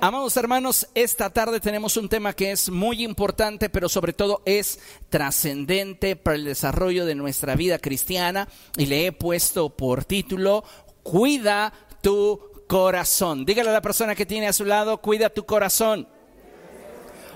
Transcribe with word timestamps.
Amados 0.00 0.36
hermanos, 0.36 0.86
esta 0.94 1.28
tarde 1.30 1.58
tenemos 1.58 1.96
un 1.96 2.08
tema 2.08 2.32
que 2.32 2.52
es 2.52 2.70
muy 2.70 3.02
importante, 3.02 3.68
pero 3.68 3.88
sobre 3.88 4.12
todo 4.12 4.42
es 4.44 4.78
trascendente 5.08 6.14
para 6.14 6.36
el 6.36 6.44
desarrollo 6.44 7.04
de 7.04 7.16
nuestra 7.16 7.56
vida 7.56 7.80
cristiana 7.80 8.46
y 8.76 8.86
le 8.86 9.06
he 9.06 9.12
puesto 9.12 9.70
por 9.70 10.04
título, 10.04 10.62
Cuida 11.02 11.72
tu 12.00 12.40
corazón. 12.68 13.44
Dígale 13.44 13.70
a 13.70 13.72
la 13.72 13.82
persona 13.82 14.14
que 14.14 14.24
tiene 14.24 14.46
a 14.46 14.52
su 14.52 14.64
lado, 14.64 14.98
cuida 14.98 15.30
tu 15.30 15.44
corazón. 15.44 16.06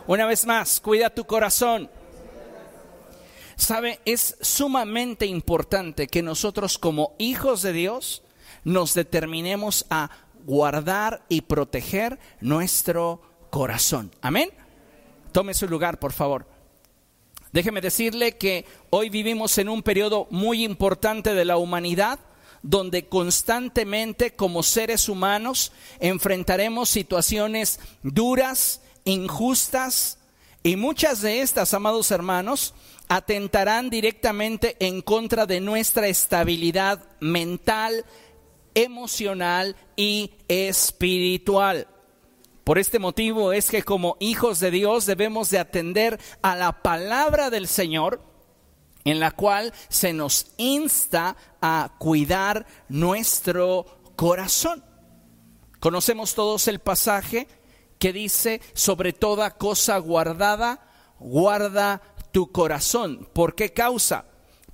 Una 0.07 0.27
vez 0.27 0.47
más, 0.47 0.81
cuida 0.81 1.11
tu 1.11 1.25
corazón. 1.25 1.91
Sabe, 3.57 3.99
es 4.05 4.37
sumamente 4.41 5.27
importante 5.27 6.07
que 6.07 6.23
nosotros 6.23 6.79
como 6.79 7.17
hijos 7.19 7.63
de 7.63 7.73
Dios 7.73 8.23
nos 8.63 8.95
determinemos 8.95 9.85
a 9.91 10.11
guardar 10.45 11.25
y 11.29 11.43
proteger 11.43 12.19
nuestro 12.41 13.23
corazón. 13.51 14.11
Amén. 14.21 14.51
Tome 15.33 15.55
su 15.55 15.69
lugar, 15.69 15.99
por 15.99 16.13
favor. 16.13 16.47
Déjeme 17.53 17.81
decirle 17.81 18.39
que 18.39 18.65
hoy 18.91 19.11
vivimos 19.11 19.59
en 19.59 19.69
un 19.69 19.83
periodo 19.83 20.27
muy 20.31 20.65
importante 20.65 21.35
de 21.35 21.45
la 21.45 21.57
humanidad 21.59 22.19
donde 22.63 23.09
constantemente 23.09 24.35
como 24.37 24.63
seres 24.63 25.09
humanos 25.09 25.73
enfrentaremos 25.99 26.89
situaciones 26.89 27.81
duras, 28.03 28.81
injustas, 29.05 30.19
y 30.63 30.77
muchas 30.77 31.23
de 31.23 31.41
estas, 31.41 31.75
amados 31.75 32.13
hermanos, 32.13 32.75
atentarán 33.09 33.91
directamente 33.91 34.77
en 34.79 35.03
contra 35.03 35.45
de 35.45 35.61
nuestra 35.61 36.07
estabilidad 36.07 37.05
mental, 37.19 38.05
emocional 38.75 39.77
y 39.97 40.33
espiritual. 40.49 41.89
Por 42.65 42.79
este 42.79 42.99
motivo 42.99 43.53
es 43.53 43.71
que 43.71 43.83
como 43.83 44.17
hijos 44.21 44.61
de 44.61 44.71
Dios 44.71 45.07
debemos 45.07 45.51
de 45.51 45.59
atender 45.59 46.21
a 46.43 46.55
la 46.55 46.83
palabra 46.83 47.51
del 47.51 47.67
Señor 47.67 48.23
en 49.05 49.19
la 49.19 49.33
cual 49.33 49.73
se 49.89 50.13
nos 50.13 50.53
insta 50.57 51.37
a 51.61 51.95
cuidar 51.99 52.67
nuestro 52.89 53.87
corazón. 54.17 54.85
Conocemos 55.81 56.35
todos 56.35 56.69
el 56.69 56.79
pasaje 56.79 57.49
que 57.99 58.13
dice, 58.13 58.61
sobre 58.75 59.13
toda 59.13 59.57
cosa 59.57 59.99
guardada, 59.99 60.89
guarda 61.19 62.03
tu 62.31 62.53
corazón. 62.53 63.29
¿Por 63.33 63.55
qué 63.55 63.73
causa? 63.73 64.27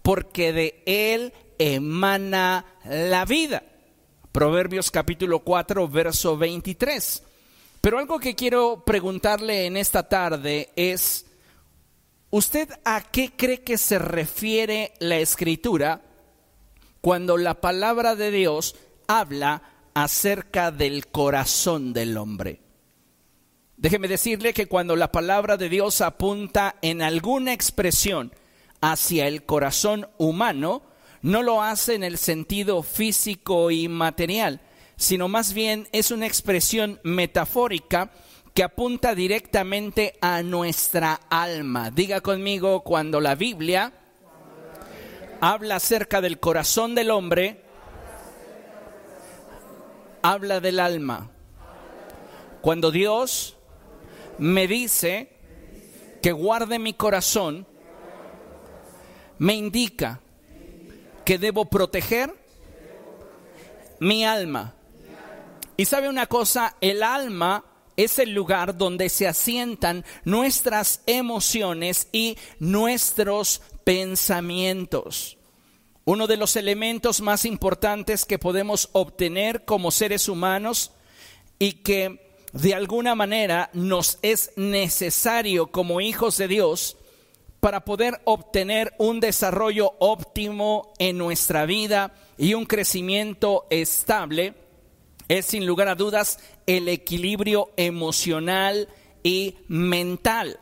Porque 0.03 0.53
de 0.53 0.83
él 0.87 1.33
emana 1.59 2.67
la 2.85 3.25
vida. 3.25 3.63
Proverbios 4.33 4.91
capítulo 4.91 5.41
4, 5.41 5.89
verso 5.89 6.37
23. 6.37 7.23
Pero 7.81 7.99
algo 7.99 8.19
que 8.19 8.35
quiero 8.35 8.85
preguntarle 8.85 9.67
en 9.67 9.77
esta 9.77 10.09
tarde 10.09 10.71
es, 10.77 11.27
¿usted 12.31 12.69
a 12.85 13.03
qué 13.03 13.33
cree 13.37 13.63
que 13.63 13.79
se 13.79 13.99
refiere 13.99 14.93
la 14.99 15.17
escritura 15.17 16.03
cuando 17.01 17.37
la 17.37 17.61
palabra 17.61 18.17
de 18.17 18.31
Dios 18.31 18.77
habla 19.07 19.63
acerca 19.95 20.71
del 20.71 21.07
corazón 21.07 21.93
del 21.93 22.17
hombre? 22.19 22.61
Déjeme 23.79 24.09
decirle 24.09 24.53
que 24.53 24.67
cuando 24.67 24.97
la 24.97 25.13
palabra 25.13 25.57
de 25.57 25.69
Dios 25.69 26.01
apunta 26.01 26.75
en 26.83 27.01
alguna 27.01 27.53
expresión 27.53 28.33
hacia 28.81 29.29
el 29.29 29.45
corazón 29.45 30.09
humano, 30.19 30.83
no 31.23 31.43
lo 31.43 31.63
hace 31.63 31.95
en 31.95 32.05
el 32.05 32.19
sentido 32.19 32.83
físico 32.83 33.71
y 33.71 33.89
material, 33.89 34.61
sino 34.97 35.29
más 35.29 35.53
bien 35.53 35.89
es 35.93 36.11
una 36.11 36.27
expresión 36.27 37.01
metafórica 37.03 38.11
que 38.55 38.63
apunta 38.63 39.15
directamente 39.15 40.19
a 40.21 40.43
nuestra 40.43 41.21
alma. 41.31 41.91
Diga 41.91 42.21
conmigo, 42.21 42.83
cuando 42.83 43.21
la 43.21 43.35
Biblia 43.35 43.93
habla 45.41 45.77
acerca 45.77 46.21
del 46.21 46.41
corazón 46.41 46.95
del 46.95 47.11
hombre, 47.11 47.63
habla 50.23 50.61
del 50.61 50.81
alma. 50.81 51.31
Cuando 52.61 52.91
Dios 52.91 53.57
me 54.39 54.67
dice 54.67 55.33
que 56.21 56.33
guarde 56.33 56.79
mi 56.79 56.95
corazón, 56.95 57.67
me 59.39 59.55
indica 59.55 60.21
que 61.29 61.37
debo 61.37 61.67
proteger 61.67 62.35
mi 64.01 64.25
alma. 64.25 64.75
Y 65.77 65.85
sabe 65.85 66.09
una 66.09 66.25
cosa, 66.25 66.75
el 66.81 67.03
alma 67.03 67.67
es 67.99 68.19
el 68.19 68.33
lugar 68.33 68.79
donde 68.79 69.11
se 69.11 69.29
asientan 69.29 70.07
nuestras 70.25 71.03
emociones 71.05 72.09
y 72.13 72.39
nuestros 72.61 73.61
pensamientos. 73.85 75.37
Uno 76.07 76.27
de 76.29 76.39
los 76.39 76.57
elementos 76.57 77.21
más 77.21 77.45
importantes 77.45 78.25
que 78.25 78.39
podemos 78.39 78.89
obtener 78.93 79.67
como 79.67 79.91
seres 79.91 80.31
humanos 80.31 80.93
y 81.59 81.73
que 81.83 82.39
de 82.55 82.73
alguna 82.73 83.15
manera 83.15 83.69
nos 83.75 84.19
es 84.23 84.53
necesario 84.57 85.67
como 85.67 86.01
hijos 86.01 86.39
de 86.39 86.49
Dios 86.49 86.97
para 87.61 87.85
poder 87.85 88.21
obtener 88.25 88.95
un 88.99 89.21
desarrollo 89.21 89.95
óptimo 89.99 90.93
en 90.99 91.19
nuestra 91.19 91.67
vida 91.67 92.15
y 92.37 92.55
un 92.55 92.67
crecimiento 92.67 93.67
estable, 93.71 94.55
es 95.29 95.47
sin 95.47 95.67
lugar 95.67 95.89
a 95.89 95.95
dudas 95.95 96.39
el 96.67 96.89
equilibrio 96.89 97.71
emocional 97.77 98.89
y 99.23 99.57
mental. 99.69 100.61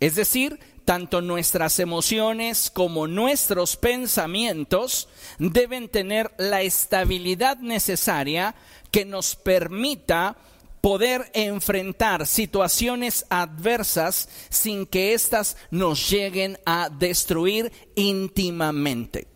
Es 0.00 0.16
decir, 0.16 0.58
tanto 0.84 1.20
nuestras 1.20 1.78
emociones 1.78 2.70
como 2.70 3.06
nuestros 3.06 3.76
pensamientos 3.76 5.08
deben 5.38 5.88
tener 5.88 6.32
la 6.38 6.62
estabilidad 6.62 7.58
necesaria 7.58 8.54
que 8.90 9.04
nos 9.04 9.36
permita 9.36 10.36
poder 10.82 11.30
enfrentar 11.32 12.26
situaciones 12.26 13.24
adversas 13.30 14.28
sin 14.50 14.84
que 14.84 15.14
éstas 15.14 15.56
nos 15.70 16.10
lleguen 16.10 16.58
a 16.66 16.90
destruir 16.90 17.72
íntimamente. 17.94 19.28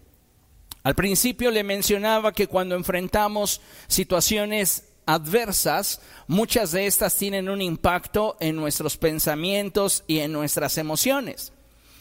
Al 0.83 0.97
principio 0.97 1.51
le 1.51 1.63
mencionaba 1.63 2.33
que 2.33 2.49
cuando 2.49 2.75
enfrentamos 2.75 3.61
situaciones 3.87 4.89
adversas, 5.07 6.01
muchas 6.27 6.73
de 6.73 6.87
estas 6.87 7.15
tienen 7.15 7.49
un 7.49 7.63
impacto 7.63 8.37
en 8.41 8.57
nuestros 8.57 8.97
pensamientos 8.97 10.03
y 10.09 10.19
en 10.19 10.33
nuestras 10.33 10.79
emociones. 10.79 11.53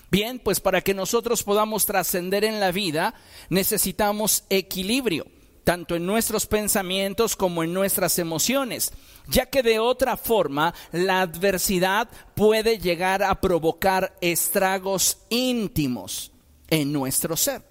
Bien, 0.09 0.39
pues 0.39 0.59
para 0.59 0.81
que 0.81 0.95
nosotros 0.95 1.43
podamos 1.43 1.85
trascender 1.85 2.43
en 2.43 2.59
la 2.59 2.71
vida 2.71 3.13
necesitamos 3.49 4.43
equilibrio 4.49 5.27
tanto 5.65 5.95
en 5.95 6.05
nuestros 6.05 6.45
pensamientos 6.45 7.35
como 7.35 7.63
en 7.63 7.73
nuestras 7.73 8.19
emociones, 8.19 8.93
ya 9.27 9.47
que 9.47 9.63
de 9.63 9.79
otra 9.79 10.15
forma 10.15 10.75
la 10.91 11.21
adversidad 11.21 12.07
puede 12.35 12.77
llegar 12.77 13.23
a 13.23 13.41
provocar 13.41 14.15
estragos 14.21 15.17
íntimos 15.29 16.31
en 16.69 16.93
nuestro 16.93 17.35
ser. 17.35 17.63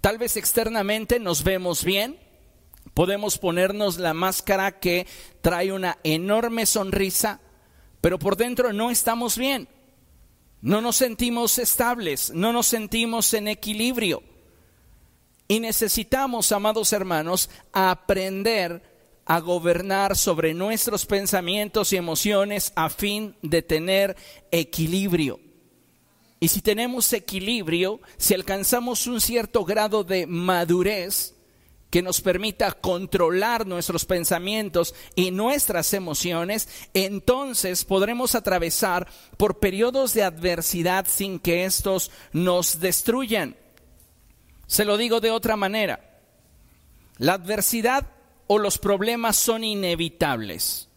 Tal 0.00 0.16
vez 0.16 0.36
externamente 0.36 1.18
nos 1.18 1.42
vemos 1.42 1.84
bien, 1.84 2.18
podemos 2.94 3.36
ponernos 3.36 3.98
la 3.98 4.14
máscara 4.14 4.78
que 4.78 5.08
trae 5.42 5.72
una 5.72 5.98
enorme 6.04 6.66
sonrisa, 6.66 7.40
pero 8.00 8.20
por 8.20 8.36
dentro 8.36 8.72
no 8.72 8.92
estamos 8.92 9.36
bien. 9.36 9.68
No 10.62 10.80
nos 10.80 10.96
sentimos 10.96 11.58
estables, 11.58 12.30
no 12.32 12.52
nos 12.52 12.66
sentimos 12.66 13.34
en 13.34 13.48
equilibrio. 13.48 14.22
Y 15.50 15.58
necesitamos, 15.58 16.52
amados 16.52 16.92
hermanos, 16.92 17.50
aprender 17.72 18.84
a 19.24 19.40
gobernar 19.40 20.16
sobre 20.16 20.54
nuestros 20.54 21.06
pensamientos 21.06 21.92
y 21.92 21.96
emociones 21.96 22.72
a 22.76 22.88
fin 22.88 23.34
de 23.42 23.60
tener 23.60 24.16
equilibrio. 24.52 25.40
Y 26.38 26.46
si 26.46 26.60
tenemos 26.60 27.12
equilibrio, 27.12 28.00
si 28.16 28.34
alcanzamos 28.34 29.08
un 29.08 29.20
cierto 29.20 29.64
grado 29.64 30.04
de 30.04 30.28
madurez 30.28 31.34
que 31.90 32.00
nos 32.00 32.20
permita 32.20 32.70
controlar 32.70 33.66
nuestros 33.66 34.04
pensamientos 34.04 34.94
y 35.16 35.32
nuestras 35.32 35.92
emociones, 35.94 36.68
entonces 36.94 37.84
podremos 37.84 38.36
atravesar 38.36 39.08
por 39.36 39.58
periodos 39.58 40.14
de 40.14 40.22
adversidad 40.22 41.08
sin 41.08 41.40
que 41.40 41.64
estos 41.64 42.12
nos 42.32 42.78
destruyan. 42.78 43.56
Se 44.70 44.84
lo 44.84 44.96
digo 44.96 45.18
de 45.18 45.32
otra 45.32 45.56
manera. 45.56 46.20
La 47.18 47.32
adversidad 47.32 48.06
o 48.46 48.56
los 48.56 48.78
problemas 48.78 49.34
son 49.34 49.64
inevitables. 49.64 50.88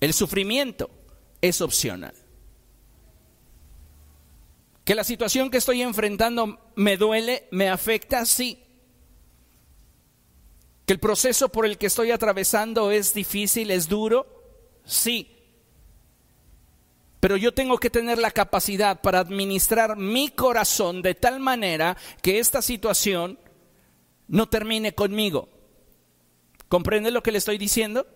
El 0.00 0.14
sufrimiento 0.14 0.88
es 1.42 1.60
opcional. 1.60 2.14
Que 4.86 4.94
la 4.94 5.04
situación 5.04 5.50
que 5.50 5.58
estoy 5.58 5.82
enfrentando 5.82 6.58
me 6.76 6.96
duele, 6.96 7.46
me 7.50 7.68
afecta, 7.68 8.24
sí. 8.24 8.64
Que 10.86 10.94
el 10.94 10.98
proceso 10.98 11.50
por 11.50 11.66
el 11.66 11.76
que 11.76 11.88
estoy 11.88 12.10
atravesando 12.10 12.90
es 12.90 13.12
difícil, 13.12 13.70
es 13.70 13.86
duro, 13.86 14.80
sí. 14.86 15.33
Pero 17.24 17.38
yo 17.38 17.54
tengo 17.54 17.78
que 17.78 17.88
tener 17.88 18.18
la 18.18 18.30
capacidad 18.30 19.00
para 19.00 19.18
administrar 19.18 19.96
mi 19.96 20.28
corazón 20.28 21.00
de 21.00 21.14
tal 21.14 21.40
manera 21.40 21.96
que 22.20 22.38
esta 22.38 22.60
situación 22.60 23.38
no 24.28 24.50
termine 24.50 24.94
conmigo. 24.94 25.48
¿Comprende 26.68 27.10
lo 27.10 27.22
que 27.22 27.32
le 27.32 27.38
estoy 27.38 27.56
diciendo? 27.56 28.06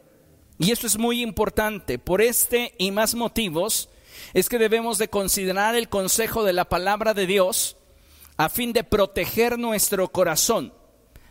Y 0.58 0.72
esto 0.72 0.86
es 0.86 0.98
muy 0.98 1.22
importante. 1.22 1.98
Por 1.98 2.20
este 2.20 2.74
y 2.76 2.90
más 2.90 3.14
motivos 3.14 3.88
es 4.34 4.50
que 4.50 4.58
debemos 4.58 4.98
de 4.98 5.08
considerar 5.08 5.74
el 5.74 5.88
consejo 5.88 6.44
de 6.44 6.52
la 6.52 6.66
palabra 6.66 7.14
de 7.14 7.26
Dios 7.26 7.78
a 8.36 8.50
fin 8.50 8.74
de 8.74 8.84
proteger 8.84 9.58
nuestro 9.58 10.12
corazón, 10.12 10.74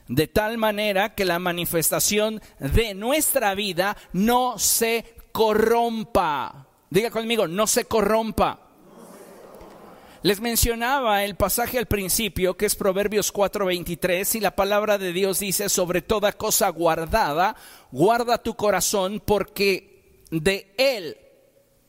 de 0.08 0.26
tal 0.26 0.58
manera 0.58 1.14
que 1.14 1.26
la 1.26 1.38
manifestación 1.38 2.42
de 2.58 2.96
nuestra 2.96 3.54
vida 3.54 3.96
no 4.14 4.58
se 4.58 5.14
corrompa. 5.32 6.67
Diga 6.90 7.12
conmigo, 7.12 7.48
no 7.48 7.68
se 7.68 7.86
corrompa. 7.86 8.68
Les 10.24 10.42
mencionaba 10.42 11.24
el 11.24 11.36
pasaje 11.36 11.78
al 11.78 11.86
principio, 11.86 12.58
que 12.58 12.66
es 12.66 12.76
Proverbios 12.76 13.32
4:23, 13.32 14.36
y 14.36 14.40
la 14.40 14.56
palabra 14.56 14.98
de 14.98 15.14
Dios 15.14 15.40
dice, 15.40 15.70
sobre 15.70 16.02
toda 16.02 16.34
cosa 16.34 16.70
guardada, 16.70 17.56
guarda 17.92 18.42
tu 18.42 18.56
corazón, 18.56 19.22
porque 19.24 20.26
de 20.32 20.74
él 20.78 21.18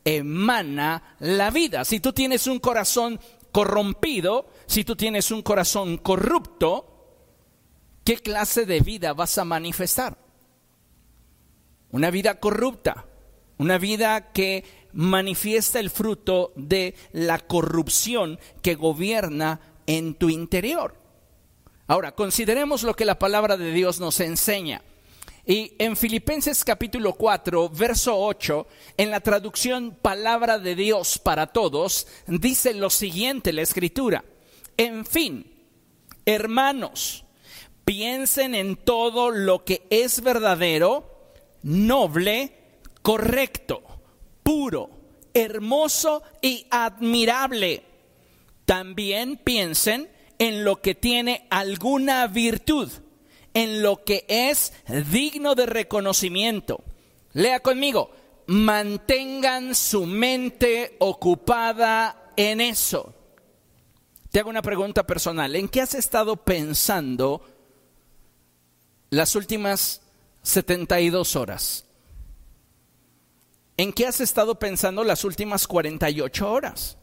emana 0.04 1.16
la 1.20 1.50
vida. 1.50 1.84
Si 1.84 2.00
tú 2.00 2.12
tienes 2.12 2.46
un 2.46 2.58
corazón 2.58 3.18
corrompido, 3.52 4.48
si 4.66 4.84
tú 4.84 4.94
tienes 4.94 5.30
un 5.30 5.42
corazón 5.42 5.96
corrupto, 5.98 6.86
¿qué 8.04 8.16
clase 8.18 8.66
de 8.66 8.80
vida 8.80 9.14
vas 9.14 9.38
a 9.38 9.44
manifestar? 9.44 10.18
Una 11.90 12.10
vida 12.10 12.38
corrupta, 12.38 13.06
una 13.56 13.78
vida 13.78 14.32
que 14.32 14.64
manifiesta 14.92 15.80
el 15.80 15.90
fruto 15.90 16.52
de 16.56 16.94
la 17.12 17.38
corrupción 17.38 18.38
que 18.62 18.74
gobierna 18.74 19.60
en 19.86 20.14
tu 20.14 20.28
interior. 20.28 20.94
Ahora, 21.86 22.14
consideremos 22.14 22.82
lo 22.82 22.94
que 22.94 23.04
la 23.04 23.18
palabra 23.18 23.56
de 23.56 23.72
Dios 23.72 23.98
nos 24.00 24.20
enseña. 24.20 24.82
Y 25.46 25.72
en 25.78 25.96
Filipenses 25.96 26.62
capítulo 26.62 27.14
4, 27.14 27.70
verso 27.70 28.14
8, 28.14 28.66
en 28.98 29.10
la 29.10 29.20
traducción 29.20 29.96
Palabra 30.02 30.58
de 30.58 30.74
Dios 30.74 31.18
para 31.18 31.46
Todos, 31.46 32.06
dice 32.26 32.74
lo 32.74 32.90
siguiente 32.90 33.54
la 33.54 33.62
escritura. 33.62 34.22
En 34.76 35.06
fin, 35.06 35.50
hermanos, 36.26 37.24
piensen 37.86 38.54
en 38.54 38.76
todo 38.76 39.30
lo 39.30 39.64
que 39.64 39.86
es 39.88 40.20
verdadero, 40.20 41.32
noble, 41.62 42.52
correcto, 43.00 43.82
puro, 44.48 44.88
hermoso 45.34 46.22
y 46.40 46.66
admirable. 46.70 47.84
También 48.64 49.36
piensen 49.36 50.08
en 50.38 50.64
lo 50.64 50.80
que 50.80 50.94
tiene 50.94 51.46
alguna 51.50 52.26
virtud 52.28 52.90
en 53.52 53.82
lo 53.82 54.04
que 54.04 54.24
es 54.26 54.72
digno 55.12 55.54
de 55.54 55.66
reconocimiento. 55.66 56.82
Lea 57.34 57.60
conmigo, 57.60 58.10
mantengan 58.46 59.74
su 59.74 60.06
mente 60.06 60.96
ocupada 60.98 62.32
en 62.34 62.62
eso. 62.62 63.14
Te 64.30 64.40
hago 64.40 64.48
una 64.48 64.62
pregunta 64.62 65.06
personal. 65.06 65.56
¿En 65.56 65.68
qué 65.68 65.82
has 65.82 65.92
estado 65.92 66.36
pensando 66.36 67.42
las 69.10 69.34
últimas 69.34 70.00
72 70.42 71.36
horas? 71.36 71.87
¿En 73.78 73.92
qué 73.92 74.08
has 74.08 74.20
estado 74.20 74.58
pensando 74.58 75.04
las 75.04 75.22
últimas 75.22 75.68
48 75.68 76.50
horas? 76.50 76.98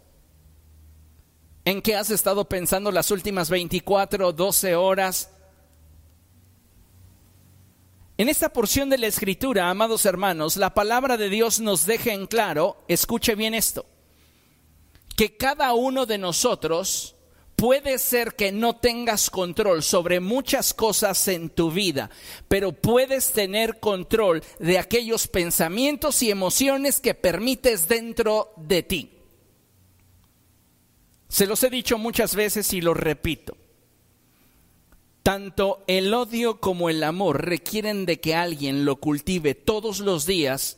¿En 1.64 1.82
qué 1.82 1.96
has 1.96 2.10
estado 2.12 2.50
pensando 2.50 2.92
las 2.92 3.12
últimas 3.12 3.50
24, 3.50 4.34
12 4.34 4.76
horas? 4.76 5.30
En 8.18 8.28
esta 8.28 8.50
porción 8.50 8.90
de 8.90 8.98
la 8.98 9.08
escritura, 9.08 9.70
amados 9.70 10.06
hermanos, 10.06 10.58
la 10.58 10.74
palabra 10.74 11.16
de 11.16 11.30
Dios 11.30 11.62
nos 11.62 11.86
deja 11.86 12.12
en 12.12 12.28
claro, 12.28 12.84
escuche 12.90 13.36
bien 13.36 13.54
esto, 13.54 13.86
que 15.16 15.38
cada 15.38 15.74
uno 15.74 16.06
de 16.06 16.18
nosotros 16.18 17.15
puede 17.56 17.98
ser 18.00 18.36
que 18.36 18.52
no 18.52 18.76
tengas 18.76 19.30
control 19.30 19.84
sobre 19.84 20.20
muchas 20.20 20.74
cosas 20.74 21.28
en 21.28 21.50
tu 21.50 21.72
vida, 21.72 22.10
pero 22.48 22.72
puedes 22.72 23.32
tener 23.32 23.80
control 23.80 24.44
de 24.60 24.78
aquellos 24.78 25.28
pensamientos 25.28 26.22
y 26.22 26.32
emociones 26.32 27.00
que 27.00 27.14
permites 27.14 27.88
dentro 27.88 28.54
de 28.58 28.84
ti. 28.84 29.12
Se 31.28 31.48
los 31.48 31.64
he 31.64 31.70
dicho 31.70 31.98
muchas 31.98 32.36
veces 32.36 32.72
y 32.74 32.82
lo 32.82 32.94
repito. 32.94 33.58
Tanto 35.24 35.84
el 35.88 36.14
odio 36.14 36.60
como 36.60 36.90
el 36.90 37.04
amor 37.04 37.46
requieren 37.46 38.06
de 38.06 38.20
que 38.20 38.36
alguien 38.36 38.86
lo 38.86 38.98
cultive 38.98 39.56
todos 39.56 40.00
los 40.00 40.28
días 40.28 40.78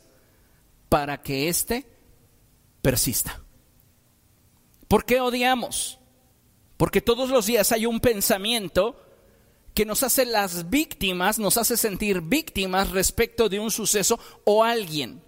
para 0.88 1.22
que 1.22 1.48
éste 1.48 1.86
persista. 2.80 3.42
¿Por 4.88 5.04
qué 5.04 5.20
odiamos? 5.20 5.97
Porque 6.78 7.02
todos 7.02 7.28
los 7.28 7.44
días 7.44 7.72
hay 7.72 7.84
un 7.84 8.00
pensamiento 8.00 8.96
que 9.74 9.84
nos 9.84 10.02
hace 10.02 10.24
las 10.24 10.70
víctimas, 10.70 11.38
nos 11.38 11.58
hace 11.58 11.76
sentir 11.76 12.22
víctimas 12.22 12.92
respecto 12.92 13.48
de 13.48 13.60
un 13.60 13.70
suceso 13.70 14.18
o 14.44 14.64
alguien. 14.64 15.20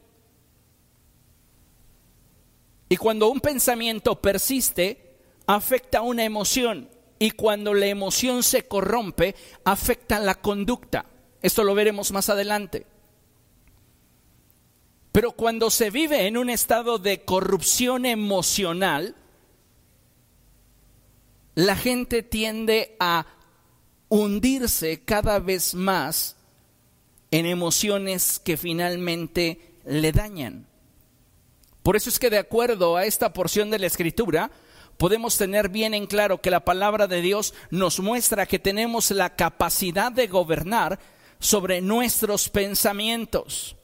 Y 2.88 2.96
cuando 2.96 3.28
un 3.28 3.40
pensamiento 3.40 4.20
persiste, 4.20 5.18
afecta 5.46 6.02
una 6.02 6.24
emoción 6.24 6.88
y 7.18 7.32
cuando 7.32 7.74
la 7.74 7.86
emoción 7.86 8.42
se 8.42 8.66
corrompe, 8.66 9.34
afecta 9.64 10.20
la 10.20 10.36
conducta. 10.36 11.06
Esto 11.42 11.64
lo 11.64 11.74
veremos 11.74 12.12
más 12.12 12.28
adelante. 12.28 12.86
Pero 15.10 15.32
cuando 15.32 15.70
se 15.70 15.90
vive 15.90 16.28
en 16.28 16.36
un 16.36 16.48
estado 16.48 16.98
de 16.98 17.24
corrupción 17.24 18.06
emocional, 18.06 19.16
la 21.60 21.76
gente 21.76 22.22
tiende 22.22 22.96
a 23.00 23.26
hundirse 24.08 25.02
cada 25.04 25.38
vez 25.40 25.74
más 25.74 26.36
en 27.30 27.44
emociones 27.44 28.40
que 28.42 28.56
finalmente 28.56 29.74
le 29.84 30.10
dañan. 30.10 30.66
Por 31.82 31.96
eso 31.96 32.08
es 32.08 32.18
que 32.18 32.30
de 32.30 32.38
acuerdo 32.38 32.96
a 32.96 33.04
esta 33.04 33.34
porción 33.34 33.70
de 33.70 33.78
la 33.78 33.86
escritura, 33.88 34.50
podemos 34.96 35.36
tener 35.36 35.68
bien 35.68 35.92
en 35.92 36.06
claro 36.06 36.40
que 36.40 36.50
la 36.50 36.64
palabra 36.64 37.06
de 37.06 37.20
Dios 37.20 37.52
nos 37.68 38.00
muestra 38.00 38.46
que 38.46 38.58
tenemos 38.58 39.10
la 39.10 39.36
capacidad 39.36 40.10
de 40.10 40.28
gobernar 40.28 40.98
sobre 41.40 41.82
nuestros 41.82 42.48
pensamientos 42.48 43.76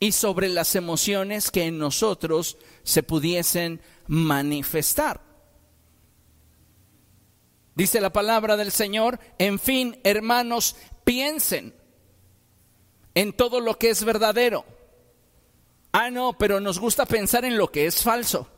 y 0.00 0.10
sobre 0.10 0.48
las 0.48 0.74
emociones 0.74 1.52
que 1.52 1.66
en 1.66 1.78
nosotros 1.78 2.58
se 2.82 3.04
pudiesen 3.04 3.80
manifestar. 4.08 5.27
Dice 7.78 8.00
la 8.00 8.12
palabra 8.12 8.56
del 8.56 8.72
Señor, 8.72 9.20
en 9.38 9.60
fin, 9.60 10.00
hermanos, 10.02 10.74
piensen 11.04 11.72
en 13.14 13.32
todo 13.32 13.60
lo 13.60 13.78
que 13.78 13.90
es 13.90 14.02
verdadero. 14.02 14.64
Ah, 15.92 16.10
no, 16.10 16.36
pero 16.36 16.58
nos 16.58 16.80
gusta 16.80 17.06
pensar 17.06 17.44
en 17.44 17.56
lo 17.56 17.70
que 17.70 17.86
es 17.86 18.02
falso. 18.02 18.48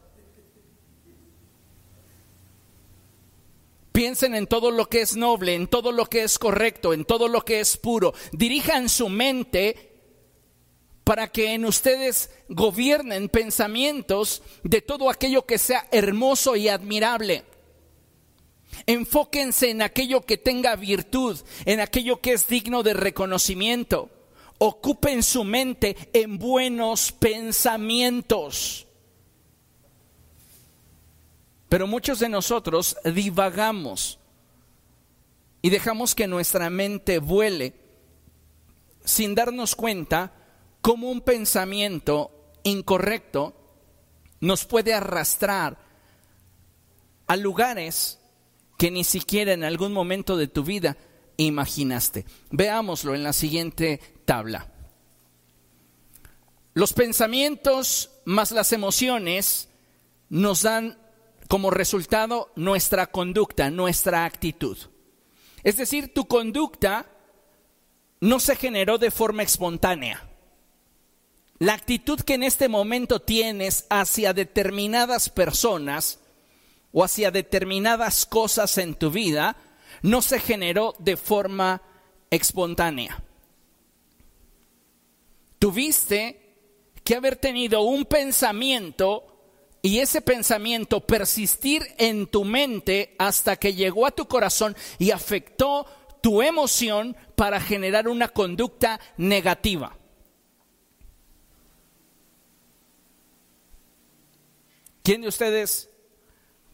Piensen 3.92 4.34
en 4.34 4.46
todo 4.46 4.70
lo 4.70 4.88
que 4.88 5.02
es 5.02 5.14
noble, 5.14 5.54
en 5.54 5.66
todo 5.66 5.92
lo 5.92 6.06
que 6.06 6.22
es 6.22 6.38
correcto, 6.38 6.94
en 6.94 7.04
todo 7.04 7.28
lo 7.28 7.44
que 7.44 7.60
es 7.60 7.76
puro. 7.76 8.14
Dirijan 8.32 8.88
su 8.88 9.10
mente 9.10 9.98
para 11.04 11.30
que 11.30 11.52
en 11.52 11.66
ustedes 11.66 12.30
gobiernen 12.48 13.28
pensamientos 13.28 14.42
de 14.62 14.80
todo 14.80 15.10
aquello 15.10 15.44
que 15.44 15.58
sea 15.58 15.86
hermoso 15.90 16.56
y 16.56 16.68
admirable. 16.68 17.49
Enfóquense 18.86 19.70
en 19.70 19.82
aquello 19.82 20.22
que 20.22 20.36
tenga 20.36 20.76
virtud, 20.76 21.38
en 21.64 21.80
aquello 21.80 22.20
que 22.20 22.32
es 22.32 22.46
digno 22.46 22.82
de 22.82 22.94
reconocimiento. 22.94 24.10
Ocupen 24.58 25.22
su 25.22 25.44
mente 25.44 25.96
en 26.12 26.38
buenos 26.38 27.12
pensamientos. 27.12 28.86
Pero 31.68 31.86
muchos 31.86 32.18
de 32.18 32.28
nosotros 32.28 32.96
divagamos 33.04 34.18
y 35.62 35.70
dejamos 35.70 36.14
que 36.14 36.26
nuestra 36.26 36.68
mente 36.68 37.18
vuele 37.18 37.74
sin 39.04 39.34
darnos 39.34 39.76
cuenta 39.76 40.32
cómo 40.80 41.10
un 41.10 41.20
pensamiento 41.20 42.30
incorrecto 42.62 43.54
nos 44.40 44.64
puede 44.64 44.94
arrastrar 44.94 45.78
a 47.26 47.36
lugares 47.36 48.19
que 48.80 48.90
ni 48.90 49.04
siquiera 49.04 49.52
en 49.52 49.62
algún 49.62 49.92
momento 49.92 50.38
de 50.38 50.48
tu 50.48 50.64
vida 50.64 50.96
imaginaste. 51.36 52.24
Veámoslo 52.50 53.14
en 53.14 53.22
la 53.22 53.34
siguiente 53.34 54.00
tabla. 54.24 54.72
Los 56.72 56.94
pensamientos 56.94 58.10
más 58.24 58.52
las 58.52 58.72
emociones 58.72 59.68
nos 60.30 60.62
dan 60.62 60.98
como 61.46 61.70
resultado 61.70 62.52
nuestra 62.56 63.08
conducta, 63.08 63.68
nuestra 63.68 64.24
actitud. 64.24 64.78
Es 65.62 65.76
decir, 65.76 66.14
tu 66.14 66.26
conducta 66.26 67.04
no 68.20 68.40
se 68.40 68.56
generó 68.56 68.96
de 68.96 69.10
forma 69.10 69.42
espontánea. 69.42 70.26
La 71.58 71.74
actitud 71.74 72.18
que 72.20 72.32
en 72.32 72.44
este 72.44 72.70
momento 72.70 73.20
tienes 73.20 73.84
hacia 73.90 74.32
determinadas 74.32 75.28
personas 75.28 76.19
o 76.92 77.04
hacia 77.04 77.30
determinadas 77.30 78.26
cosas 78.26 78.78
en 78.78 78.94
tu 78.94 79.10
vida 79.10 79.56
no 80.02 80.22
se 80.22 80.40
generó 80.40 80.94
de 80.98 81.16
forma 81.16 81.82
espontánea. 82.30 83.22
Tuviste 85.58 86.40
que 87.04 87.14
haber 87.14 87.36
tenido 87.36 87.82
un 87.82 88.04
pensamiento 88.04 89.26
y 89.82 89.98
ese 89.98 90.20
pensamiento 90.20 91.00
persistir 91.00 91.82
en 91.98 92.26
tu 92.26 92.44
mente 92.44 93.14
hasta 93.18 93.56
que 93.56 93.74
llegó 93.74 94.06
a 94.06 94.10
tu 94.10 94.26
corazón 94.26 94.76
y 94.98 95.10
afectó 95.10 95.86
tu 96.22 96.42
emoción 96.42 97.16
para 97.34 97.60
generar 97.60 98.08
una 98.08 98.28
conducta 98.28 99.00
negativa. 99.16 99.96
¿Quién 105.02 105.22
de 105.22 105.28
ustedes, 105.28 105.89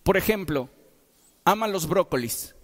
por 0.07 0.17
ejemplo, 0.17 0.71
ama 1.45 1.67
los 1.67 1.89
brócolis? 1.89 2.55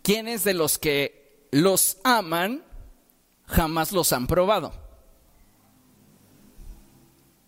¿Quiénes 0.00 0.44
de 0.44 0.54
los 0.54 0.78
que 0.78 1.48
los 1.50 1.98
aman 2.04 2.64
jamás 3.46 3.90
los 3.90 4.12
han 4.12 4.28
probado? 4.28 4.72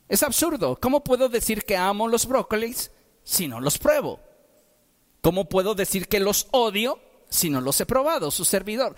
Es 0.09 0.25
absurdo. 0.25 0.81
¿Cómo 0.81 1.05
puedo 1.05 1.29
decir 1.29 1.65
que 1.65 1.77
amo 1.77 2.09
los 2.09 2.27
brócolis 2.27 2.91
si 3.23 3.47
no 3.47 3.61
los 3.61 3.79
pruebo? 3.79 4.19
¿Cómo 5.21 5.49
puedo 5.49 5.77
decir 5.77 6.09
que 6.09 6.19
los 6.19 6.49
odio 6.51 6.99
si 7.29 7.51
no 7.51 7.61
los 7.61 7.81
he 7.81 7.87
probado? 7.87 8.33
Su 8.33 8.45
servidor. 8.45 8.97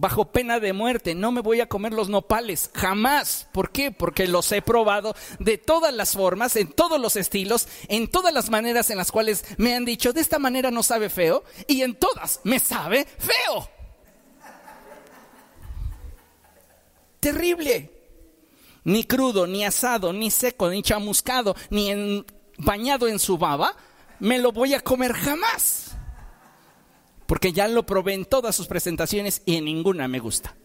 Bajo 0.00 0.32
pena 0.32 0.60
de 0.60 0.72
muerte, 0.72 1.14
no 1.14 1.30
me 1.30 1.42
voy 1.42 1.60
a 1.60 1.68
comer 1.68 1.92
los 1.92 2.08
nopales, 2.08 2.70
jamás. 2.72 3.46
¿Por 3.52 3.70
qué? 3.70 3.92
Porque 3.92 4.26
los 4.26 4.50
he 4.50 4.62
probado 4.62 5.14
de 5.40 5.58
todas 5.58 5.92
las 5.92 6.12
formas, 6.12 6.56
en 6.56 6.68
todos 6.72 6.98
los 6.98 7.16
estilos, 7.16 7.68
en 7.86 8.08
todas 8.08 8.32
las 8.32 8.48
maneras 8.48 8.88
en 8.88 8.96
las 8.96 9.12
cuales 9.12 9.44
me 9.58 9.74
han 9.74 9.84
dicho, 9.84 10.14
de 10.14 10.22
esta 10.22 10.38
manera 10.38 10.70
no 10.70 10.82
sabe 10.82 11.10
feo, 11.10 11.44
y 11.66 11.82
en 11.82 11.96
todas 11.96 12.40
me 12.44 12.58
sabe 12.58 13.06
feo. 13.18 13.68
Terrible. 17.20 17.90
Ni 18.84 19.04
crudo, 19.04 19.46
ni 19.46 19.66
asado, 19.66 20.14
ni 20.14 20.30
seco, 20.30 20.70
ni 20.70 20.82
chamuscado, 20.82 21.54
ni 21.68 22.24
bañado 22.56 23.06
en 23.06 23.18
su 23.18 23.36
baba, 23.36 23.76
me 24.18 24.38
lo 24.38 24.50
voy 24.50 24.72
a 24.72 24.80
comer 24.80 25.12
jamás. 25.12 25.89
Porque 27.30 27.52
ya 27.52 27.68
lo 27.68 27.86
probé 27.86 28.14
en 28.14 28.24
todas 28.24 28.56
sus 28.56 28.66
presentaciones 28.66 29.42
y 29.46 29.54
en 29.54 29.66
ninguna 29.66 30.08
me 30.08 30.18
gusta. 30.18 30.56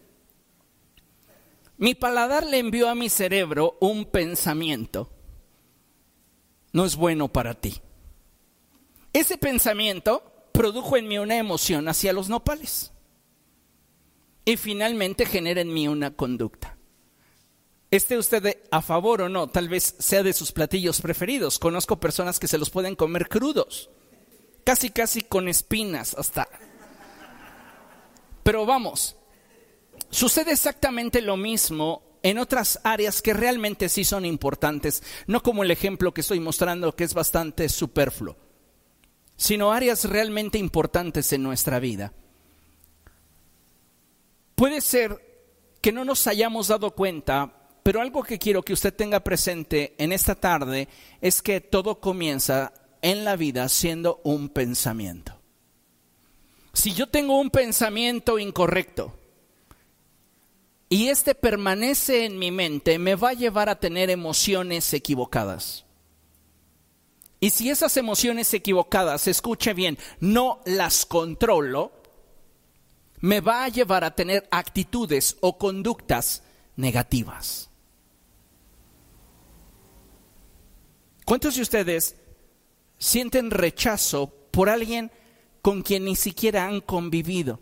Mi 1.76 1.94
paladar 1.94 2.44
le 2.44 2.58
envió 2.58 2.88
a 2.88 2.96
mi 2.96 3.08
cerebro 3.08 3.76
un 3.80 4.04
pensamiento. 4.04 5.08
No 6.72 6.84
es 6.84 6.96
bueno 6.96 7.28
para 7.28 7.54
ti. 7.54 7.80
Ese 9.12 9.38
pensamiento 9.38 10.48
produjo 10.50 10.96
en 10.96 11.06
mí 11.06 11.18
una 11.18 11.36
emoción 11.36 11.86
hacia 11.86 12.12
los 12.12 12.28
nopales. 12.28 12.90
Y 14.44 14.56
finalmente 14.56 15.24
genera 15.24 15.60
en 15.60 15.72
mí 15.72 15.86
una 15.86 16.16
conducta. 16.16 16.76
Esté 17.92 18.18
usted 18.18 18.58
a 18.72 18.82
favor 18.82 19.22
o 19.22 19.28
no, 19.28 19.46
tal 19.46 19.68
vez 19.68 19.94
sea 20.00 20.24
de 20.24 20.32
sus 20.32 20.50
platillos 20.50 21.00
preferidos. 21.00 21.60
Conozco 21.60 22.00
personas 22.00 22.40
que 22.40 22.48
se 22.48 22.58
los 22.58 22.70
pueden 22.70 22.96
comer 22.96 23.28
crudos, 23.28 23.88
casi 24.66 24.90
casi 24.90 25.22
con 25.22 25.46
espinas 25.46 26.16
hasta. 26.18 26.48
Pero 28.42 28.66
vamos, 28.66 29.14
sucede 30.10 30.50
exactamente 30.50 31.22
lo 31.22 31.36
mismo 31.36 32.02
en 32.24 32.38
otras 32.38 32.80
áreas 32.82 33.22
que 33.22 33.32
realmente 33.32 33.88
sí 33.88 34.02
son 34.02 34.24
importantes, 34.24 35.04
no 35.28 35.40
como 35.40 35.62
el 35.62 35.70
ejemplo 35.70 36.12
que 36.12 36.22
estoy 36.22 36.40
mostrando 36.40 36.96
que 36.96 37.04
es 37.04 37.14
bastante 37.14 37.68
superfluo, 37.68 38.36
sino 39.36 39.70
áreas 39.70 40.04
realmente 40.04 40.58
importantes 40.58 41.32
en 41.32 41.44
nuestra 41.44 41.78
vida. 41.78 42.12
Puede 44.56 44.80
ser 44.80 45.78
que 45.80 45.92
no 45.92 46.04
nos 46.04 46.26
hayamos 46.26 46.66
dado 46.66 46.90
cuenta 46.90 47.52
pero 47.84 48.00
algo 48.00 48.24
que 48.24 48.40
quiero 48.40 48.64
que 48.64 48.72
usted 48.72 48.92
tenga 48.92 49.20
presente 49.20 49.94
en 49.98 50.10
esta 50.10 50.34
tarde 50.34 50.88
es 51.20 51.40
que 51.40 51.60
todo 51.60 52.00
comienza 52.00 52.72
en 53.02 53.24
la 53.24 53.36
vida 53.36 53.68
siendo 53.68 54.20
un 54.24 54.48
pensamiento. 54.48 55.40
Si 56.72 56.92
yo 56.92 57.08
tengo 57.08 57.40
un 57.40 57.50
pensamiento 57.50 58.38
incorrecto 58.38 59.18
y 60.88 61.08
este 61.08 61.34
permanece 61.34 62.24
en 62.24 62.38
mi 62.38 62.50
mente, 62.50 62.98
me 62.98 63.14
va 63.14 63.30
a 63.30 63.34
llevar 63.34 63.68
a 63.68 63.80
tener 63.80 64.10
emociones 64.10 64.92
equivocadas. 64.92 65.84
Y 67.40 67.50
si 67.50 67.70
esas 67.70 67.96
emociones 67.96 68.52
equivocadas, 68.54 69.26
escuche 69.26 69.74
bien, 69.74 69.98
no 70.20 70.60
las 70.64 71.06
controlo, 71.06 71.92
me 73.20 73.40
va 73.40 73.64
a 73.64 73.68
llevar 73.68 74.04
a 74.04 74.14
tener 74.14 74.46
actitudes 74.50 75.36
o 75.40 75.58
conductas 75.58 76.42
negativas. 76.76 77.70
¿Cuántos 81.24 81.56
de 81.56 81.62
ustedes 81.62 82.16
sienten 82.98 83.50
rechazo 83.50 84.32
por 84.50 84.68
alguien 84.68 85.10
con 85.62 85.82
quien 85.82 86.04
ni 86.04 86.16
siquiera 86.16 86.66
han 86.66 86.80
convivido? 86.80 87.60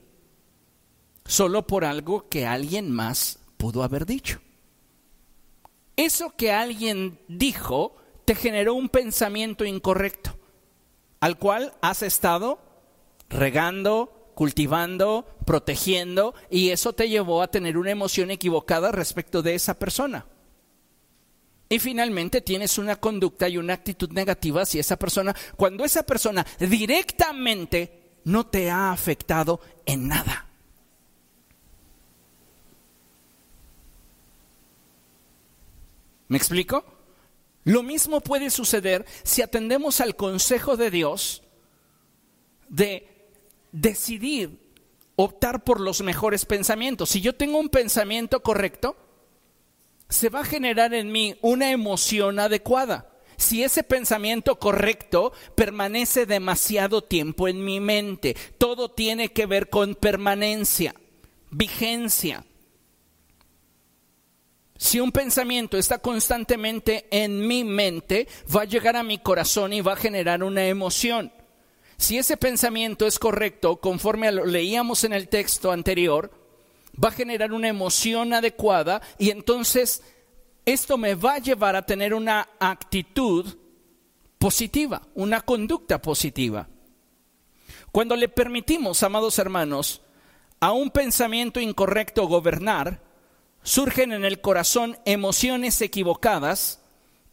Solo 1.24 1.66
por 1.66 1.84
algo 1.84 2.28
que 2.28 2.46
alguien 2.46 2.90
más 2.90 3.38
pudo 3.56 3.82
haber 3.82 4.06
dicho. 4.06 4.40
Eso 5.96 6.34
que 6.36 6.52
alguien 6.52 7.20
dijo 7.28 7.96
te 8.24 8.34
generó 8.34 8.74
un 8.74 8.88
pensamiento 8.88 9.64
incorrecto, 9.64 10.36
al 11.20 11.38
cual 11.38 11.74
has 11.82 12.02
estado 12.02 12.58
regando, 13.28 14.30
cultivando, 14.34 15.26
protegiendo, 15.44 16.34
y 16.50 16.70
eso 16.70 16.92
te 16.92 17.08
llevó 17.08 17.42
a 17.42 17.48
tener 17.48 17.78
una 17.78 17.90
emoción 17.90 18.30
equivocada 18.30 18.92
respecto 18.92 19.42
de 19.42 19.54
esa 19.54 19.78
persona. 19.78 20.26
Y 21.74 21.80
finalmente 21.80 22.40
tienes 22.40 22.78
una 22.78 22.94
conducta 22.94 23.48
y 23.48 23.56
una 23.56 23.74
actitud 23.74 24.08
negativa 24.12 24.62
hacia 24.62 24.80
esa 24.80 24.96
persona 24.96 25.34
cuando 25.56 25.84
esa 25.84 26.04
persona 26.04 26.46
directamente 26.60 28.20
no 28.26 28.46
te 28.46 28.70
ha 28.70 28.92
afectado 28.92 29.58
en 29.84 30.06
nada. 30.06 30.46
¿Me 36.28 36.38
explico? 36.38 36.84
Lo 37.64 37.82
mismo 37.82 38.20
puede 38.20 38.50
suceder 38.50 39.04
si 39.24 39.42
atendemos 39.42 40.00
al 40.00 40.14
consejo 40.14 40.76
de 40.76 40.92
Dios 40.92 41.42
de 42.68 43.34
decidir 43.72 44.60
optar 45.16 45.64
por 45.64 45.80
los 45.80 46.02
mejores 46.02 46.44
pensamientos. 46.44 47.10
Si 47.10 47.20
yo 47.20 47.34
tengo 47.34 47.58
un 47.58 47.68
pensamiento 47.68 48.44
correcto, 48.44 48.96
se 50.08 50.28
va 50.28 50.40
a 50.40 50.44
generar 50.44 50.94
en 50.94 51.10
mí 51.10 51.36
una 51.42 51.70
emoción 51.70 52.38
adecuada. 52.38 53.10
Si 53.36 53.62
ese 53.64 53.82
pensamiento 53.82 54.58
correcto 54.58 55.32
permanece 55.54 56.26
demasiado 56.26 57.02
tiempo 57.02 57.48
en 57.48 57.64
mi 57.64 57.80
mente, 57.80 58.36
todo 58.58 58.90
tiene 58.90 59.32
que 59.32 59.46
ver 59.46 59.70
con 59.70 59.94
permanencia, 59.96 60.94
vigencia. 61.50 62.44
Si 64.76 65.00
un 65.00 65.12
pensamiento 65.12 65.78
está 65.78 65.98
constantemente 65.98 67.06
en 67.10 67.46
mi 67.46 67.64
mente, 67.64 68.28
va 68.54 68.62
a 68.62 68.66
llegar 68.66 68.96
a 68.96 69.02
mi 69.02 69.18
corazón 69.18 69.72
y 69.72 69.80
va 69.80 69.94
a 69.94 69.96
generar 69.96 70.42
una 70.42 70.66
emoción. 70.66 71.32
Si 71.96 72.18
ese 72.18 72.36
pensamiento 72.36 73.06
es 73.06 73.18
correcto, 73.18 73.76
conforme 73.76 74.30
lo 74.32 74.44
leíamos 74.44 75.04
en 75.04 75.12
el 75.12 75.28
texto 75.28 75.70
anterior, 75.70 76.30
va 77.02 77.08
a 77.08 77.12
generar 77.12 77.52
una 77.52 77.68
emoción 77.68 78.32
adecuada 78.32 79.02
y 79.18 79.30
entonces 79.30 80.02
esto 80.64 80.96
me 80.96 81.14
va 81.14 81.34
a 81.34 81.38
llevar 81.38 81.76
a 81.76 81.84
tener 81.84 82.14
una 82.14 82.48
actitud 82.58 83.56
positiva, 84.38 85.02
una 85.14 85.40
conducta 85.40 86.00
positiva. 86.00 86.68
Cuando 87.92 88.16
le 88.16 88.28
permitimos, 88.28 89.02
amados 89.02 89.38
hermanos, 89.38 90.02
a 90.60 90.72
un 90.72 90.90
pensamiento 90.90 91.60
incorrecto 91.60 92.26
gobernar, 92.26 93.02
surgen 93.62 94.12
en 94.12 94.24
el 94.24 94.40
corazón 94.40 94.98
emociones 95.04 95.80
equivocadas 95.80 96.80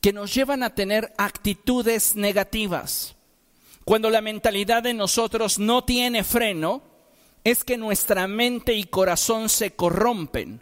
que 0.01 0.13
nos 0.13 0.34
llevan 0.34 0.63
a 0.63 0.75
tener 0.75 1.13
actitudes 1.18 2.15
negativas. 2.15 3.15
Cuando 3.86 4.10
la 4.10 4.22
mentalidad 4.22 4.84
de 4.84 4.94
nosotros 4.94 5.60
no 5.60 5.84
tiene 5.84 6.24
freno, 6.24 6.84
es 7.44 7.64
que 7.64 7.78
nuestra 7.78 8.28
mente 8.28 8.74
y 8.74 8.84
corazón 8.84 9.50
se 9.50 9.72
corrompen 9.72 10.62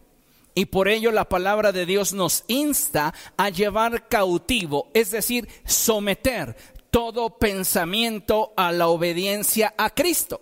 Y 0.56 0.66
por 0.66 0.88
ello 0.88 1.12
la 1.12 1.28
palabra 1.28 1.72
de 1.72 1.86
Dios 1.86 2.14
nos 2.14 2.44
insta 2.48 3.14
a 3.38 3.50
llevar 3.50 4.08
cautivo, 4.08 4.90
es 4.94 5.12
decir, 5.12 5.48
someter 5.66 6.56
todo 6.92 7.38
pensamiento 7.38 8.54
a 8.58 8.72
la 8.72 8.88
obediencia 8.88 9.74
a 9.78 9.92
Cristo. 9.92 10.42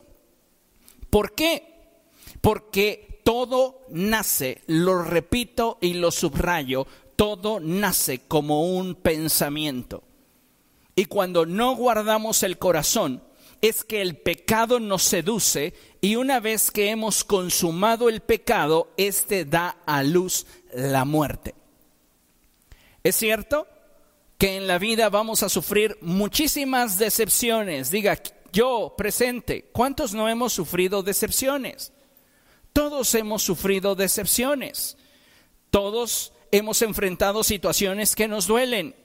¿Por 1.10 1.34
qué? 1.34 1.74
Porque 2.42 3.22
todo 3.24 3.82
nace, 3.90 4.62
lo 4.68 5.04
repito 5.04 5.78
y 5.82 5.96
lo 5.96 6.12
subrayo, 6.12 6.88
todo 7.16 7.60
nace 7.60 8.22
como 8.28 8.64
un 8.64 8.96
pensamiento. 8.96 10.04
Y 10.96 11.06
cuando 11.06 11.46
no 11.46 11.76
guardamos 11.76 12.44
el 12.44 12.58
corazón, 12.58 13.22
es 13.62 13.84
que 13.84 14.02
el 14.02 14.18
pecado 14.18 14.80
nos 14.80 15.04
seduce 15.04 15.74
y 16.02 16.16
una 16.16 16.40
vez 16.40 16.72
que 16.72 16.90
hemos 16.90 17.24
consumado 17.24 18.10
el 18.10 18.22
pecado, 18.22 18.94
éste 18.98 19.46
da 19.46 19.78
a 19.86 20.04
luz 20.04 20.46
la 20.74 21.06
muerte. 21.06 21.56
Es 23.04 23.16
cierto 23.16 23.68
que 24.38 24.58
en 24.58 24.68
la 24.68 24.78
vida 24.78 25.10
vamos 25.10 25.44
a 25.44 25.50
sufrir 25.50 25.98
muchísimas 26.02 27.00
decepciones. 27.00 27.90
Diga, 27.90 28.22
yo 28.52 28.94
presente, 28.98 29.70
¿cuántos 29.72 30.14
no 30.14 30.30
hemos 30.30 30.54
sufrido 30.54 31.04
decepciones? 31.04 31.94
Todos 32.74 33.16
hemos 33.16 33.42
sufrido 33.42 33.96
decepciones. 33.96 34.98
Todos 35.72 36.34
hemos 36.52 36.82
enfrentado 36.82 37.44
situaciones 37.44 38.16
que 38.16 38.28
nos 38.28 38.48
duelen 38.48 38.96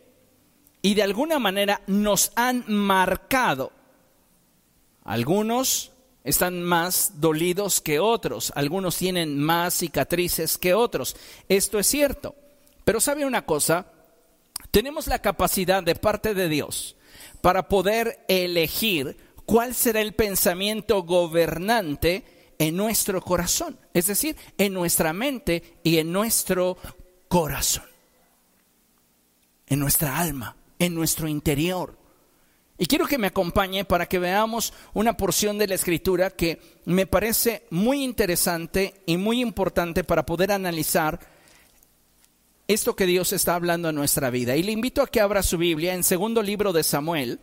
y 0.83 0.95
de 0.95 1.03
alguna 1.03 1.39
manera 1.39 1.81
nos 1.87 2.33
han 2.35 2.65
marcado. 2.67 3.73
Algunos 5.05 5.93
están 6.25 6.63
más 6.63 7.21
dolidos 7.21 7.81
que 7.81 7.99
otros, 7.99 8.53
algunos 8.55 8.97
tienen 8.97 9.39
más 9.39 9.75
cicatrices 9.75 10.59
que 10.59 10.75
otros. 10.75 11.17
Esto 11.49 11.79
es 11.79 11.87
cierto. 11.87 12.35
Pero 12.85 13.01
sabe 13.01 13.25
una 13.25 13.45
cosa, 13.45 13.87
tenemos 14.71 15.07
la 15.07 15.21
capacidad 15.21 15.83
de 15.83 15.95
parte 15.95 16.35
de 16.35 16.49
Dios 16.49 16.97
para 17.41 17.69
poder 17.69 18.25
elegir 18.29 19.17
cuál 19.45 19.75
será 19.75 20.01
el 20.01 20.15
pensamiento 20.15 21.03
gobernante 21.03 22.55
en 22.59 22.77
nuestro 22.77 23.21
corazón, 23.21 23.79
es 23.93 24.07
decir, 24.07 24.37
en 24.57 24.73
nuestra 24.73 25.13
mente 25.13 25.81
y 25.83 25.99
en 25.99 26.13
nuestro 26.13 26.79
corazón, 27.29 27.85
en 29.67 29.81
nuestra 29.81 30.19
alma, 30.19 30.57
en 30.79 30.95
nuestro 30.95 31.27
interior. 31.27 31.99
Y 32.79 32.87
quiero 32.87 33.07
que 33.07 33.19
me 33.19 33.29
acompañe 33.29 33.85
para 33.85 34.07
que 34.07 34.19
veamos 34.19 34.73
una 34.95 35.17
porción 35.17 35.59
de 35.59 35.69
la 35.69 35.75
escritura 35.75 36.31
que 36.31 36.61
me 36.85 37.07
parece 37.07 37.67
muy 37.71 38.03
interesante 38.03 39.03
y 39.07 39.17
muy 39.17 39.41
importante 39.41 40.05
para 40.05 40.27
poder 40.27 40.53
analizar 40.53 41.21
esto 42.67 42.97
que 42.97 43.07
Dios 43.07 43.33
está 43.33 43.55
hablando 43.55 43.89
en 43.89 43.95
nuestra 43.95 44.31
vida. 44.31 44.57
Y 44.57 44.63
le 44.63 44.73
invito 44.73 45.03
a 45.03 45.07
que 45.07 45.21
abra 45.21 45.43
su 45.43 45.59
Biblia 45.59 45.95
en 45.95 46.03
segundo 46.03 46.43
libro 46.43 46.73
de 46.73 46.83
Samuel. 46.83 47.41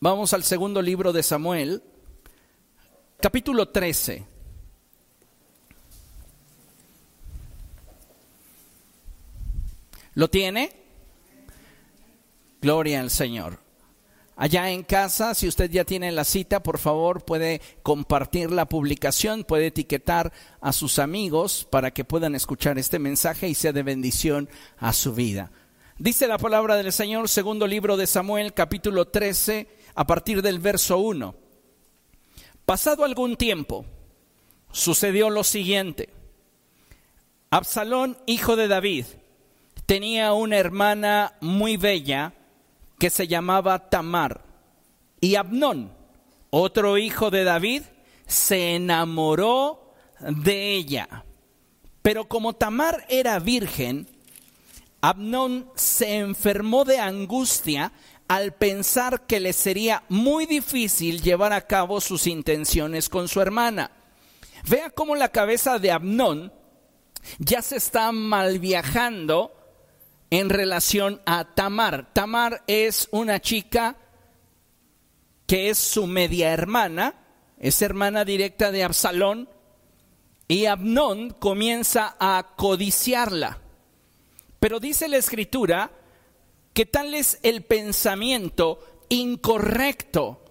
Vamos 0.00 0.32
al 0.32 0.44
segundo 0.44 0.82
libro 0.82 1.12
de 1.12 1.22
Samuel, 1.22 1.82
capítulo 3.20 3.68
13. 3.68 4.26
¿Lo 10.14 10.28
tiene? 10.28 10.87
Gloria 12.60 13.00
al 13.00 13.10
Señor. 13.10 13.60
Allá 14.40 14.70
en 14.70 14.84
casa, 14.84 15.34
si 15.34 15.48
usted 15.48 15.68
ya 15.68 15.84
tiene 15.84 16.12
la 16.12 16.24
cita, 16.24 16.62
por 16.62 16.78
favor 16.78 17.24
puede 17.24 17.60
compartir 17.82 18.52
la 18.52 18.66
publicación, 18.66 19.42
puede 19.42 19.66
etiquetar 19.66 20.32
a 20.60 20.72
sus 20.72 21.00
amigos 21.00 21.66
para 21.68 21.90
que 21.90 22.04
puedan 22.04 22.36
escuchar 22.36 22.78
este 22.78 23.00
mensaje 23.00 23.48
y 23.48 23.54
sea 23.54 23.72
de 23.72 23.82
bendición 23.82 24.48
a 24.76 24.92
su 24.92 25.12
vida. 25.12 25.50
Dice 25.98 26.28
la 26.28 26.38
palabra 26.38 26.76
del 26.76 26.92
Señor, 26.92 27.28
segundo 27.28 27.66
libro 27.66 27.96
de 27.96 28.06
Samuel, 28.06 28.54
capítulo 28.54 29.08
13, 29.08 29.66
a 29.96 30.06
partir 30.06 30.40
del 30.40 30.60
verso 30.60 30.98
1. 30.98 31.34
Pasado 32.64 33.04
algún 33.04 33.34
tiempo, 33.36 33.84
sucedió 34.70 35.30
lo 35.30 35.42
siguiente. 35.42 36.10
Absalón, 37.50 38.16
hijo 38.26 38.54
de 38.54 38.68
David, 38.68 39.06
tenía 39.86 40.32
una 40.32 40.58
hermana 40.58 41.34
muy 41.40 41.76
bella, 41.76 42.34
que 42.98 43.10
se 43.10 43.28
llamaba 43.28 43.88
Tamar. 43.90 44.44
Y 45.20 45.36
Abnón, 45.36 45.92
otro 46.50 46.98
hijo 46.98 47.30
de 47.30 47.44
David, 47.44 47.82
se 48.26 48.74
enamoró 48.74 49.94
de 50.20 50.74
ella. 50.74 51.24
Pero 52.02 52.28
como 52.28 52.54
Tamar 52.54 53.06
era 53.08 53.38
virgen, 53.38 54.08
Abnón 55.00 55.70
se 55.74 56.16
enfermó 56.18 56.84
de 56.84 56.98
angustia 56.98 57.92
al 58.26 58.52
pensar 58.52 59.26
que 59.26 59.40
le 59.40 59.52
sería 59.52 60.04
muy 60.08 60.46
difícil 60.46 61.22
llevar 61.22 61.52
a 61.52 61.66
cabo 61.66 62.00
sus 62.00 62.26
intenciones 62.26 63.08
con 63.08 63.28
su 63.28 63.40
hermana. 63.40 63.90
Vea 64.68 64.90
cómo 64.90 65.14
la 65.14 65.28
cabeza 65.28 65.78
de 65.78 65.90
Abnón 65.90 66.52
ya 67.38 67.62
se 67.62 67.76
está 67.76 68.12
mal 68.12 68.58
viajando 68.58 69.52
en 70.30 70.50
relación 70.50 71.20
a 71.26 71.54
Tamar. 71.54 72.12
Tamar 72.12 72.62
es 72.66 73.08
una 73.10 73.40
chica 73.40 73.96
que 75.46 75.70
es 75.70 75.78
su 75.78 76.06
media 76.06 76.52
hermana, 76.52 77.14
es 77.58 77.80
hermana 77.80 78.24
directa 78.24 78.70
de 78.70 78.84
Absalón, 78.84 79.48
y 80.46 80.66
Abnón 80.66 81.30
comienza 81.30 82.16
a 82.18 82.54
codiciarla. 82.56 83.58
Pero 84.60 84.80
dice 84.80 85.08
la 85.08 85.18
escritura 85.18 85.90
que 86.72 86.86
tal 86.86 87.14
es 87.14 87.38
el 87.42 87.62
pensamiento 87.62 89.04
incorrecto 89.08 90.44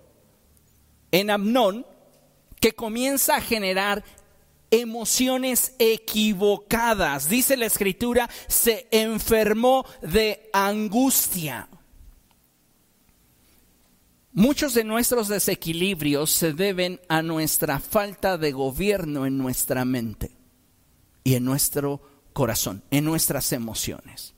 en 1.11 1.29
Abnón 1.29 1.85
que 2.59 2.73
comienza 2.73 3.35
a 3.35 3.41
generar 3.41 4.03
emociones 4.71 5.73
equivocadas. 5.79 7.29
Dice 7.29 7.57
la 7.57 7.65
escritura, 7.65 8.29
se 8.47 8.87
enfermó 8.91 9.85
de 10.01 10.49
angustia. 10.53 11.69
Muchos 14.33 14.75
de 14.75 14.83
nuestros 14.83 15.29
desequilibrios 15.29 16.29
se 16.29 16.53
deben 16.53 17.01
a 17.09 17.23
nuestra 17.23 17.79
falta 17.79 18.37
de 18.37 18.51
gobierno 18.51 19.25
en 19.25 19.37
nuestra 19.37 19.83
mente 19.83 20.31
y 21.23 21.33
en 21.33 21.43
nuestro 21.43 22.01
corazón, 22.33 22.83
en 22.91 23.03
nuestras 23.03 23.51
emociones. 23.51 24.35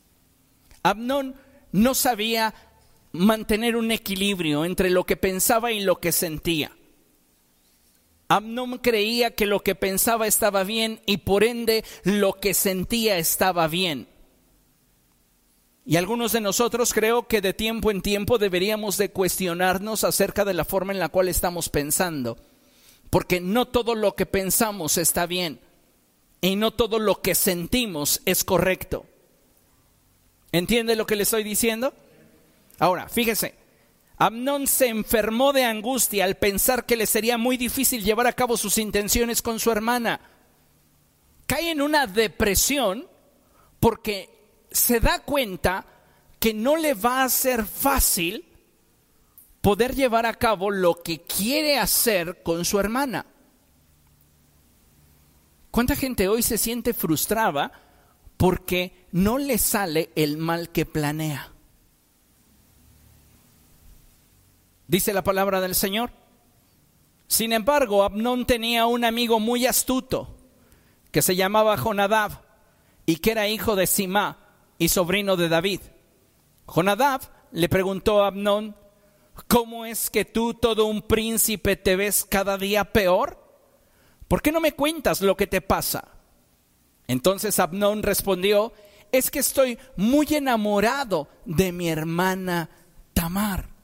Abnón 0.84 1.36
no 1.74 1.94
sabía 1.94 2.54
mantener 3.12 3.76
un 3.76 3.92
equilibrio 3.92 4.63
entre 4.63 4.89
lo 4.89 5.06
que 5.06 5.18
pensaba 5.18 5.74
y 5.74 5.82
lo 5.82 6.00
que 6.00 6.13
sentía. 6.13 6.72
Amnón 8.30 8.78
creía 8.78 9.32
que 9.32 9.48
lo 9.48 9.62
que 9.62 9.74
pensaba 9.74 10.28
estaba 10.28 10.63
bien 10.63 11.02
y 11.08 11.18
por 11.18 11.44
ende 11.44 11.84
lo 12.04 12.39
que 12.39 12.54
sentía 12.54 13.18
estaba 13.18 13.68
bien. 13.68 14.08
Y 15.84 15.98
algunos 15.98 16.32
de 16.34 16.39
nosotros 16.39 16.94
creo 16.94 17.28
que 17.28 17.42
de 17.42 17.56
tiempo 17.56 17.89
en 17.89 18.04
tiempo 18.04 18.38
deberíamos 18.38 18.98
de 18.98 19.10
cuestionarnos 19.10 20.04
acerca 20.04 20.46
de 20.46 20.54
la 20.54 20.63
forma 20.63 20.94
en 20.94 21.00
la 21.00 21.10
cual 21.10 21.28
estamos 21.28 21.70
pensando. 21.70 22.38
Porque 23.10 23.42
no 23.42 23.68
todo 23.68 23.96
lo 23.96 24.15
que 24.15 24.28
pensamos 24.28 25.00
está 25.00 25.26
bien 25.26 25.60
y 26.42 26.56
no 26.56 26.70
todo 26.70 27.00
lo 27.00 27.24
que 27.24 27.34
sentimos 27.34 28.22
es 28.26 28.44
correcto. 28.44 29.08
¿Entiende 30.52 30.96
lo 30.96 31.08
que 31.08 31.15
le 31.15 31.24
estoy 31.24 31.44
diciendo? 31.44 31.96
Ahora, 32.78 33.10
fíjese, 33.10 33.56
Amnón 34.21 34.67
se 34.67 34.89
enfermó 34.89 35.53
de 35.53 35.63
angustia 35.63 36.25
al 36.25 36.36
pensar 36.36 36.86
que 36.86 36.97
le 36.97 37.05
sería 37.05 37.38
muy 37.38 37.55
difícil 37.55 38.03
llevar 38.03 38.27
a 38.27 38.34
cabo 38.34 38.58
sus 38.58 38.77
intenciones 38.77 39.41
con 39.41 39.62
su 39.62 39.71
hermana. 39.71 40.19
Cae 41.47 41.71
en 41.71 41.82
una 41.82 42.05
depresión 42.05 43.08
porque 43.79 44.29
se 44.71 44.99
da 44.99 45.19
cuenta 45.19 45.86
que 46.38 46.53
no 46.53 46.75
le 46.75 46.95
va 46.95 47.23
a 47.23 47.29
ser 47.29 47.65
fácil 47.65 48.45
poder 49.62 49.95
llevar 49.95 50.25
a 50.25 50.34
cabo 50.34 50.69
lo 50.69 51.01
que 51.01 51.21
quiere 51.21 51.79
hacer 51.79 52.43
con 52.43 52.65
su 52.65 52.77
hermana. 52.77 53.25
¿Cuánta 55.71 55.95
gente 55.95 56.27
hoy 56.27 56.43
se 56.43 56.58
siente 56.58 56.93
frustrada 56.93 57.71
porque 58.36 59.08
no 59.13 59.38
le 59.38 59.58
sale 59.58 60.10
el 60.15 60.38
mal 60.38 60.71
que 60.71 60.86
planea? 60.86 61.53
Dice 64.89 65.13
la 65.13 65.23
palabra 65.23 65.62
del 65.62 65.75
Señor. 65.75 66.10
Sin 67.28 67.54
embargo, 67.54 68.04
Abnón 68.04 68.45
tenía 68.45 68.88
un 68.88 69.06
amigo 69.06 69.39
muy 69.39 69.67
astuto 69.67 70.36
que 71.12 71.21
se 71.21 71.36
llamaba 71.36 71.78
Jonadab 71.78 72.41
y 73.06 73.17
que 73.17 73.32
era 73.32 73.47
hijo 73.47 73.75
de 73.75 73.86
Simá 73.86 74.38
y 74.80 74.89
sobrino 74.89 75.38
de 75.38 75.47
David. 75.47 75.82
Jonadab 76.65 77.21
le 77.52 77.69
preguntó 77.69 78.23
a 78.23 78.28
Abnón, 78.28 78.75
¿cómo 79.47 79.86
es 79.86 80.10
que 80.10 80.25
tú, 80.25 80.56
todo 80.56 80.86
un 80.86 81.04
príncipe, 81.04 81.75
te 81.75 81.95
ves 81.95 82.25
cada 82.28 82.58
día 82.58 82.91
peor? 82.91 83.38
¿Por 84.28 84.41
qué 84.41 84.52
no 84.52 84.60
me 84.60 84.73
cuentas 84.73 85.21
lo 85.21 85.38
que 85.38 85.45
te 85.45 85.62
pasa? 85.62 86.08
Entonces 87.08 87.60
Abnón 87.60 88.02
respondió, 88.02 88.73
es 89.12 89.30
que 89.30 89.39
estoy 89.39 89.78
muy 89.95 90.25
enamorado 90.32 91.28
de 91.45 91.71
mi 91.71 91.89
hermana 91.89 92.71
Tamar. 93.13 93.79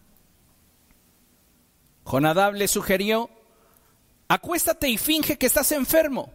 Jonadab 2.06 2.54
le 2.54 2.68
sugirió, 2.68 3.30
acuéstate 4.28 4.90
y 4.90 4.98
finge 4.98 5.38
que 5.38 5.48
estás 5.48 5.72
enfermo. 5.72 6.32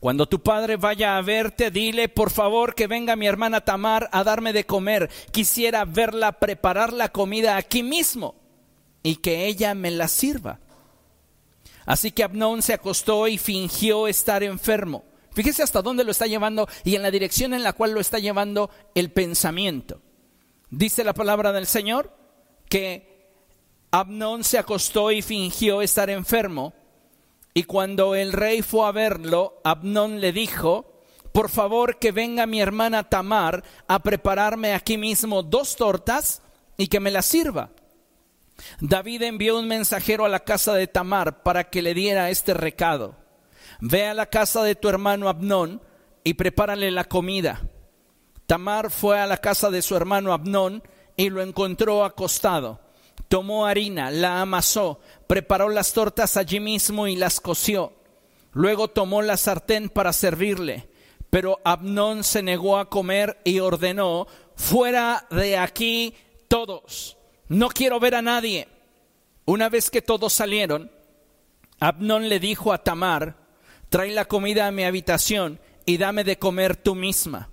Cuando 0.00 0.26
tu 0.26 0.40
padre 0.40 0.76
vaya 0.76 1.16
a 1.16 1.22
verte, 1.22 1.72
dile, 1.72 2.08
por 2.08 2.30
favor, 2.30 2.76
que 2.76 2.86
venga 2.86 3.16
mi 3.16 3.26
hermana 3.26 3.62
Tamar 3.62 4.08
a 4.12 4.22
darme 4.22 4.52
de 4.52 4.64
comer. 4.64 5.10
Quisiera 5.32 5.84
verla 5.84 6.38
preparar 6.38 6.92
la 6.92 7.08
comida 7.08 7.56
aquí 7.56 7.82
mismo 7.82 8.36
y 9.02 9.16
que 9.16 9.46
ella 9.46 9.74
me 9.74 9.90
la 9.90 10.06
sirva. 10.06 10.60
Así 11.84 12.12
que 12.12 12.22
Abnón 12.22 12.62
se 12.62 12.74
acostó 12.74 13.26
y 13.26 13.38
fingió 13.38 14.06
estar 14.06 14.44
enfermo. 14.44 15.04
Fíjese 15.32 15.62
hasta 15.62 15.82
dónde 15.82 16.04
lo 16.04 16.12
está 16.12 16.26
llevando 16.26 16.68
y 16.84 16.94
en 16.94 17.02
la 17.02 17.10
dirección 17.10 17.54
en 17.54 17.62
la 17.62 17.72
cual 17.72 17.92
lo 17.92 18.00
está 18.00 18.18
llevando 18.18 18.70
el 18.94 19.10
pensamiento. 19.10 20.00
Dice 20.70 21.02
la 21.02 21.14
palabra 21.14 21.52
del 21.52 21.66
Señor 21.66 22.14
que 22.68 23.07
Abnón 23.90 24.44
se 24.44 24.58
acostó 24.58 25.10
y 25.10 25.22
fingió 25.22 25.80
estar 25.82 26.10
enfermo 26.10 26.74
y 27.58 27.64
cuando 27.64 28.14
el 28.14 28.32
rey 28.32 28.62
fue 28.62 28.86
a 28.86 28.92
verlo, 28.92 29.60
Abnón 29.64 30.20
le 30.20 30.32
dijo, 30.32 31.02
por 31.32 31.48
favor 31.50 31.98
que 31.98 32.12
venga 32.12 32.46
mi 32.46 32.60
hermana 32.60 33.08
Tamar 33.08 33.64
a 33.88 33.98
prepararme 33.98 34.74
aquí 34.74 34.96
mismo 34.96 35.42
dos 35.42 35.74
tortas 35.74 36.42
y 36.76 36.86
que 36.86 37.00
me 37.00 37.10
las 37.10 37.26
sirva. 37.26 37.70
David 38.80 39.22
envió 39.22 39.58
un 39.58 39.66
mensajero 39.66 40.24
a 40.24 40.28
la 40.28 40.40
casa 40.40 40.74
de 40.74 40.86
Tamar 40.86 41.42
para 41.42 41.68
que 41.68 41.82
le 41.82 41.94
diera 41.94 42.30
este 42.30 42.54
recado. 42.54 43.16
Ve 43.80 44.06
a 44.06 44.14
la 44.14 44.26
casa 44.26 44.62
de 44.62 44.74
tu 44.74 44.88
hermano 44.88 45.28
Abnón 45.28 45.82
y 46.22 46.34
prepárale 46.34 46.90
la 46.90 47.04
comida. 47.04 47.62
Tamar 48.46 48.92
fue 48.92 49.18
a 49.18 49.26
la 49.26 49.38
casa 49.38 49.70
de 49.70 49.82
su 49.82 49.96
hermano 49.96 50.32
Abnón 50.32 50.82
y 51.16 51.30
lo 51.30 51.42
encontró 51.42 52.04
acostado 52.04 52.80
tomó 53.28 53.66
harina, 53.66 54.10
la 54.10 54.40
amasó, 54.40 55.00
preparó 55.26 55.68
las 55.68 55.92
tortas 55.92 56.36
allí 56.36 56.60
mismo 56.60 57.06
y 57.06 57.16
las 57.16 57.40
coció. 57.40 57.92
Luego 58.52 58.88
tomó 58.88 59.22
la 59.22 59.36
sartén 59.36 59.88
para 59.88 60.12
servirle. 60.12 60.88
Pero 61.30 61.60
Abnón 61.62 62.24
se 62.24 62.42
negó 62.42 62.78
a 62.78 62.88
comer 62.88 63.38
y 63.44 63.60
ordenó, 63.60 64.26
fuera 64.56 65.26
de 65.30 65.58
aquí 65.58 66.14
todos, 66.48 67.18
no 67.48 67.68
quiero 67.68 68.00
ver 68.00 68.14
a 68.14 68.22
nadie. 68.22 68.66
Una 69.44 69.68
vez 69.68 69.90
que 69.90 70.00
todos 70.00 70.32
salieron, 70.32 70.90
Abnón 71.80 72.30
le 72.30 72.40
dijo 72.40 72.72
a 72.72 72.82
Tamar, 72.82 73.36
trae 73.90 74.10
la 74.10 74.24
comida 74.24 74.66
a 74.66 74.72
mi 74.72 74.84
habitación 74.84 75.60
y 75.84 75.98
dame 75.98 76.24
de 76.24 76.38
comer 76.38 76.76
tú 76.76 76.94
misma. 76.94 77.50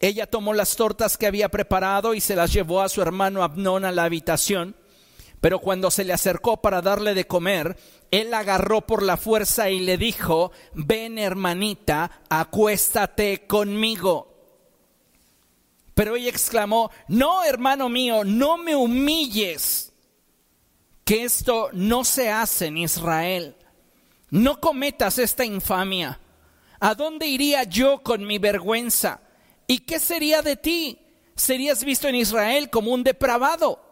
Ella 0.00 0.26
tomó 0.26 0.54
las 0.54 0.74
tortas 0.76 1.16
que 1.16 1.26
había 1.26 1.50
preparado 1.50 2.14
y 2.14 2.20
se 2.20 2.36
las 2.36 2.52
llevó 2.52 2.80
a 2.80 2.88
su 2.88 3.02
hermano 3.02 3.42
Abnón 3.42 3.84
a 3.84 3.92
la 3.92 4.04
habitación 4.04 4.76
pero 5.44 5.58
cuando 5.58 5.90
se 5.90 6.04
le 6.04 6.14
acercó 6.14 6.62
para 6.62 6.80
darle 6.80 7.12
de 7.12 7.26
comer, 7.26 7.76
él 8.10 8.32
agarró 8.32 8.80
por 8.86 9.02
la 9.02 9.18
fuerza 9.18 9.68
y 9.68 9.78
le 9.78 9.98
dijo, 9.98 10.52
ven 10.72 11.18
hermanita, 11.18 12.22
acuéstate 12.30 13.46
conmigo. 13.46 14.32
Pero 15.92 16.16
ella 16.16 16.30
exclamó, 16.30 16.90
no 17.08 17.44
hermano 17.44 17.90
mío, 17.90 18.24
no 18.24 18.56
me 18.56 18.74
humilles, 18.74 19.92
que 21.04 21.24
esto 21.24 21.68
no 21.74 22.04
se 22.04 22.30
hace 22.30 22.68
en 22.68 22.78
Israel. 22.78 23.54
No 24.30 24.62
cometas 24.62 25.18
esta 25.18 25.44
infamia. 25.44 26.20
¿A 26.80 26.94
dónde 26.94 27.26
iría 27.26 27.64
yo 27.64 28.02
con 28.02 28.26
mi 28.26 28.38
vergüenza? 28.38 29.20
¿Y 29.66 29.80
qué 29.80 30.00
sería 30.00 30.40
de 30.40 30.56
ti? 30.56 30.98
Serías 31.36 31.84
visto 31.84 32.08
en 32.08 32.14
Israel 32.14 32.70
como 32.70 32.94
un 32.94 33.04
depravado 33.04 33.83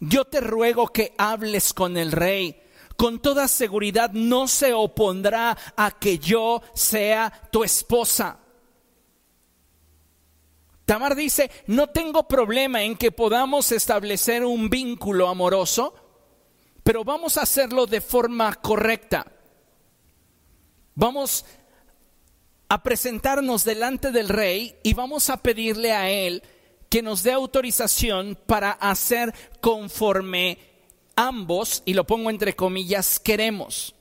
yo 0.00 0.24
te 0.24 0.40
ruego 0.40 0.88
que 0.88 1.14
hables 1.18 1.72
con 1.72 1.96
el 1.96 2.12
rey. 2.12 2.62
Con 2.96 3.20
toda 3.20 3.46
seguridad 3.46 4.10
no 4.12 4.48
se 4.48 4.72
opondrá 4.72 5.56
a 5.76 5.92
que 5.92 6.18
yo 6.18 6.62
sea 6.74 7.32
tu 7.52 7.62
esposa. 7.62 8.40
Tamar 10.84 11.14
dice, 11.14 11.50
no 11.66 11.88
tengo 11.88 12.26
problema 12.26 12.82
en 12.82 12.96
que 12.96 13.12
podamos 13.12 13.70
establecer 13.72 14.44
un 14.44 14.70
vínculo 14.70 15.28
amoroso, 15.28 15.94
pero 16.82 17.04
vamos 17.04 17.36
a 17.36 17.42
hacerlo 17.42 17.86
de 17.86 18.00
forma 18.00 18.54
correcta. 18.54 19.26
Vamos 20.94 21.44
a 22.68 22.82
presentarnos 22.82 23.64
delante 23.64 24.10
del 24.10 24.28
rey 24.28 24.76
y 24.82 24.94
vamos 24.94 25.30
a 25.30 25.36
pedirle 25.36 25.92
a 25.92 26.10
él 26.10 26.42
que 26.88 27.02
nos 27.02 27.22
dé 27.22 27.32
autorización 27.32 28.38
para 28.46 28.72
hacer 28.72 29.34
conforme 29.60 30.58
ambos, 31.16 31.82
y 31.84 31.94
lo 31.94 32.04
pongo 32.04 32.30
entre 32.30 32.54
comillas, 32.54 33.18
queremos. 33.18 33.94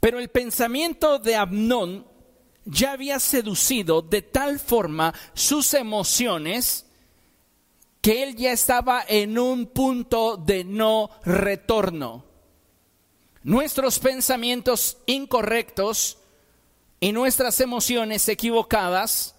Pero 0.00 0.18
el 0.18 0.28
pensamiento 0.30 1.18
de 1.18 1.36
Abnón 1.36 2.06
ya 2.64 2.92
había 2.92 3.20
seducido 3.20 4.02
de 4.02 4.22
tal 4.22 4.58
forma 4.58 5.14
sus 5.34 5.74
emociones 5.74 6.86
que 8.00 8.24
él 8.24 8.34
ya 8.34 8.50
estaba 8.50 9.04
en 9.06 9.38
un 9.38 9.66
punto 9.66 10.36
de 10.36 10.64
no 10.64 11.10
retorno. 11.24 12.24
Nuestros 13.44 14.00
pensamientos 14.00 14.98
incorrectos 15.06 16.18
y 16.98 17.12
nuestras 17.12 17.60
emociones 17.60 18.28
equivocadas 18.28 19.31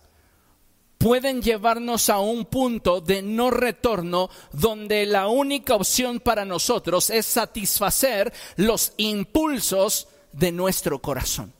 pueden 1.03 1.41
llevarnos 1.41 2.09
a 2.09 2.19
un 2.19 2.45
punto 2.45 3.01
de 3.01 3.21
no 3.21 3.51
retorno 3.51 4.29
donde 4.53 5.05
la 5.05 5.27
única 5.27 5.75
opción 5.75 6.21
para 6.21 6.45
nosotros 6.45 7.09
es 7.09 7.25
satisfacer 7.25 8.31
los 8.55 8.93
impulsos 8.95 10.07
de 10.31 10.53
nuestro 10.53 10.99
corazón. 10.99 11.51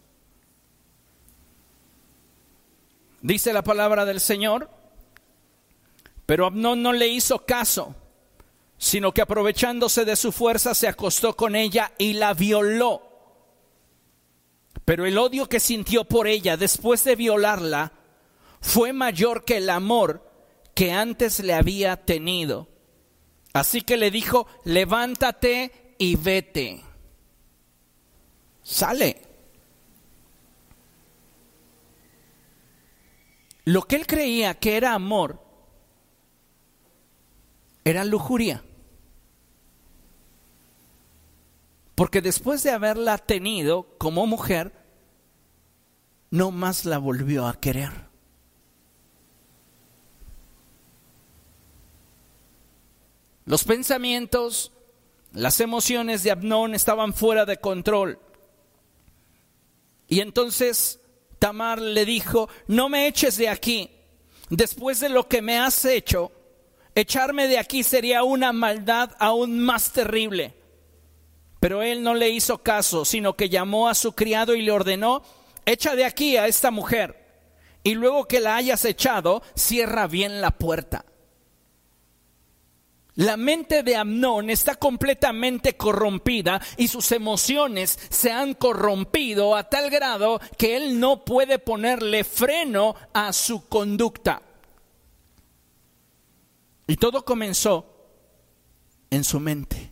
Dice 3.21 3.51
la 3.51 3.65
palabra 3.65 4.05
del 4.05 4.21
Señor, 4.21 4.69
pero 6.25 6.45
Abnón 6.45 6.81
no 6.81 6.93
le 6.93 7.09
hizo 7.09 7.45
caso, 7.45 7.95
sino 8.77 9.13
que 9.13 9.23
aprovechándose 9.23 10.05
de 10.05 10.15
su 10.15 10.31
fuerza 10.31 10.73
se 10.73 10.87
acostó 10.87 11.35
con 11.35 11.57
ella 11.57 11.91
y 11.97 12.13
la 12.13 12.33
violó. 12.33 13.01
Pero 14.85 15.05
el 15.05 15.17
odio 15.17 15.49
que 15.49 15.59
sintió 15.59 16.05
por 16.05 16.27
ella 16.29 16.55
después 16.55 17.03
de 17.03 17.17
violarla 17.17 17.91
fue 18.63 18.93
mayor 18.93 19.43
que 19.43 19.57
el 19.57 19.69
amor 19.69 20.25
que 20.73 20.93
antes 20.93 21.41
le 21.41 21.53
había 21.53 21.97
tenido. 21.97 22.69
Así 23.51 23.81
que 23.81 23.97
le 23.97 24.09
dijo, 24.09 24.47
levántate 24.63 25.95
y 25.99 26.15
vete. 26.15 26.81
Sale. 28.63 29.21
Lo 33.65 33.83
que 33.83 33.97
él 33.97 34.07
creía 34.07 34.53
que 34.55 34.77
era 34.77 34.93
amor 34.93 35.43
era 37.83 38.05
lujuria. 38.05 38.63
Porque 41.95 42.21
después 42.21 42.63
de 42.63 42.71
haberla 42.71 43.17
tenido 43.17 43.97
como 43.97 44.25
mujer, 44.25 44.71
no 46.31 46.49
más 46.51 46.85
la 46.85 46.97
volvió 46.97 47.45
a 47.45 47.59
querer. 47.59 48.12
Los 53.45 53.63
pensamientos, 53.63 54.71
las 55.33 55.59
emociones 55.59 56.23
de 56.23 56.31
Abnón 56.31 56.75
estaban 56.75 57.13
fuera 57.13 57.45
de 57.45 57.57
control. 57.57 58.19
Y 60.07 60.21
entonces 60.21 60.99
Tamar 61.39 61.81
le 61.81 62.05
dijo, 62.05 62.47
no 62.67 62.87
me 62.87 63.07
eches 63.07 63.35
de 63.35 63.49
aquí. 63.49 63.89
Después 64.49 64.99
de 65.01 65.09
lo 65.09 65.27
que 65.27 65.41
me 65.41 65.59
has 65.59 65.83
hecho, 65.83 66.31
echarme 66.95 67.47
de 67.47 67.57
aquí 67.57 67.83
sería 67.83 68.23
una 68.23 68.53
maldad 68.53 69.11
aún 69.19 69.59
más 69.59 69.91
terrible. 69.91 70.53
Pero 71.59 71.81
él 71.81 72.03
no 72.03 72.13
le 72.13 72.29
hizo 72.29 72.59
caso, 72.59 73.03
sino 73.03 73.35
que 73.35 73.49
llamó 73.49 73.89
a 73.89 73.95
su 73.95 74.13
criado 74.13 74.55
y 74.55 74.61
le 74.61 74.71
ordenó, 74.71 75.23
echa 75.65 75.95
de 75.95 76.05
aquí 76.05 76.37
a 76.37 76.47
esta 76.47 76.71
mujer. 76.71 77.25
Y 77.83 77.95
luego 77.95 78.25
que 78.25 78.39
la 78.39 78.55
hayas 78.55 78.85
echado, 78.85 79.43
cierra 79.55 80.07
bien 80.07 80.39
la 80.39 80.51
puerta. 80.51 81.05
La 83.15 83.37
mente 83.37 83.83
de 83.83 83.95
Amnón 83.95 84.49
está 84.49 84.75
completamente 84.75 85.77
corrompida 85.77 86.59
y 86.77 86.87
sus 86.87 87.11
emociones 87.11 87.99
se 88.09 88.31
han 88.31 88.55
corrompido 88.55 89.55
a 89.55 89.69
tal 89.69 89.91
grado 89.91 90.41
que 90.57 90.75
él 90.77 90.99
no 90.99 91.23
puede 91.23 91.59
ponerle 91.59 92.23
freno 92.23 92.95
a 93.13 93.31
su 93.31 93.67
conducta. 93.67 94.41
Y 96.87 96.95
todo 96.95 97.23
comenzó 97.23 97.85
en 99.11 99.23
su 99.23 99.39
mente. 99.39 99.91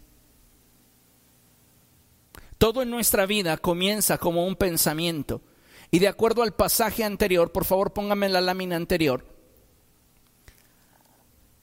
Todo 2.58 2.82
en 2.82 2.90
nuestra 2.90 3.26
vida 3.26 3.58
comienza 3.58 4.20
como 4.20 4.46
un 4.46 4.56
pensamiento 4.56 5.42
Y 5.90 5.98
de 5.98 6.08
acuerdo 6.08 6.44
al 6.44 6.54
pasaje 6.54 7.04
anterior, 7.04 7.52
por 7.52 7.66
favor 7.66 7.92
póngame 7.92 8.30
la 8.30 8.40
lámina 8.40 8.76
anterior, 8.76 9.26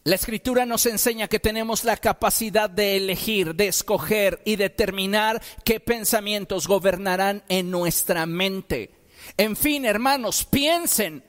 la 0.08 0.14
escritura 0.14 0.64
nos 0.64 0.86
enseña 0.86 1.28
que 1.28 1.38
tenemos 1.38 1.84
la 1.84 1.98
capacidad 1.98 2.70
de 2.70 2.96
elegir, 2.96 3.54
de 3.54 3.68
escoger 3.68 4.40
y 4.46 4.56
determinar 4.56 5.42
qué 5.64 5.80
pensamientos 5.80 6.66
gobernarán 6.66 7.42
en 7.50 7.70
nuestra 7.70 8.24
mente. 8.24 8.90
En 9.36 9.54
fin, 9.54 9.84
hermanos, 9.84 10.46
piensen 10.46 11.22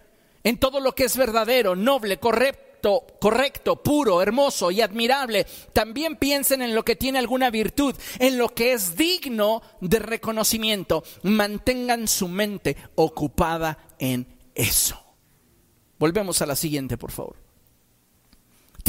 en 0.45 0.57
todo 0.59 0.79
lo 0.79 0.95
que 0.95 1.03
es 1.03 1.17
verdadero, 1.17 1.75
noble, 1.75 2.19
correcto, 2.19 3.05
correcto, 3.19 3.83
puro, 3.83 4.21
hermoso 4.21 4.71
y 4.71 4.79
admirable. 4.79 5.45
También 5.73 6.15
piensen 6.15 6.61
en 6.61 6.73
lo 6.73 6.85
que 6.85 6.95
tiene 6.95 7.19
alguna 7.19 7.49
virtud, 7.49 7.93
en 8.17 8.37
lo 8.37 8.55
que 8.55 8.71
es 8.71 8.95
digno 8.95 9.61
de 9.81 9.99
reconocimiento. 9.99 11.03
Mantengan 11.23 12.07
su 12.07 12.29
mente 12.29 12.77
ocupada 12.95 13.89
en 13.99 14.25
eso. 14.55 15.03
Volvemos 15.97 16.41
a 16.41 16.45
la 16.45 16.55
siguiente, 16.55 16.97
por 16.97 17.11
favor. 17.11 17.48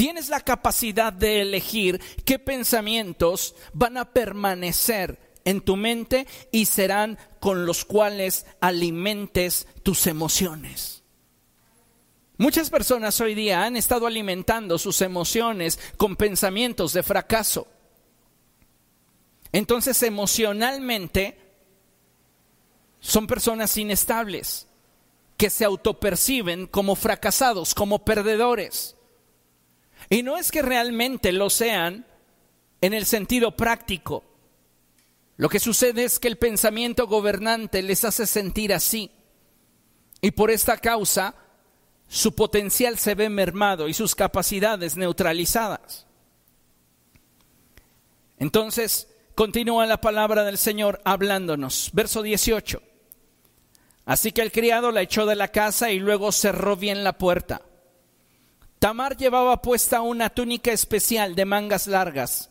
Tienes 0.01 0.29
la 0.29 0.39
capacidad 0.39 1.13
de 1.13 1.41
elegir 1.41 2.01
qué 2.25 2.39
pensamientos 2.39 3.53
van 3.71 3.97
a 3.97 4.11
permanecer 4.11 5.19
en 5.45 5.61
tu 5.61 5.75
mente 5.75 6.25
y 6.51 6.65
serán 6.65 7.19
con 7.39 7.67
los 7.67 7.85
cuales 7.85 8.47
alimentes 8.61 9.67
tus 9.83 10.07
emociones. 10.07 11.03
Muchas 12.37 12.71
personas 12.71 13.21
hoy 13.21 13.35
día 13.35 13.63
han 13.63 13.77
estado 13.77 14.07
alimentando 14.07 14.79
sus 14.79 15.03
emociones 15.03 15.77
con 15.97 16.15
pensamientos 16.15 16.93
de 16.93 17.03
fracaso. 17.03 17.67
Entonces 19.51 20.01
emocionalmente 20.01 21.37
son 22.99 23.27
personas 23.27 23.77
inestables 23.77 24.65
que 25.37 25.51
se 25.51 25.63
autoperciben 25.63 26.65
como 26.65 26.95
fracasados, 26.95 27.75
como 27.75 28.03
perdedores. 28.03 28.95
Y 30.11 30.23
no 30.23 30.37
es 30.37 30.51
que 30.51 30.61
realmente 30.61 31.31
lo 31.31 31.49
sean 31.49 32.05
en 32.81 32.93
el 32.93 33.05
sentido 33.05 33.55
práctico. 33.55 34.25
Lo 35.37 35.47
que 35.47 35.57
sucede 35.57 36.03
es 36.03 36.19
que 36.19 36.27
el 36.27 36.37
pensamiento 36.37 37.07
gobernante 37.07 37.81
les 37.81 38.03
hace 38.03 38.27
sentir 38.27 38.73
así. 38.73 39.09
Y 40.19 40.31
por 40.31 40.51
esta 40.51 40.75
causa, 40.75 41.33
su 42.09 42.35
potencial 42.35 42.97
se 42.97 43.15
ve 43.15 43.29
mermado 43.29 43.87
y 43.87 43.93
sus 43.93 44.13
capacidades 44.13 44.97
neutralizadas. 44.97 46.05
Entonces, 48.37 49.07
continúa 49.33 49.85
la 49.85 50.01
palabra 50.01 50.43
del 50.43 50.57
Señor 50.57 50.99
hablándonos. 51.05 51.89
Verso 51.93 52.21
18. 52.21 52.81
Así 54.03 54.33
que 54.33 54.41
el 54.41 54.51
criado 54.51 54.91
la 54.91 55.03
echó 55.03 55.25
de 55.25 55.37
la 55.37 55.47
casa 55.47 55.89
y 55.89 55.99
luego 55.99 56.33
cerró 56.33 56.75
bien 56.75 57.05
la 57.05 57.17
puerta. 57.17 57.61
Tamar 58.81 59.15
llevaba 59.15 59.61
puesta 59.61 60.01
una 60.01 60.31
túnica 60.31 60.71
especial 60.71 61.35
de 61.35 61.45
mangas 61.45 61.85
largas, 61.85 62.49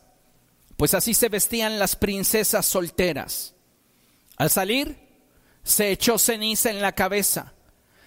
pues 0.76 0.94
así 0.94 1.12
se 1.12 1.28
vestían 1.28 1.80
las 1.80 1.96
princesas 1.96 2.66
solteras. 2.66 3.56
Al 4.36 4.48
salir, 4.48 4.96
se 5.64 5.90
echó 5.90 6.18
ceniza 6.18 6.70
en 6.70 6.80
la 6.80 6.92
cabeza, 6.92 7.54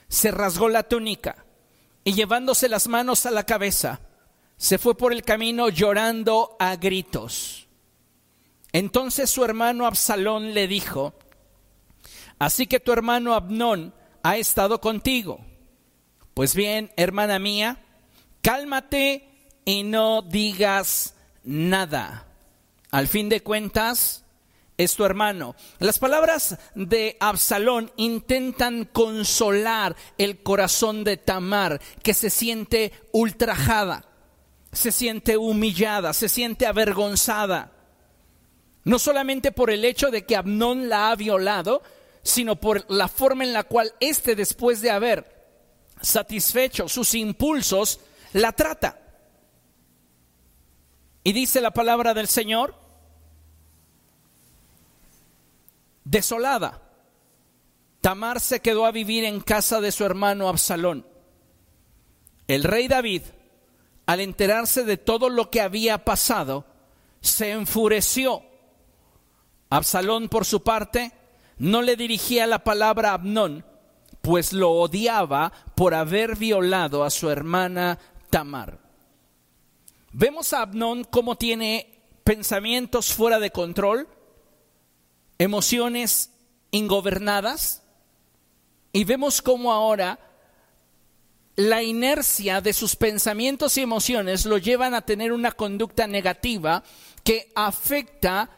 se 0.08 0.32
rasgó 0.32 0.70
la 0.70 0.84
túnica 0.84 1.44
y 2.06 2.14
llevándose 2.14 2.70
las 2.70 2.88
manos 2.88 3.26
a 3.26 3.32
la 3.32 3.46
cabeza, 3.46 4.00
se 4.56 4.78
fue 4.78 4.96
por 4.96 5.12
el 5.12 5.24
camino 5.24 5.68
llorando 5.68 6.56
a 6.62 6.78
gritos. 6.78 7.68
Entonces 8.72 9.30
su 9.30 9.44
hermano 9.44 9.86
Absalón 9.86 10.54
le 10.54 10.70
dijo, 10.70 11.14
así 12.40 12.68
que 12.68 12.80
tu 12.80 12.94
hermano 12.94 13.34
Abnón 13.34 13.94
ha 14.24 14.38
estado 14.38 14.80
contigo. 14.80 15.42
Pues 16.34 16.56
bien, 16.56 16.90
hermana 16.96 17.38
mía, 17.38 17.83
cálmate 18.44 19.28
y 19.66 19.82
no 19.82 20.22
digas 20.22 21.16
nada. 21.44 22.28
Al 22.92 23.08
fin 23.08 23.30
de 23.30 23.42
cuentas, 23.42 24.24
es 24.78 24.96
tu 24.96 25.06
hermano. 25.06 25.56
Las 25.80 25.98
palabras 25.98 26.58
de 26.76 27.18
Absalón 27.20 27.92
intentan 27.96 28.86
consolar 28.86 29.96
el 30.20 30.44
corazón 30.44 31.04
de 31.04 31.18
Tamar, 31.18 31.82
que 32.04 32.14
se 32.14 32.30
siente 32.30 32.92
ultrajada, 33.12 34.06
se 34.72 34.92
siente 34.92 35.38
humillada, 35.38 36.14
se 36.14 36.30
siente 36.30 36.68
avergonzada. 36.68 37.72
No 38.84 39.00
solamente 39.00 39.52
por 39.52 39.72
el 39.72 39.86
hecho 39.86 40.12
de 40.12 40.26
que 40.26 40.36
Abnón 40.36 40.90
la 40.90 41.10
ha 41.10 41.16
violado, 41.16 41.82
sino 42.22 42.58
por 42.58 42.86
la 42.92 43.08
forma 43.08 43.46
en 43.46 43.54
la 43.54 43.64
cual 43.64 43.94
éste, 44.00 44.36
después 44.36 44.82
de 44.82 44.92
haber 44.92 45.32
satisfecho 46.02 46.90
sus 46.90 47.16
impulsos, 47.16 48.02
la 48.34 48.52
trata. 48.52 49.00
Y 51.24 51.32
dice 51.32 51.62
la 51.62 51.72
palabra 51.72 52.14
del 52.14 52.28
Señor, 52.28 52.76
desolada. 56.04 56.82
Tamar 58.02 58.42
se 58.42 58.60
quedó 58.60 58.86
a 58.86 58.92
vivir 58.92 59.24
en 59.24 59.40
casa 59.40 59.80
de 59.80 59.94
su 59.94 60.04
hermano 60.04 60.50
Absalón. 60.50 61.08
El 62.48 62.64
rey 62.64 62.90
David, 62.90 63.22
al 64.06 64.20
enterarse 64.20 64.84
de 64.84 64.98
todo 64.98 65.30
lo 65.30 65.50
que 65.50 65.62
había 65.62 66.04
pasado, 66.04 66.66
se 67.22 67.52
enfureció. 67.52 68.44
Absalón, 69.70 70.28
por 70.28 70.44
su 70.44 70.62
parte, 70.62 71.14
no 71.58 71.82
le 71.82 71.96
dirigía 71.96 72.46
la 72.46 72.66
palabra 72.66 73.12
a 73.12 73.14
Abnón, 73.14 73.66
pues 74.22 74.52
lo 74.52 74.72
odiaba 74.72 75.54
por 75.76 75.94
haber 75.94 76.36
violado 76.36 77.06
a 77.06 77.10
su 77.10 77.30
hermana 77.30 78.00
Tamar. 78.34 78.80
Vemos 80.12 80.54
a 80.54 80.64
Abnón 80.64 81.04
cómo 81.04 81.36
tiene 81.36 82.02
pensamientos 82.24 83.14
fuera 83.14 83.38
de 83.38 83.52
control, 83.52 84.08
emociones 85.38 86.32
ingobernadas, 86.72 87.84
y 88.92 89.04
vemos 89.04 89.44
cómo 89.44 89.72
ahora 89.72 90.18
la 91.58 91.84
inercia 91.84 92.60
de 92.60 92.74
sus 92.74 92.96
pensamientos 92.96 93.78
y 93.78 93.82
emociones 93.82 94.48
lo 94.48 94.58
llevan 94.58 94.96
a 94.96 95.06
tener 95.06 95.32
una 95.32 95.52
conducta 95.52 96.08
negativa 96.08 96.84
que 97.24 97.52
afecta 97.54 98.50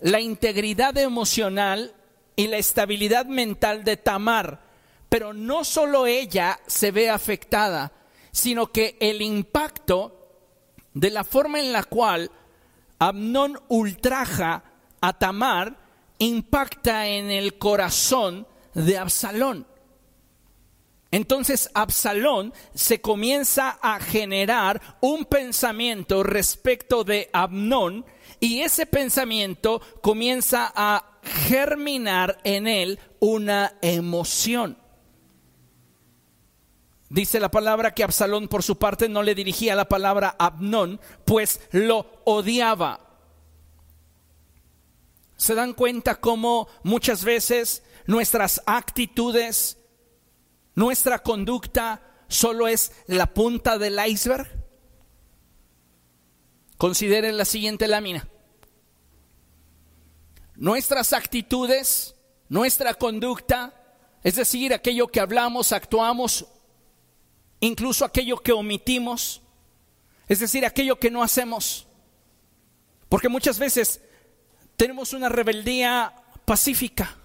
la 0.00 0.18
integridad 0.18 0.98
emocional 0.98 1.94
y 2.34 2.48
la 2.48 2.56
estabilidad 2.56 3.26
mental 3.26 3.84
de 3.84 3.96
Tamar. 3.98 4.64
Pero 5.08 5.32
no 5.32 5.62
solo 5.62 6.08
ella 6.08 6.58
se 6.66 6.90
ve 6.90 7.08
afectada, 7.08 7.92
sino 8.32 8.72
que 8.72 8.96
el 8.98 9.22
impacto 9.22 10.18
de 10.94 11.10
la 11.10 11.24
forma 11.24 11.60
en 11.60 11.72
la 11.72 11.84
cual 11.84 12.30
Amnón 12.98 13.60
ultraja 13.68 14.64
a 15.00 15.18
Tamar 15.18 15.76
impacta 16.18 17.06
en 17.08 17.30
el 17.30 17.58
corazón 17.58 18.46
de 18.74 18.96
Absalón. 18.98 19.66
Entonces 21.10 21.68
Absalón 21.74 22.54
se 22.74 23.02
comienza 23.02 23.78
a 23.82 24.00
generar 24.00 24.80
un 25.00 25.26
pensamiento 25.26 26.22
respecto 26.22 27.04
de 27.04 27.28
Amnón 27.32 28.06
y 28.40 28.60
ese 28.60 28.86
pensamiento 28.86 29.82
comienza 30.00 30.72
a 30.74 31.18
germinar 31.22 32.38
en 32.44 32.66
él 32.66 32.98
una 33.20 33.74
emoción. 33.82 34.81
Dice 37.12 37.40
la 37.40 37.50
palabra 37.50 37.92
que 37.92 38.04
Absalón 38.04 38.48
por 38.48 38.62
su 38.62 38.78
parte 38.78 39.06
no 39.06 39.22
le 39.22 39.34
dirigía 39.34 39.74
la 39.74 39.86
palabra 39.86 40.34
Abnón, 40.38 40.98
pues 41.26 41.60
lo 41.70 42.06
odiaba. 42.24 43.00
¿Se 45.36 45.54
dan 45.54 45.74
cuenta 45.74 46.22
cómo 46.22 46.68
muchas 46.82 47.22
veces 47.22 47.82
nuestras 48.06 48.62
actitudes, 48.64 49.76
nuestra 50.74 51.18
conducta 51.18 52.00
solo 52.28 52.66
es 52.66 52.92
la 53.06 53.26
punta 53.26 53.76
del 53.76 54.00
iceberg? 54.06 54.48
Consideren 56.78 57.36
la 57.36 57.44
siguiente 57.44 57.88
lámina. 57.88 58.26
Nuestras 60.54 61.12
actitudes, 61.12 62.14
nuestra 62.48 62.94
conducta, 62.94 63.74
es 64.22 64.36
decir, 64.36 64.72
aquello 64.72 65.08
que 65.08 65.20
hablamos, 65.20 65.72
actuamos 65.72 66.46
incluso 67.62 68.04
aquello 68.04 68.38
que 68.38 68.52
omitimos, 68.52 69.40
es 70.28 70.40
decir, 70.40 70.66
aquello 70.66 70.98
que 70.98 71.10
no 71.10 71.22
hacemos. 71.22 71.86
Porque 73.08 73.28
muchas 73.28 73.58
veces 73.58 74.00
tenemos 74.76 75.12
una 75.12 75.28
rebeldía 75.28 76.12
pacífica. 76.44 77.16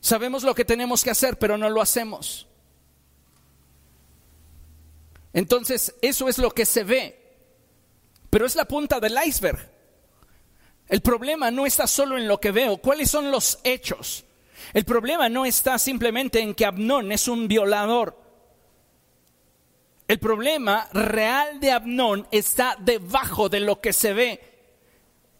Sabemos 0.00 0.42
lo 0.42 0.54
que 0.54 0.64
tenemos 0.64 1.04
que 1.04 1.10
hacer, 1.10 1.38
pero 1.38 1.58
no 1.58 1.68
lo 1.68 1.82
hacemos. 1.82 2.46
Entonces, 5.34 5.94
eso 6.00 6.28
es 6.28 6.38
lo 6.38 6.50
que 6.52 6.64
se 6.64 6.84
ve, 6.84 7.36
pero 8.30 8.46
es 8.46 8.56
la 8.56 8.64
punta 8.64 9.00
del 9.00 9.18
iceberg. 9.26 9.70
El 10.88 11.02
problema 11.02 11.50
no 11.50 11.66
está 11.66 11.86
solo 11.86 12.16
en 12.16 12.26
lo 12.26 12.40
que 12.40 12.52
veo, 12.52 12.78
cuáles 12.78 13.10
son 13.10 13.30
los 13.30 13.58
hechos. 13.64 14.24
El 14.72 14.84
problema 14.84 15.28
no 15.28 15.44
está 15.44 15.78
simplemente 15.78 16.40
en 16.40 16.54
que 16.54 16.66
Abnón 16.66 17.12
es 17.12 17.28
un 17.28 17.48
violador. 17.48 18.16
El 20.08 20.18
problema 20.18 20.88
real 20.92 21.60
de 21.60 21.70
Abnón 21.70 22.26
está 22.30 22.76
debajo 22.80 23.48
de 23.48 23.60
lo 23.60 23.80
que 23.80 23.92
se 23.92 24.14
ve, 24.14 24.40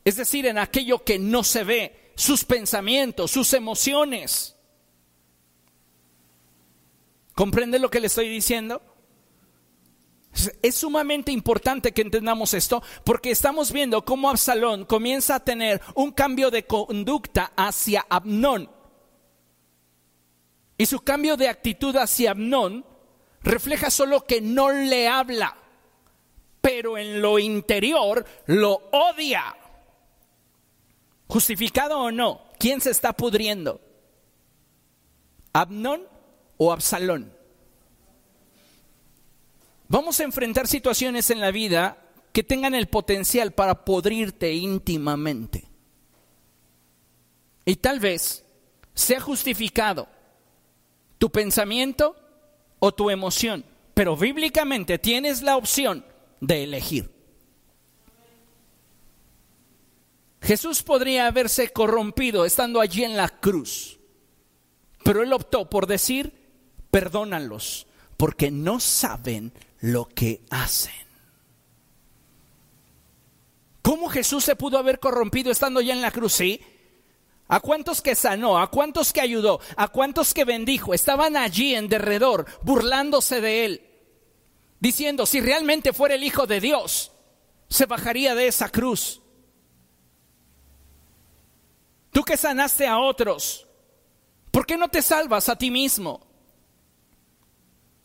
es 0.05 0.17
decir, 0.17 0.47
en 0.47 0.59
aquello 0.59 1.05
que 1.05 1.19
no 1.19 1.43
se 1.43 1.65
ve, 1.65 2.13
sus 2.15 2.45
pensamientos, 2.45 3.31
sus 3.31 3.53
emociones. 3.55 4.57
¿Comprende 7.35 7.79
lo 7.79 7.89
que 7.89 8.01
le 8.01 8.09
estoy 8.09 8.29
diciendo? 8.29 8.83
Es 10.63 10.75
sumamente 10.75 11.33
importante 11.33 11.93
que 11.93 12.03
entendamos 12.03 12.55
esto 12.55 12.83
porque 13.05 13.31
estamos 13.31 13.73
viendo 13.73 14.05
cómo 14.05 14.29
Absalón 14.29 14.85
comienza 14.85 15.37
a 15.37 15.45
tener 15.45 15.81
un 15.95 16.13
cambio 16.13 16.51
de 16.51 16.67
conducta 16.67 17.53
hacia 17.57 18.05
Abnón. 18.09 18.78
Y 20.79 20.87
su 20.87 21.01
cambio 21.01 21.37
de 21.37 21.49
actitud 21.49 21.97
hacia 21.97 22.31
Abnón 22.31 22.87
refleja 23.43 23.91
solo 23.91 24.25
que 24.25 24.41
no 24.41 24.71
le 24.71 25.09
habla, 25.09 25.57
pero 26.61 26.97
en 26.97 27.21
lo 27.21 27.41
interior 27.41 28.25
lo 28.47 28.89
odia. 28.93 29.57
¿Justificado 31.27 31.99
o 31.99 32.13
no? 32.13 32.43
¿Quién 32.61 32.81
se 32.81 32.91
está 32.91 33.13
pudriendo? 33.13 33.81
¿Abnón 35.53 36.03
o 36.57 36.73
Absalón? 36.73 37.37
Vamos 39.89 40.21
a 40.21 40.25
enfrentar 40.25 40.69
situaciones 40.69 41.31
en 41.31 41.41
la 41.41 41.51
vida 41.51 41.99
que 42.33 42.45
tengan 42.45 42.77
el 42.77 42.87
potencial 42.87 43.51
para 43.51 43.85
podrirte 43.85 44.53
íntimamente. 44.53 45.67
Y 47.65 47.77
tal 47.77 47.99
vez 47.99 48.45
sea 48.95 49.21
justificado 49.21 50.09
tu 51.19 51.31
pensamiento 51.31 52.17
o 52.79 52.93
tu 52.93 53.11
emoción, 53.11 53.65
pero 53.95 54.17
bíblicamente 54.17 54.99
tienes 54.99 55.43
la 55.43 55.57
opción 55.57 56.05
de 56.41 56.65
elegir. 56.65 57.11
Jesús 60.41 60.83
podría 60.83 61.27
haberse 61.27 61.73
corrompido 61.73 62.45
estando 62.45 62.81
allí 62.81 63.05
en 63.05 63.17
la 63.17 63.29
cruz, 63.29 63.99
pero 65.05 65.23
él 65.23 65.33
optó 65.33 65.69
por 65.69 65.87
decir, 65.87 66.33
perdónalos, 66.91 67.87
porque 68.17 68.51
no 68.51 68.81
saben 68.81 69.53
lo 69.81 70.07
que 70.07 70.43
hacen. 70.51 70.95
¿Cómo 73.83 74.09
Jesús 74.09 74.45
se 74.45 74.55
pudo 74.55 74.79
haber 74.79 75.01
corrompido 75.01 75.51
estando 75.51 75.81
ya 75.81 75.95
en 75.95 76.03
la 76.03 76.11
cruz? 76.11 76.35
Sí, 76.35 76.61
¿A 77.49 77.61
cuántos 77.61 78.03
que 78.03 78.15
sanó? 78.15 78.59
¿A 78.59 78.71
cuántos 78.71 79.13
que 79.13 79.23
ayudó? 79.23 79.61
¿A 79.77 79.89
cuántos 79.89 80.35
que 80.35 80.45
bendijo? 80.45 80.93
Estaban 80.93 81.37
allí 81.37 81.75
en 81.75 81.89
derredor, 81.89 82.47
burlándose 82.63 83.41
de 83.41 83.65
él, 83.65 83.83
diciendo, 84.81 85.25
si 85.25 85.41
realmente 85.41 85.95
fuera 85.95 86.15
el 86.15 86.25
Hijo 86.25 86.47
de 86.47 86.61
Dios, 86.61 87.11
se 87.71 87.87
bajaría 87.87 88.35
de 88.35 88.49
esa 88.49 88.69
cruz. 88.69 89.23
Tú 92.11 92.23
que 92.23 92.37
sanaste 92.37 92.87
a 92.87 92.99
otros, 92.99 93.67
¿por 94.51 94.67
qué 94.67 94.77
no 94.77 94.89
te 94.89 95.01
salvas 95.01 95.49
a 95.49 95.57
ti 95.57 95.71
mismo? 95.71 96.27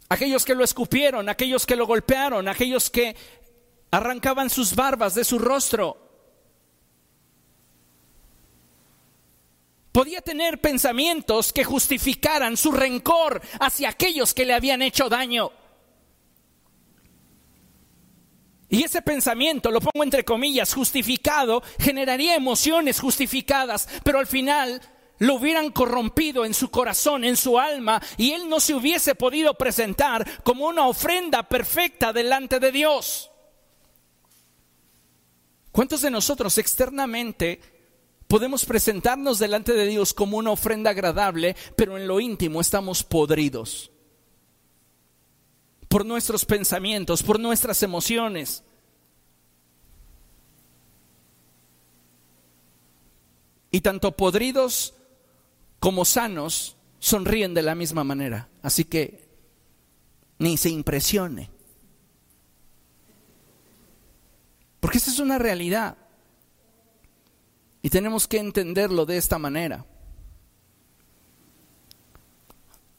Aquellos 0.08 0.46
que 0.46 0.56
lo 0.56 0.64
escupieron, 0.64 1.28
aquellos 1.28 1.66
que 1.66 1.76
lo 1.76 1.86
golpearon, 1.86 2.48
aquellos 2.48 2.90
que 2.90 3.16
arrancaban 3.92 4.50
sus 4.50 4.74
barbas 4.76 5.16
de 5.16 5.24
su 5.24 5.38
rostro, 5.38 6.03
podía 9.94 10.22
tener 10.22 10.60
pensamientos 10.60 11.54
que 11.54 11.64
justificaran 11.64 12.58
su 12.58 12.72
rencor 12.72 13.42
hacia 13.60 13.90
aquellos 13.90 14.34
que 14.34 14.44
le 14.44 14.54
habían 14.54 14.82
hecho 14.82 15.08
daño. 15.08 15.52
Y 18.70 18.84
ese 18.84 19.04
pensamiento, 19.04 19.70
lo 19.70 19.80
pongo 19.80 20.04
entre 20.04 20.26
comillas, 20.26 20.74
justificado, 20.74 21.62
generaría 21.80 22.36
emociones 22.36 23.00
justificadas, 23.00 23.88
pero 24.04 24.18
al 24.18 24.26
final 24.26 24.82
lo 25.20 25.36
hubieran 25.36 25.70
corrompido 25.70 26.44
en 26.44 26.56
su 26.56 26.72
corazón, 26.72 27.24
en 27.24 27.38
su 27.38 27.60
alma, 27.60 28.02
y 28.18 28.32
él 28.32 28.50
no 28.50 28.60
se 28.60 28.74
hubiese 28.74 29.14
podido 29.14 29.54
presentar 29.54 30.42
como 30.42 30.66
una 30.66 30.88
ofrenda 30.88 31.44
perfecta 31.44 32.12
delante 32.12 32.60
de 32.60 32.72
Dios. 32.72 33.30
¿Cuántos 35.72 36.02
de 36.02 36.10
nosotros 36.10 36.58
externamente 36.58 37.73
podemos 38.34 38.66
presentarnos 38.66 39.38
delante 39.38 39.74
de 39.74 39.86
Dios 39.86 40.12
como 40.12 40.38
una 40.38 40.50
ofrenda 40.50 40.90
agradable, 40.90 41.56
pero 41.76 42.00
en 42.00 42.08
lo 42.08 42.20
íntimo 42.20 42.62
estamos 42.62 43.04
podridos 43.04 43.92
por 45.88 46.04
nuestros 46.04 46.44
pensamientos, 46.44 47.22
por 47.22 47.40
nuestras 47.40 47.84
emociones. 47.84 48.64
Y 53.70 53.82
tanto 53.82 54.14
podridos 54.18 54.96
como 55.80 56.04
sanos 56.04 56.76
sonríen 56.98 57.54
de 57.54 57.62
la 57.62 57.76
misma 57.76 58.04
manera. 58.04 58.50
Así 58.64 58.86
que 58.86 59.30
ni 60.40 60.58
se 60.58 60.72
impresione. 60.72 61.52
Porque 64.80 64.98
esa 64.98 65.12
es 65.12 65.20
una 65.20 65.38
realidad. 65.38 66.03
Y 67.84 67.90
tenemos 67.90 68.28
que 68.28 68.40
entenderlo 68.40 69.06
de 69.06 69.18
esta 69.18 69.38
manera. 69.38 69.86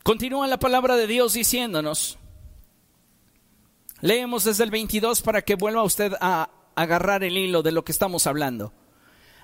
Continúa 0.03 0.47
la 0.47 0.59
palabra 0.59 0.97
de 0.97 1.07
Dios 1.07 1.33
diciéndonos, 1.33 2.19
leemos 4.03 4.45
desde 4.45 4.65
el 4.65 4.71
22 4.71 5.23
para 5.23 5.41
que 5.41 5.55
vuelva 5.55 5.83
usted 5.83 6.13
a 6.21 6.51
agarrar 6.75 7.25
el 7.25 7.39
hilo 7.39 7.63
de 7.63 7.73
lo 7.73 7.83
que 7.83 7.93
estamos 7.93 8.27
hablando. 8.27 8.75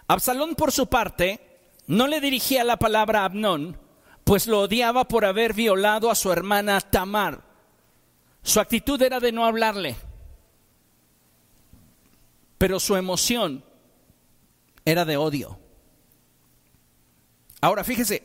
Absalón 0.06 0.54
por 0.56 0.72
su 0.72 0.88
parte 0.88 1.40
no 1.86 2.06
le 2.06 2.20
dirigía 2.20 2.62
la 2.62 2.76
palabra 2.76 3.22
a 3.22 3.24
Abnón, 3.24 3.78
pues 4.24 4.46
lo 4.46 4.60
odiaba 4.60 5.08
por 5.08 5.24
haber 5.24 5.54
violado 5.54 6.10
a 6.10 6.14
su 6.14 6.30
hermana 6.30 6.82
Tamar. 6.82 7.42
Su 8.42 8.60
actitud 8.60 9.00
era 9.00 9.20
de 9.20 9.32
no 9.32 9.46
hablarle, 9.46 9.96
pero 12.58 12.78
su 12.78 12.96
emoción 12.96 13.64
era 14.84 15.04
de 15.04 15.16
odio. 15.16 15.58
Ahora 17.60 17.84
fíjese, 17.84 18.22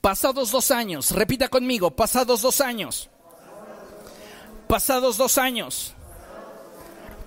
pasados 0.00 0.50
dos 0.50 0.70
años, 0.70 1.10
repita 1.10 1.48
conmigo, 1.48 1.90
pasados 1.90 2.40
dos 2.42 2.60
años, 2.60 3.10
pasados 4.66 5.16
dos 5.16 5.38
años, 5.38 5.94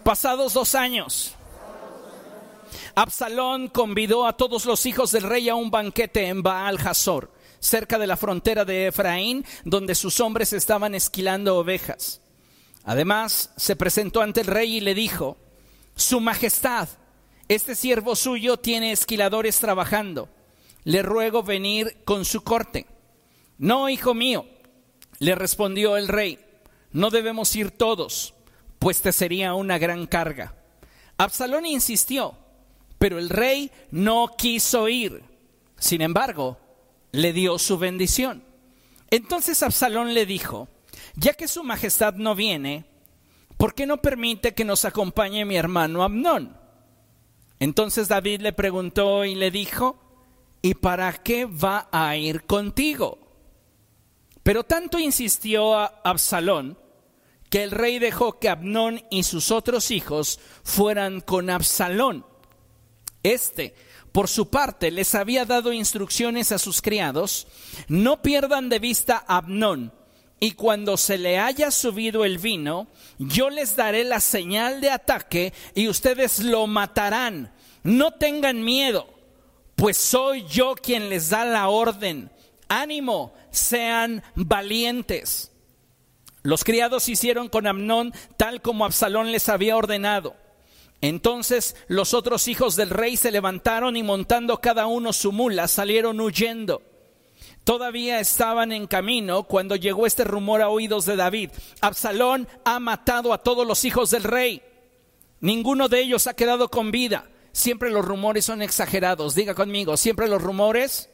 pasados 0.04 0.54
dos 0.54 0.76
años. 0.76 1.36
Absalón 2.96 3.68
convidó 3.68 4.26
a 4.26 4.36
todos 4.36 4.66
los 4.66 4.86
hijos 4.86 5.12
del 5.12 5.24
rey 5.24 5.50
a 5.50 5.56
un 5.56 5.72
banquete 5.72 6.28
en 6.28 6.44
Baal 6.44 6.78
Hazor, 6.78 7.32
cerca 7.60 7.98
de 8.00 8.08
la 8.08 8.18
frontera 8.18 8.66
de 8.66 8.88
Efraín, 8.88 9.46
donde 9.64 9.96
sus 9.96 10.20
hombres 10.20 10.52
estaban 10.54 10.96
esquilando 10.96 11.58
ovejas. 11.58 12.22
Además, 12.84 13.52
se 13.58 13.76
presentó 13.76 14.22
ante 14.22 14.42
el 14.42 14.48
rey 14.48 14.78
y 14.78 14.82
le 14.82 14.96
dijo, 14.96 15.38
Su 15.96 16.20
Majestad, 16.20 16.90
este 17.56 17.76
siervo 17.76 18.16
suyo 18.16 18.56
tiene 18.56 18.94
esquiladores 18.94 19.60
trabajando. 19.60 20.30
Le 20.86 21.02
ruego 21.02 21.44
venir 21.44 21.98
con 22.06 22.24
su 22.24 22.46
corte. 22.46 22.86
No, 23.58 23.90
hijo 23.90 24.14
mío, 24.14 24.46
le 25.20 25.36
respondió 25.36 25.98
el 25.98 26.08
rey, 26.08 26.40
no 26.94 27.10
debemos 27.10 27.54
ir 27.58 27.72
todos, 27.72 28.34
pues 28.80 29.02
te 29.02 29.12
sería 29.12 29.54
una 29.54 29.78
gran 29.78 30.08
carga. 30.08 30.56
Absalón 31.18 31.66
insistió, 31.66 32.38
pero 32.98 33.20
el 33.20 33.28
rey 33.30 33.70
no 33.92 34.32
quiso 34.38 34.88
ir. 34.88 35.22
Sin 35.78 36.02
embargo, 36.02 36.58
le 37.12 37.34
dio 37.34 37.60
su 37.60 37.78
bendición. 37.78 38.46
Entonces 39.10 39.62
Absalón 39.62 40.14
le 40.14 40.26
dijo, 40.26 40.70
ya 41.16 41.34
que 41.34 41.50
su 41.50 41.66
majestad 41.66 42.14
no 42.14 42.34
viene, 42.34 42.86
¿por 43.58 43.76
qué 43.76 43.86
no 43.86 43.98
permite 43.98 44.54
que 44.54 44.64
nos 44.64 44.86
acompañe 44.86 45.44
mi 45.44 45.58
hermano 45.58 46.02
Amnón? 46.02 46.61
Entonces 47.62 48.08
David 48.08 48.42
le 48.42 48.54
preguntó 48.54 49.24
y 49.24 49.36
le 49.36 49.52
dijo, 49.52 49.96
¿y 50.64 50.74
para 50.74 51.14
qué 51.14 51.46
va 51.46 51.90
a 51.92 52.18
ir 52.18 52.46
contigo? 52.48 53.20
Pero 54.42 54.64
tanto 54.64 54.98
insistió 54.98 55.78
a 55.78 55.86
Absalón 56.04 56.80
que 57.52 57.62
el 57.62 57.70
rey 57.70 58.00
dejó 58.00 58.40
que 58.40 58.50
Abnón 58.50 59.04
y 59.12 59.22
sus 59.22 59.52
otros 59.52 59.92
hijos 59.92 60.40
fueran 60.64 61.22
con 61.22 61.52
Absalón. 61.52 62.26
Este, 63.22 63.76
por 64.12 64.28
su 64.28 64.50
parte, 64.50 64.90
les 64.90 65.14
había 65.14 65.46
dado 65.46 65.72
instrucciones 65.72 66.52
a 66.52 66.58
sus 66.58 66.82
criados, 66.82 67.46
no 67.88 68.24
pierdan 68.24 68.70
de 68.70 68.80
vista 68.80 69.24
a 69.28 69.38
Abnón, 69.38 69.94
y 70.44 70.54
cuando 70.54 70.98
se 70.98 71.20
le 71.20 71.38
haya 71.38 71.70
subido 71.70 72.26
el 72.26 72.40
vino, 72.40 72.88
yo 73.20 73.52
les 73.52 73.76
daré 73.76 74.04
la 74.04 74.20
señal 74.20 74.82
de 74.82 74.90
ataque 74.90 75.54
y 75.76 75.88
ustedes 75.88 76.40
lo 76.40 76.66
matarán. 76.66 77.54
No 77.84 78.10
tengan 78.16 78.64
miedo, 78.64 79.08
pues 79.76 79.98
soy 79.98 80.44
yo 80.48 80.74
quien 80.74 81.10
les 81.10 81.30
da 81.30 81.46
la 81.46 81.70
orden. 81.70 82.32
Ánimo, 82.70 83.36
sean 83.52 84.24
valientes. 84.34 85.52
Los 86.42 86.64
criados 86.64 87.08
hicieron 87.08 87.48
con 87.48 87.68
Amnón 87.68 88.12
tal 88.36 88.64
como 88.64 88.86
Absalón 88.86 89.32
les 89.32 89.48
había 89.48 89.78
ordenado. 89.78 90.36
Entonces 91.02 91.76
los 91.88 92.16
otros 92.16 92.48
hijos 92.48 92.76
del 92.76 92.90
rey 92.90 93.16
se 93.16 93.30
levantaron 93.30 93.96
y 93.96 94.02
montando 94.02 94.60
cada 94.60 94.88
uno 94.88 95.14
su 95.14 95.32
mula 95.32 95.68
salieron 95.68 96.20
huyendo. 96.20 96.82
Todavía 97.64 98.20
estaban 98.20 98.72
en 98.72 98.88
camino 98.88 99.44
cuando 99.44 99.76
llegó 99.76 100.08
este 100.08 100.24
rumor 100.24 100.62
a 100.62 100.70
oídos 100.70 101.06
de 101.06 101.16
David. 101.16 101.52
Absalón 101.80 102.48
ha 102.66 102.80
matado 102.80 103.34
a 103.34 103.38
todos 103.38 103.68
los 103.68 103.86
hijos 103.86 104.10
del 104.10 104.24
rey. 104.24 104.64
Ninguno 105.40 105.88
de 105.88 106.02
ellos 106.02 106.28
ha 106.28 106.34
quedado 106.34 106.70
con 106.70 106.92
vida. 106.92 107.30
Siempre 107.52 107.92
los 107.92 108.04
rumores 108.04 108.46
son 108.46 108.62
exagerados. 108.62 109.36
Diga 109.36 109.54
conmigo, 109.54 109.96
siempre 109.96 110.28
los 110.28 110.42
rumores 110.42 111.10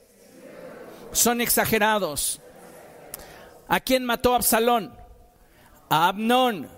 son 1.11 1.41
exagerados. 1.41 2.39
¿A 3.67 3.79
quién 3.81 4.05
mató 4.05 4.33
Absalón? 4.33 4.93
A 5.89 6.07
Abnón. 6.07 6.69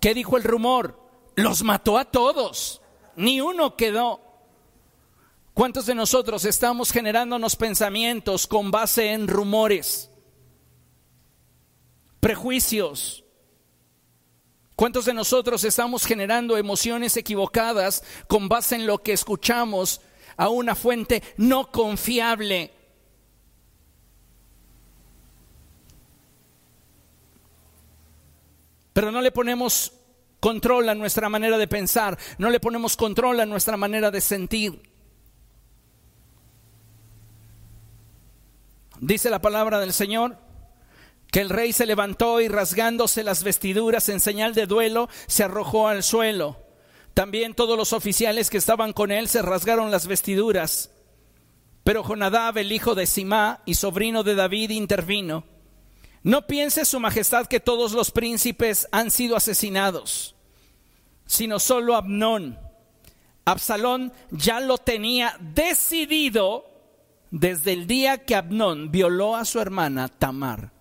¿Qué 0.00 0.14
dijo 0.14 0.36
el 0.36 0.44
rumor? 0.44 0.98
Los 1.34 1.62
mató 1.62 1.98
a 1.98 2.06
todos. 2.06 2.80
Ni 3.16 3.40
uno 3.40 3.76
quedó. 3.76 4.27
¿Cuántos 5.58 5.86
de 5.86 5.94
nosotros 5.96 6.44
estamos 6.44 6.92
generándonos 6.92 7.56
pensamientos 7.56 8.46
con 8.46 8.70
base 8.70 9.10
en 9.10 9.26
rumores, 9.26 10.08
prejuicios? 12.20 13.24
¿Cuántos 14.76 15.04
de 15.06 15.14
nosotros 15.14 15.64
estamos 15.64 16.06
generando 16.06 16.56
emociones 16.56 17.16
equivocadas 17.16 18.04
con 18.28 18.48
base 18.48 18.76
en 18.76 18.86
lo 18.86 19.02
que 19.02 19.12
escuchamos 19.12 20.00
a 20.36 20.48
una 20.48 20.76
fuente 20.76 21.24
no 21.38 21.72
confiable? 21.72 22.72
Pero 28.92 29.10
no 29.10 29.20
le 29.20 29.32
ponemos 29.32 29.92
control 30.38 30.88
a 30.88 30.94
nuestra 30.94 31.28
manera 31.28 31.58
de 31.58 31.66
pensar, 31.66 32.16
no 32.38 32.48
le 32.48 32.60
ponemos 32.60 32.96
control 32.96 33.40
a 33.40 33.46
nuestra 33.46 33.76
manera 33.76 34.12
de 34.12 34.20
sentir. 34.20 34.87
Dice 39.00 39.30
la 39.30 39.40
palabra 39.40 39.78
del 39.80 39.92
Señor 39.92 40.38
que 41.30 41.40
el 41.40 41.50
rey 41.50 41.72
se 41.72 41.86
levantó 41.86 42.40
y 42.40 42.48
rasgándose 42.48 43.22
las 43.22 43.44
vestiduras 43.44 44.08
en 44.08 44.18
señal 44.18 44.54
de 44.54 44.66
duelo, 44.66 45.08
se 45.26 45.44
arrojó 45.44 45.88
al 45.88 46.02
suelo. 46.02 46.56
También 47.12 47.54
todos 47.54 47.76
los 47.76 47.92
oficiales 47.92 48.48
que 48.48 48.56
estaban 48.56 48.92
con 48.92 49.12
él 49.12 49.28
se 49.28 49.42
rasgaron 49.42 49.90
las 49.90 50.06
vestiduras. 50.06 50.90
Pero 51.84 52.02
Jonadab, 52.02 52.56
el 52.58 52.72
hijo 52.72 52.94
de 52.94 53.06
Simá 53.06 53.60
y 53.66 53.74
sobrino 53.74 54.22
de 54.22 54.34
David, 54.34 54.70
intervino. 54.70 55.44
No 56.22 56.46
piense 56.46 56.84
su 56.84 56.98
majestad 56.98 57.46
que 57.46 57.60
todos 57.60 57.92
los 57.92 58.10
príncipes 58.10 58.88
han 58.90 59.10
sido 59.10 59.36
asesinados, 59.36 60.34
sino 61.26 61.58
solo 61.58 61.94
Abnón. 61.94 62.58
Absalón 63.44 64.12
ya 64.30 64.60
lo 64.60 64.78
tenía 64.78 65.36
decidido 65.40 66.67
desde 67.30 67.72
el 67.72 67.86
día 67.86 68.24
que 68.24 68.34
Abnón 68.34 68.90
violó 68.90 69.36
a 69.36 69.44
su 69.44 69.60
hermana 69.60 70.08
Tamar. 70.08 70.72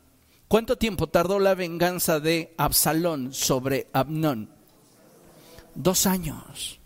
¿Cuánto 0.48 0.78
tiempo 0.78 1.08
tardó 1.08 1.40
la 1.40 1.56
venganza 1.56 2.20
de 2.20 2.54
Absalón 2.58 3.34
sobre 3.34 3.88
Abnón? 3.92 4.50
Dos 5.76 6.06
años. 6.06 6.80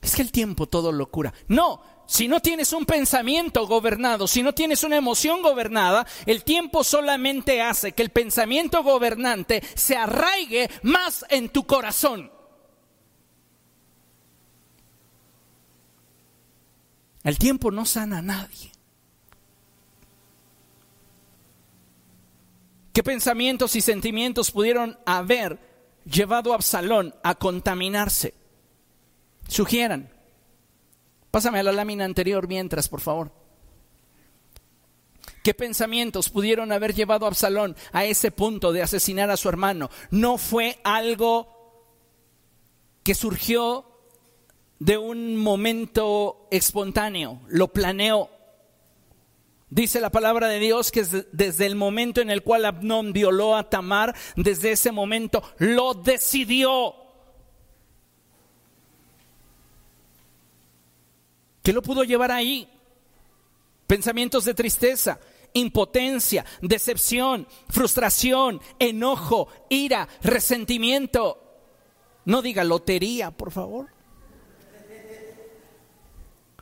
Es 0.00 0.14
que 0.14 0.22
el 0.22 0.32
tiempo 0.32 0.66
todo 0.66 0.92
lo 0.92 1.10
cura. 1.10 1.34
No, 1.48 1.82
si 2.06 2.28
no 2.28 2.40
tienes 2.40 2.72
un 2.72 2.86
pensamiento 2.86 3.66
gobernado, 3.66 4.26
si 4.26 4.42
no 4.42 4.54
tienes 4.54 4.84
una 4.84 4.96
emoción 4.96 5.42
gobernada, 5.42 6.06
el 6.24 6.44
tiempo 6.44 6.84
solamente 6.84 7.60
hace 7.60 7.92
que 7.92 8.02
el 8.02 8.10
pensamiento 8.10 8.82
gobernante 8.82 9.62
se 9.74 9.96
arraigue 9.96 10.70
más 10.82 11.24
en 11.28 11.48
tu 11.48 11.66
corazón. 11.66 12.30
El 17.26 17.40
tiempo 17.40 17.72
no 17.72 17.84
sana 17.84 18.18
a 18.18 18.22
nadie. 18.22 18.70
¿Qué 22.92 23.02
pensamientos 23.02 23.74
y 23.74 23.80
sentimientos 23.80 24.52
pudieron 24.52 24.96
haber 25.04 25.58
llevado 26.04 26.52
a 26.52 26.54
Absalón 26.54 27.16
a 27.24 27.34
contaminarse? 27.34 28.32
Sugieran. 29.48 30.08
Pásame 31.32 31.58
a 31.58 31.64
la 31.64 31.72
lámina 31.72 32.04
anterior 32.04 32.46
mientras, 32.46 32.88
por 32.88 33.00
favor. 33.00 33.32
¿Qué 35.42 35.52
pensamientos 35.52 36.30
pudieron 36.30 36.70
haber 36.70 36.94
llevado 36.94 37.24
a 37.26 37.28
Absalón 37.30 37.74
a 37.90 38.04
ese 38.04 38.30
punto 38.30 38.70
de 38.70 38.82
asesinar 38.82 39.32
a 39.32 39.36
su 39.36 39.48
hermano? 39.48 39.90
No 40.12 40.38
fue 40.38 40.78
algo 40.84 41.52
que 43.02 43.16
surgió 43.16 43.95
de 44.78 44.98
un 44.98 45.36
momento 45.36 46.48
espontáneo, 46.50 47.40
lo 47.48 47.68
planeó. 47.68 48.30
Dice 49.68 50.00
la 50.00 50.10
palabra 50.10 50.48
de 50.48 50.60
Dios 50.60 50.92
que 50.92 51.04
desde 51.32 51.66
el 51.66 51.74
momento 51.74 52.20
en 52.20 52.30
el 52.30 52.42
cual 52.42 52.64
Abnón 52.64 53.12
violó 53.12 53.56
a 53.56 53.68
Tamar, 53.68 54.14
desde 54.36 54.72
ese 54.72 54.92
momento 54.92 55.42
lo 55.58 55.94
decidió. 55.94 56.94
¿Qué 61.62 61.72
lo 61.72 61.82
pudo 61.82 62.04
llevar 62.04 62.30
ahí? 62.30 62.68
Pensamientos 63.88 64.44
de 64.44 64.54
tristeza, 64.54 65.18
impotencia, 65.52 66.44
decepción, 66.60 67.48
frustración, 67.68 68.60
enojo, 68.78 69.48
ira, 69.68 70.08
resentimiento. 70.22 71.42
No 72.24 72.40
diga 72.40 72.62
lotería, 72.62 73.32
por 73.32 73.50
favor. 73.50 73.95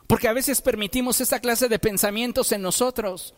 Porque 0.07 0.29
a 0.29 0.33
veces 0.33 0.61
permitimos 0.61 1.21
esa 1.21 1.41
clase 1.41 1.69
de 1.69 1.79
pensamientos 1.79 2.53
en 2.53 2.63
nosotros. 2.63 3.35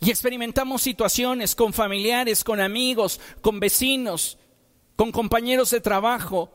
Y 0.00 0.10
experimentamos 0.10 0.82
situaciones 0.82 1.54
con 1.54 1.72
familiares, 1.72 2.44
con 2.44 2.60
amigos, 2.60 3.20
con 3.40 3.60
vecinos, 3.60 4.38
con 4.96 5.12
compañeros 5.12 5.70
de 5.70 5.80
trabajo, 5.80 6.50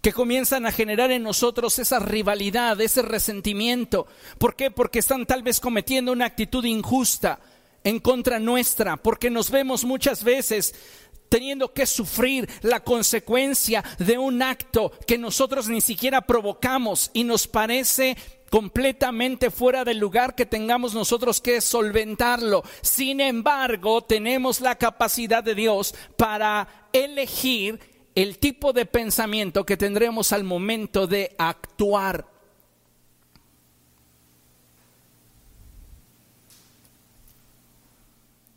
que 0.00 0.12
comienzan 0.12 0.64
a 0.64 0.72
generar 0.72 1.10
en 1.10 1.22
nosotros 1.24 1.78
esa 1.78 1.98
rivalidad, 1.98 2.80
ese 2.80 3.02
resentimiento. 3.02 4.06
¿Por 4.38 4.54
qué? 4.54 4.70
Porque 4.70 5.00
están 5.00 5.26
tal 5.26 5.42
vez 5.42 5.58
cometiendo 5.60 6.12
una 6.12 6.26
actitud 6.26 6.64
injusta 6.64 7.40
en 7.84 7.98
contra 8.00 8.38
nuestra, 8.38 8.96
porque 8.96 9.30
nos 9.30 9.50
vemos 9.50 9.84
muchas 9.84 10.22
veces 10.22 10.74
teniendo 11.28 11.72
que 11.72 11.86
sufrir 11.86 12.48
la 12.62 12.80
consecuencia 12.80 13.84
de 13.98 14.18
un 14.18 14.42
acto 14.42 14.92
que 15.06 15.18
nosotros 15.18 15.68
ni 15.68 15.80
siquiera 15.80 16.22
provocamos 16.22 17.10
y 17.12 17.24
nos 17.24 17.46
parece 17.46 18.16
completamente 18.50 19.50
fuera 19.50 19.84
del 19.84 19.98
lugar 19.98 20.34
que 20.34 20.46
tengamos 20.46 20.94
nosotros 20.94 21.40
que 21.40 21.60
solventarlo. 21.60 22.62
Sin 22.82 23.20
embargo, 23.20 24.02
tenemos 24.02 24.60
la 24.60 24.76
capacidad 24.76 25.42
de 25.42 25.54
Dios 25.54 25.94
para 26.16 26.88
elegir 26.92 27.78
el 28.14 28.38
tipo 28.38 28.72
de 28.72 28.86
pensamiento 28.86 29.64
que 29.64 29.76
tendremos 29.76 30.32
al 30.32 30.44
momento 30.44 31.06
de 31.06 31.34
actuar. 31.38 32.26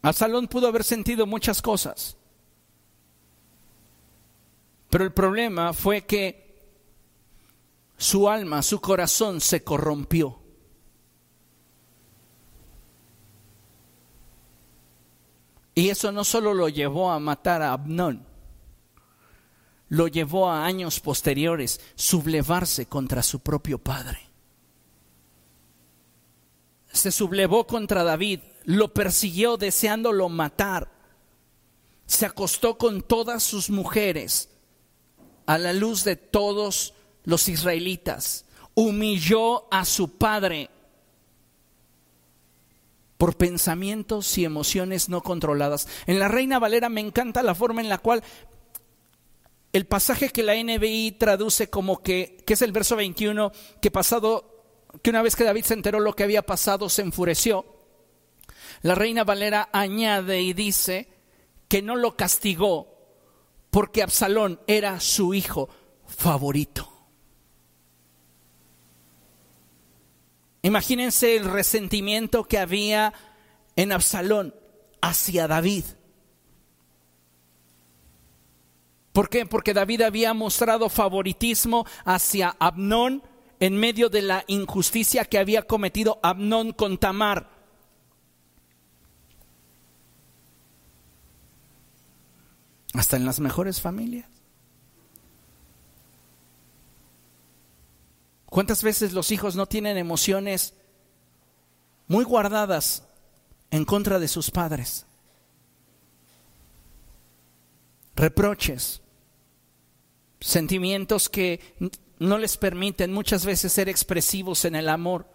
Absalón 0.01 0.47
pudo 0.47 0.67
haber 0.67 0.83
sentido 0.83 1.27
muchas 1.27 1.61
cosas. 1.61 2.17
Pero 4.91 5.05
el 5.05 5.13
problema 5.13 5.71
fue 5.71 6.01
que 6.01 6.51
su 7.97 8.27
alma, 8.27 8.61
su 8.61 8.81
corazón 8.81 9.39
se 9.39 9.63
corrompió. 9.63 10.37
Y 15.73 15.89
eso 15.89 16.11
no 16.11 16.25
solo 16.25 16.53
lo 16.53 16.67
llevó 16.67 17.09
a 17.09 17.19
matar 17.19 17.61
a 17.61 17.71
Abnón, 17.71 18.27
lo 19.87 20.09
llevó 20.09 20.49
a 20.49 20.65
años 20.65 20.99
posteriores 20.99 21.79
sublevarse 21.95 22.87
contra 22.87 23.23
su 23.23 23.39
propio 23.39 23.77
padre. 23.77 24.19
Se 26.91 27.13
sublevó 27.13 27.65
contra 27.65 28.03
David, 28.03 28.41
lo 28.65 28.93
persiguió 28.93 29.55
deseándolo 29.55 30.27
matar. 30.27 30.91
Se 32.05 32.25
acostó 32.25 32.77
con 32.77 33.01
todas 33.01 33.41
sus 33.41 33.69
mujeres 33.69 34.49
a 35.45 35.57
la 35.57 35.73
luz 35.73 36.03
de 36.03 36.15
todos 36.15 36.93
los 37.23 37.49
israelitas. 37.49 38.45
Humilló 38.73 39.71
a 39.73 39.85
su 39.85 40.17
padre 40.17 40.69
por 43.17 43.37
pensamientos 43.37 44.37
y 44.37 44.45
emociones 44.45 45.09
no 45.09 45.21
controladas. 45.21 45.87
En 46.07 46.17
la 46.17 46.27
Reina 46.27 46.57
Valera 46.57 46.89
me 46.89 47.01
encanta 47.01 47.43
la 47.43 47.53
forma 47.53 47.81
en 47.81 47.89
la 47.89 47.99
cual 47.99 48.23
el 49.73 49.85
pasaje 49.85 50.29
que 50.29 50.43
la 50.43 50.55
NBI 50.55 51.11
traduce 51.19 51.69
como 51.69 52.01
que, 52.01 52.43
que 52.45 52.53
es 52.53 52.61
el 52.61 52.71
verso 52.71 52.95
21, 52.95 53.51
que 53.81 53.91
pasado, 53.91 54.63
que 55.01 55.11
una 55.11 55.21
vez 55.21 55.35
que 55.35 55.43
David 55.43 55.65
se 55.65 55.75
enteró 55.75 55.99
lo 55.99 56.15
que 56.15 56.23
había 56.23 56.41
pasado, 56.41 56.89
se 56.89 57.03
enfureció. 57.03 57.65
La 58.81 58.95
reina 58.95 59.23
Valera 59.23 59.69
añade 59.71 60.41
y 60.41 60.53
dice 60.53 61.07
que 61.67 61.81
no 61.81 61.95
lo 61.95 62.17
castigó 62.17 62.90
porque 63.71 64.03
Absalón 64.03 64.59
era 64.67 64.99
su 64.99 65.33
hijo 65.33 65.69
favorito. 66.05 66.87
Imagínense 70.61 71.37
el 71.37 71.45
resentimiento 71.45 72.43
que 72.43 72.59
había 72.59 73.13
en 73.75 73.91
Absalón 73.91 74.53
hacia 75.01 75.47
David. 75.47 75.85
¿Por 79.11 79.29
qué? 79.29 79.45
Porque 79.45 79.73
David 79.73 80.01
había 80.01 80.33
mostrado 80.33 80.87
favoritismo 80.87 81.85
hacia 82.05 82.55
Abnón 82.59 83.23
en 83.59 83.77
medio 83.77 84.09
de 84.09 84.21
la 84.21 84.43
injusticia 84.47 85.25
que 85.25 85.37
había 85.39 85.63
cometido 85.63 86.19
Abnón 86.23 86.73
con 86.73 86.97
Tamar. 86.97 87.50
Hasta 92.93 93.17
en 93.17 93.25
las 93.25 93.39
mejores 93.39 93.81
familias. 93.81 94.27
¿Cuántas 98.45 98.83
veces 98.83 99.13
los 99.13 99.31
hijos 99.31 99.55
no 99.55 99.65
tienen 99.65 99.97
emociones 99.97 100.73
muy 102.07 102.25
guardadas 102.25 103.07
en 103.69 103.85
contra 103.85 104.19
de 104.19 104.27
sus 104.27 104.51
padres? 104.51 105.05
Reproches, 108.13 109.01
sentimientos 110.41 111.29
que 111.29 111.61
no 112.19 112.37
les 112.37 112.57
permiten 112.57 113.13
muchas 113.13 113.45
veces 113.45 113.71
ser 113.71 113.87
expresivos 113.87 114.65
en 114.65 114.75
el 114.75 114.89
amor, 114.89 115.27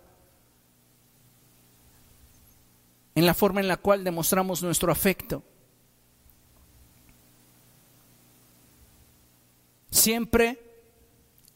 en 3.15 3.25
la 3.25 3.33
forma 3.33 3.61
en 3.61 3.69
la 3.69 3.79
cual 3.79 4.05
demostramos 4.05 4.63
nuestro 4.63 4.93
afecto. 4.93 5.43
Siempre 9.91 10.59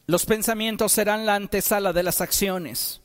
los 0.07 0.25
pensamientos 0.25 0.91
serán 0.91 1.25
la 1.25 1.35
antesala 1.35 1.93
de 1.93 2.03
las 2.03 2.21
acciones. 2.21 3.01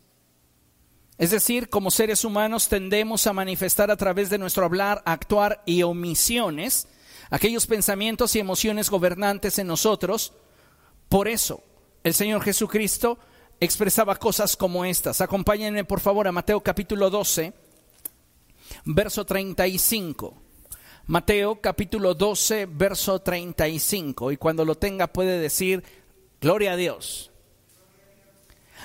Es 1.19 1.31
decir, 1.31 1.71
como 1.71 1.91
seres 1.91 2.25
humanos 2.25 2.69
tendemos 2.69 3.27
a 3.27 3.33
manifestar 3.33 3.91
a 3.91 3.97
través 3.97 4.29
de 4.29 4.39
nuestro 4.39 4.65
hablar, 4.65 5.03
actuar 5.07 5.63
y 5.65 5.83
omisiones 5.83 6.89
aquellos 7.31 7.67
pensamientos 7.67 8.37
y 8.37 8.41
emociones 8.41 8.91
gobernantes 8.91 9.59
en 9.59 9.67
nosotros. 9.67 10.33
Por 11.09 11.29
eso, 11.29 11.63
el 12.05 12.15
Señor 12.15 12.43
Jesucristo 12.43 13.19
expresaba 13.61 14.17
cosas 14.17 14.57
como 14.57 14.85
estas. 14.85 15.21
Acompáñenme 15.21 15.85
por 15.85 16.01
favor 16.01 16.29
a 16.29 16.33
Mateo 16.33 16.63
capítulo 16.63 17.11
12, 17.11 17.53
verso 18.85 19.25
35. 19.25 20.46
Mateo 21.07 21.61
capítulo 21.61 22.15
12, 22.15 22.67
verso 22.67 23.21
35. 23.21 24.33
Y 24.33 24.37
cuando 24.37 24.65
lo 24.65 24.75
tenga 24.75 25.07
puede 25.07 25.39
decir, 25.39 25.85
Gloria 26.41 26.73
a 26.73 26.77
Dios. 26.77 27.31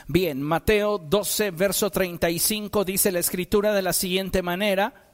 Bien, 0.08 0.42
Mateo 0.42 0.98
12, 0.98 1.52
verso 1.52 1.90
35 1.90 2.84
dice 2.86 3.12
la 3.12 3.20
escritura 3.20 3.74
de 3.74 3.82
la 3.82 3.94
siguiente 3.94 4.42
manera. 4.42 5.12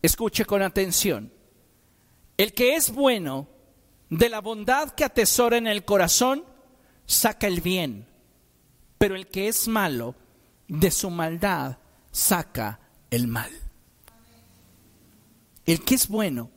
Escuche 0.00 0.44
con 0.44 0.62
atención. 0.62 1.32
El 2.36 2.52
que 2.52 2.74
es 2.74 2.92
bueno, 2.92 3.48
de 4.10 4.28
la 4.28 4.40
bondad 4.40 4.90
que 4.90 5.04
atesora 5.04 5.56
en 5.56 5.66
el 5.66 5.84
corazón, 5.84 6.44
saca 7.06 7.46
el 7.46 7.60
bien. 7.60 8.06
Pero 8.98 9.16
el 9.16 9.28
que 9.28 9.48
es 9.48 9.68
malo, 9.68 10.14
de 10.68 10.90
su 10.90 11.10
maldad, 11.10 11.78
saca 12.10 12.80
el 13.10 13.26
mal. 13.26 13.50
El 15.66 15.82
que 15.84 15.94
es 15.94 16.08
bueno, 16.08 16.50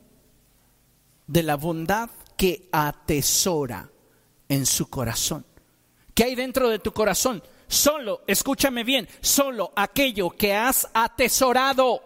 de 1.26 1.42
la 1.42 1.56
bondad 1.56 2.10
que 2.36 2.68
atesora 2.72 3.90
en 4.48 4.66
su 4.66 4.88
corazón. 4.88 5.46
¿Qué 6.14 6.24
hay 6.24 6.34
dentro 6.34 6.68
de 6.68 6.78
tu 6.78 6.92
corazón? 6.92 7.42
Solo, 7.68 8.22
escúchame 8.26 8.82
bien, 8.82 9.08
solo 9.20 9.72
aquello 9.76 10.30
que 10.30 10.54
has 10.54 10.88
atesorado. 10.94 12.02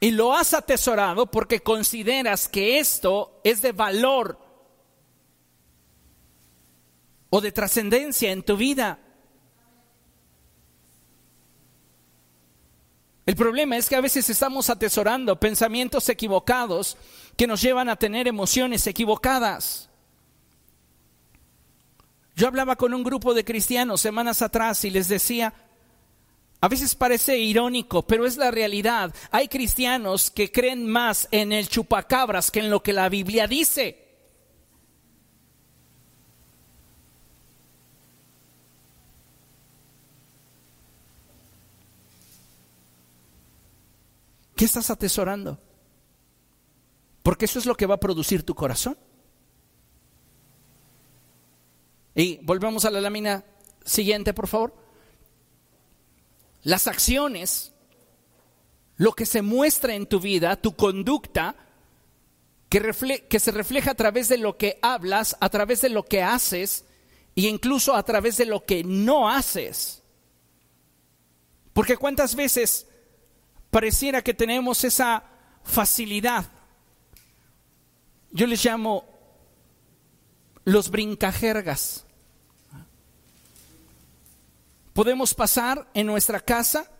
Y 0.00 0.12
lo 0.12 0.32
has 0.32 0.54
atesorado 0.54 1.26
porque 1.26 1.60
consideras 1.60 2.48
que 2.48 2.78
esto 2.78 3.40
es 3.44 3.62
de 3.62 3.72
valor 3.72 4.47
o 7.30 7.40
de 7.40 7.52
trascendencia 7.52 8.32
en 8.32 8.42
tu 8.42 8.56
vida. 8.56 8.98
El 13.26 13.36
problema 13.36 13.76
es 13.76 13.90
que 13.90 13.96
a 13.96 14.00
veces 14.00 14.30
estamos 14.30 14.70
atesorando 14.70 15.38
pensamientos 15.38 16.08
equivocados 16.08 16.96
que 17.36 17.46
nos 17.46 17.60
llevan 17.60 17.90
a 17.90 17.96
tener 17.96 18.26
emociones 18.26 18.86
equivocadas. 18.86 19.90
Yo 22.34 22.46
hablaba 22.46 22.76
con 22.76 22.94
un 22.94 23.02
grupo 23.02 23.34
de 23.34 23.44
cristianos 23.44 24.00
semanas 24.00 24.40
atrás 24.40 24.82
y 24.84 24.90
les 24.90 25.08
decía, 25.08 25.52
a 26.60 26.68
veces 26.68 26.94
parece 26.94 27.36
irónico, 27.36 28.02
pero 28.02 28.24
es 28.24 28.38
la 28.38 28.50
realidad. 28.50 29.14
Hay 29.30 29.48
cristianos 29.48 30.30
que 30.30 30.50
creen 30.50 30.88
más 30.88 31.28
en 31.30 31.52
el 31.52 31.68
chupacabras 31.68 32.50
que 32.50 32.60
en 32.60 32.70
lo 32.70 32.82
que 32.82 32.94
la 32.94 33.08
Biblia 33.08 33.46
dice. 33.46 34.07
¿Qué 44.58 44.64
estás 44.64 44.90
atesorando? 44.90 45.56
Porque 47.22 47.44
eso 47.44 47.60
es 47.60 47.64
lo 47.64 47.76
que 47.76 47.86
va 47.86 47.94
a 47.94 48.00
producir 48.00 48.42
tu 48.42 48.56
corazón. 48.56 48.98
Y 52.16 52.38
volvemos 52.38 52.84
a 52.84 52.90
la 52.90 53.00
lámina 53.00 53.44
siguiente, 53.84 54.34
por 54.34 54.48
favor. 54.48 54.74
Las 56.64 56.88
acciones, 56.88 57.70
lo 58.96 59.12
que 59.12 59.26
se 59.26 59.42
muestra 59.42 59.94
en 59.94 60.06
tu 60.06 60.18
vida, 60.18 60.60
tu 60.60 60.74
conducta, 60.74 61.54
que, 62.68 63.26
que, 63.28 63.38
se 63.38 63.52
refleja 63.52 63.92
a 63.92 63.94
través 63.94 64.28
de 64.28 64.38
lo 64.38 64.58
que 64.58 64.80
hablas, 64.82 65.36
a 65.38 65.50
través 65.50 65.82
de 65.82 65.90
lo 65.90 66.02
que 66.04 66.24
haces 66.24 66.84
e 67.36 67.42
incluso 67.42 67.94
a 67.94 68.02
través 68.02 68.36
de 68.38 68.46
lo 68.46 68.64
que 68.64 68.82
no 68.82 69.30
haces. 69.30 70.02
Porque 71.72 71.96
cuántas 71.96 72.34
veces 72.34 72.88
pareciera 73.70 74.22
que 74.22 74.34
tenemos 74.34 74.84
esa 74.84 75.24
facilidad. 75.64 76.46
Yo 78.30 78.46
les 78.46 78.64
llamo 78.64 79.04
los 80.64 80.90
brincajergas. 80.90 82.04
Podemos 84.92 85.34
pasar 85.34 85.88
en 85.94 86.06
nuestra 86.06 86.40
casa 86.40 86.90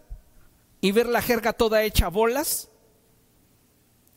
y 0.81 0.93
ver 0.93 1.07
la 1.07 1.21
jerga 1.21 1.53
toda 1.53 1.83
hecha 1.83 2.09
bolas 2.09 2.69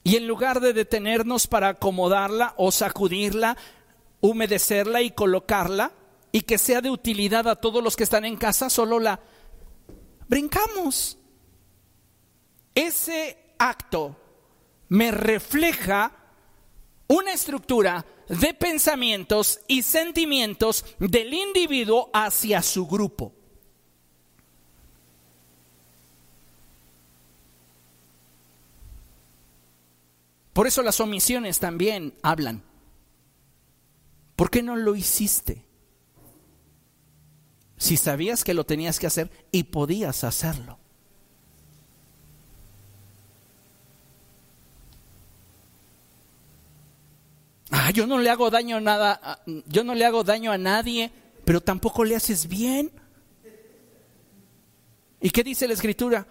y 0.04 0.16
en 0.16 0.28
lugar 0.28 0.60
de 0.60 0.74
detenernos 0.74 1.48
para 1.48 1.70
acomodarla 1.70 2.54
o 2.58 2.72
sacudirla, 2.72 3.58
humedecerla 4.20 5.02
y 5.02 5.12
colocarla 5.12 5.92
y 6.32 6.42
que 6.42 6.58
sea 6.58 6.82
de 6.82 6.90
utilidad 6.90 7.48
a 7.48 7.56
todos 7.56 7.84
los 7.84 7.96
que 7.96 8.04
están 8.04 8.26
en 8.26 8.38
casa, 8.38 8.70
solo 8.70 9.00
la 9.00 9.20
brincamos. 10.28 11.18
Ese 12.74 13.56
acto 13.58 14.16
me 14.90 15.12
refleja 15.12 16.12
una 17.08 17.34
estructura 17.34 18.06
de 18.28 18.54
pensamientos 18.54 19.60
y 19.68 19.82
sentimientos 19.82 20.86
del 21.00 21.34
individuo 21.34 22.10
hacia 22.14 22.62
su 22.62 22.88
grupo. 22.88 23.34
Por 30.54 30.68
eso 30.68 30.82
las 30.82 31.00
omisiones 31.00 31.60
también 31.60 32.14
hablan. 32.22 32.64
¿Por 34.36 34.50
qué 34.50 34.62
no 34.62 34.76
lo 34.76 34.96
hiciste? 34.96 35.66
Si 37.78 37.98
sabías 37.98 38.44
que 38.44 38.54
lo 38.54 38.66
tenías 38.66 39.00
que 39.00 39.08
hacer 39.08 39.32
y 39.52 39.64
podías 39.64 40.24
hacerlo. 40.24 40.81
Ah, 47.72 47.90
yo 47.92 48.06
no 48.06 48.20
le 48.20 48.30
hago 48.30 48.50
daño 48.50 48.78
a 48.78 48.82
nada, 48.82 49.42
yo 49.66 49.84
no 49.84 49.96
le 49.96 50.06
hago 50.06 50.24
daño 50.24 50.52
a 50.52 50.58
nadie, 50.58 51.12
pero 51.46 51.62
tampoco 51.62 52.04
le 52.04 52.16
haces 52.16 52.48
bien. 52.48 52.92
¿Y 55.22 55.30
qué 55.30 55.44
dice 55.44 55.68
la 55.68 55.74
escritura? 55.74 56.28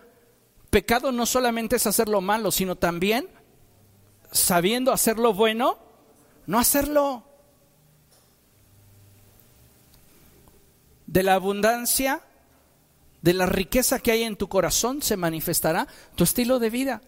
pecado 0.70 1.12
no 1.12 1.26
solamente 1.26 1.76
es 1.76 1.86
hacer 1.86 2.09
lo 2.09 2.20
malo, 2.20 2.51
sino 2.51 2.76
también 2.76 3.28
sabiendo 4.30 4.93
hacer 4.93 5.18
lo 5.18 5.34
bueno, 5.34 5.78
no 6.47 6.59
hacerlo. 6.59 7.24
De 11.07 11.24
la 11.24 11.34
abundancia, 11.34 12.22
de 13.20 13.34
la 13.34 13.47
riqueza 13.47 13.99
que 13.99 14.12
hay 14.12 14.22
en 14.22 14.36
tu 14.36 14.49
corazón 14.49 15.03
se 15.03 15.16
manifestará 15.16 15.88
tu 16.14 16.22
estilo 16.22 16.61
de 16.61 16.70
vida. 16.70 17.03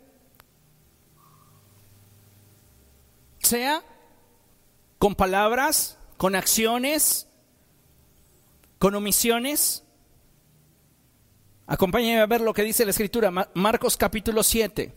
Sea 3.38 3.82
con 5.02 5.16
palabras, 5.16 5.98
con 6.16 6.36
acciones, 6.36 7.26
con 8.78 8.94
omisiones. 8.94 9.82
Acompáñenme 11.66 12.20
a 12.20 12.26
ver 12.26 12.40
lo 12.40 12.54
que 12.54 12.62
dice 12.62 12.84
la 12.84 12.92
escritura, 12.92 13.32
Marcos 13.54 13.96
capítulo 13.96 14.44
7. 14.44 14.94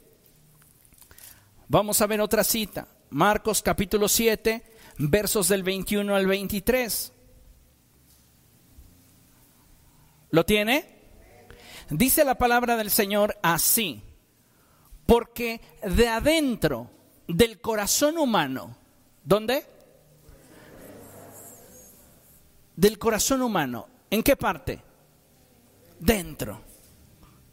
Vamos 1.69 2.01
a 2.01 2.05
ver 2.05 2.21
otra 2.21 2.43
cita, 2.43 2.87
Marcos 3.09 3.63
capítulo 3.63 4.07
7, 4.07 4.63
versos 4.99 5.47
del 5.47 5.63
21 5.63 6.15
al 6.15 6.27
23. 6.27 7.11
¿Lo 10.29 10.45
tiene? 10.45 10.85
Dice 11.89 12.23
la 12.23 12.35
palabra 12.35 12.77
del 12.77 12.91
Señor 12.91 13.39
así, 13.41 14.03
porque 15.07 15.61
de 15.81 16.09
adentro 16.09 16.91
del 17.27 17.59
corazón 17.59 18.19
humano, 18.19 18.77
¿dónde? 19.23 19.73
Del 22.75 22.99
corazón 22.99 23.41
humano, 23.41 23.87
¿en 24.09 24.21
qué 24.21 24.35
parte? 24.35 24.81
Dentro, 25.99 26.61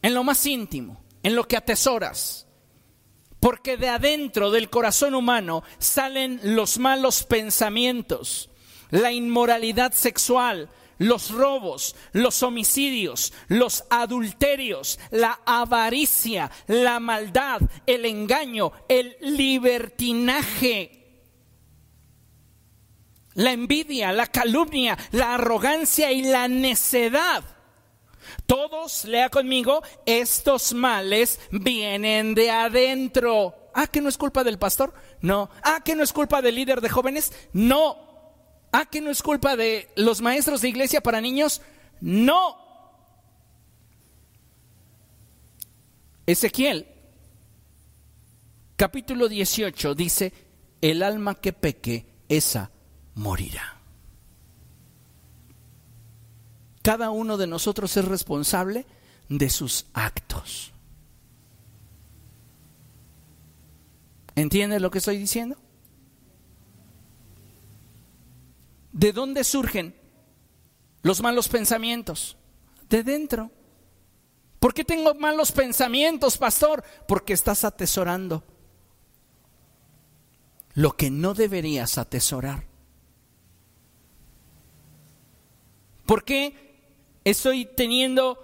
en 0.02 0.14
lo 0.14 0.24
más 0.24 0.44
íntimo, 0.46 1.04
en 1.22 1.36
lo 1.36 1.46
que 1.46 1.56
atesoras. 1.56 2.46
Porque 3.38 3.76
de 3.76 3.88
adentro 3.88 4.50
del 4.50 4.70
corazón 4.70 5.14
humano 5.14 5.62
salen 5.78 6.40
los 6.42 6.78
malos 6.78 7.24
pensamientos, 7.24 8.50
la 8.90 9.12
inmoralidad 9.12 9.92
sexual, 9.92 10.68
los 10.98 11.30
robos, 11.30 11.96
los 12.12 12.42
homicidios, 12.42 13.32
los 13.48 13.84
adulterios, 13.90 14.98
la 15.10 15.40
avaricia, 15.44 16.50
la 16.66 17.00
maldad, 17.00 17.60
el 17.86 18.04
engaño, 18.04 18.72
el 18.88 19.16
libertinaje, 19.20 21.01
la 23.34 23.52
envidia, 23.52 24.12
la 24.12 24.26
calumnia, 24.26 24.98
la 25.12 25.34
arrogancia 25.34 26.12
y 26.12 26.22
la 26.22 26.48
necedad. 26.48 27.44
Todos, 28.46 29.04
lea 29.04 29.28
conmigo, 29.28 29.82
estos 30.06 30.72
males 30.74 31.40
vienen 31.50 32.34
de 32.34 32.50
adentro. 32.50 33.54
Ah, 33.74 33.86
que 33.86 34.00
no 34.00 34.08
es 34.08 34.18
culpa 34.18 34.44
del 34.44 34.58
pastor. 34.58 34.92
No. 35.20 35.50
Ah, 35.62 35.80
que 35.84 35.94
no 35.94 36.02
es 36.02 36.12
culpa 36.12 36.42
del 36.42 36.56
líder 36.56 36.80
de 36.80 36.88
jóvenes. 36.88 37.32
No. 37.52 37.96
Ah, 38.72 38.86
que 38.86 39.00
no 39.00 39.10
es 39.10 39.22
culpa 39.22 39.56
de 39.56 39.88
los 39.96 40.20
maestros 40.20 40.60
de 40.60 40.68
iglesia 40.68 41.02
para 41.02 41.20
niños. 41.20 41.62
No. 42.00 42.60
Ezequiel, 46.26 46.86
capítulo 48.76 49.28
18, 49.28 49.94
dice, 49.94 50.32
el 50.80 51.02
alma 51.02 51.34
que 51.34 51.52
peque, 51.52 52.06
esa 52.28 52.70
morirá. 53.14 53.78
Cada 56.82 57.10
uno 57.10 57.36
de 57.36 57.46
nosotros 57.46 57.96
es 57.96 58.04
responsable 58.04 58.86
de 59.28 59.48
sus 59.50 59.86
actos. 59.92 60.72
¿Entiendes 64.34 64.80
lo 64.82 64.90
que 64.90 64.98
estoy 64.98 65.18
diciendo? 65.18 65.56
¿De 68.92 69.12
dónde 69.12 69.44
surgen 69.44 69.94
los 71.02 71.20
malos 71.20 71.48
pensamientos? 71.48 72.36
De 72.88 73.02
dentro. 73.02 73.50
¿Por 74.58 74.74
qué 74.74 74.84
tengo 74.84 75.14
malos 75.14 75.52
pensamientos, 75.52 76.36
pastor? 76.36 76.84
Porque 77.06 77.32
estás 77.32 77.64
atesorando 77.64 78.44
lo 80.74 80.96
que 80.96 81.10
no 81.10 81.34
deberías 81.34 81.98
atesorar. 81.98 82.71
¿Por 86.12 86.24
qué 86.24 86.52
estoy 87.24 87.64
teniendo 87.64 88.38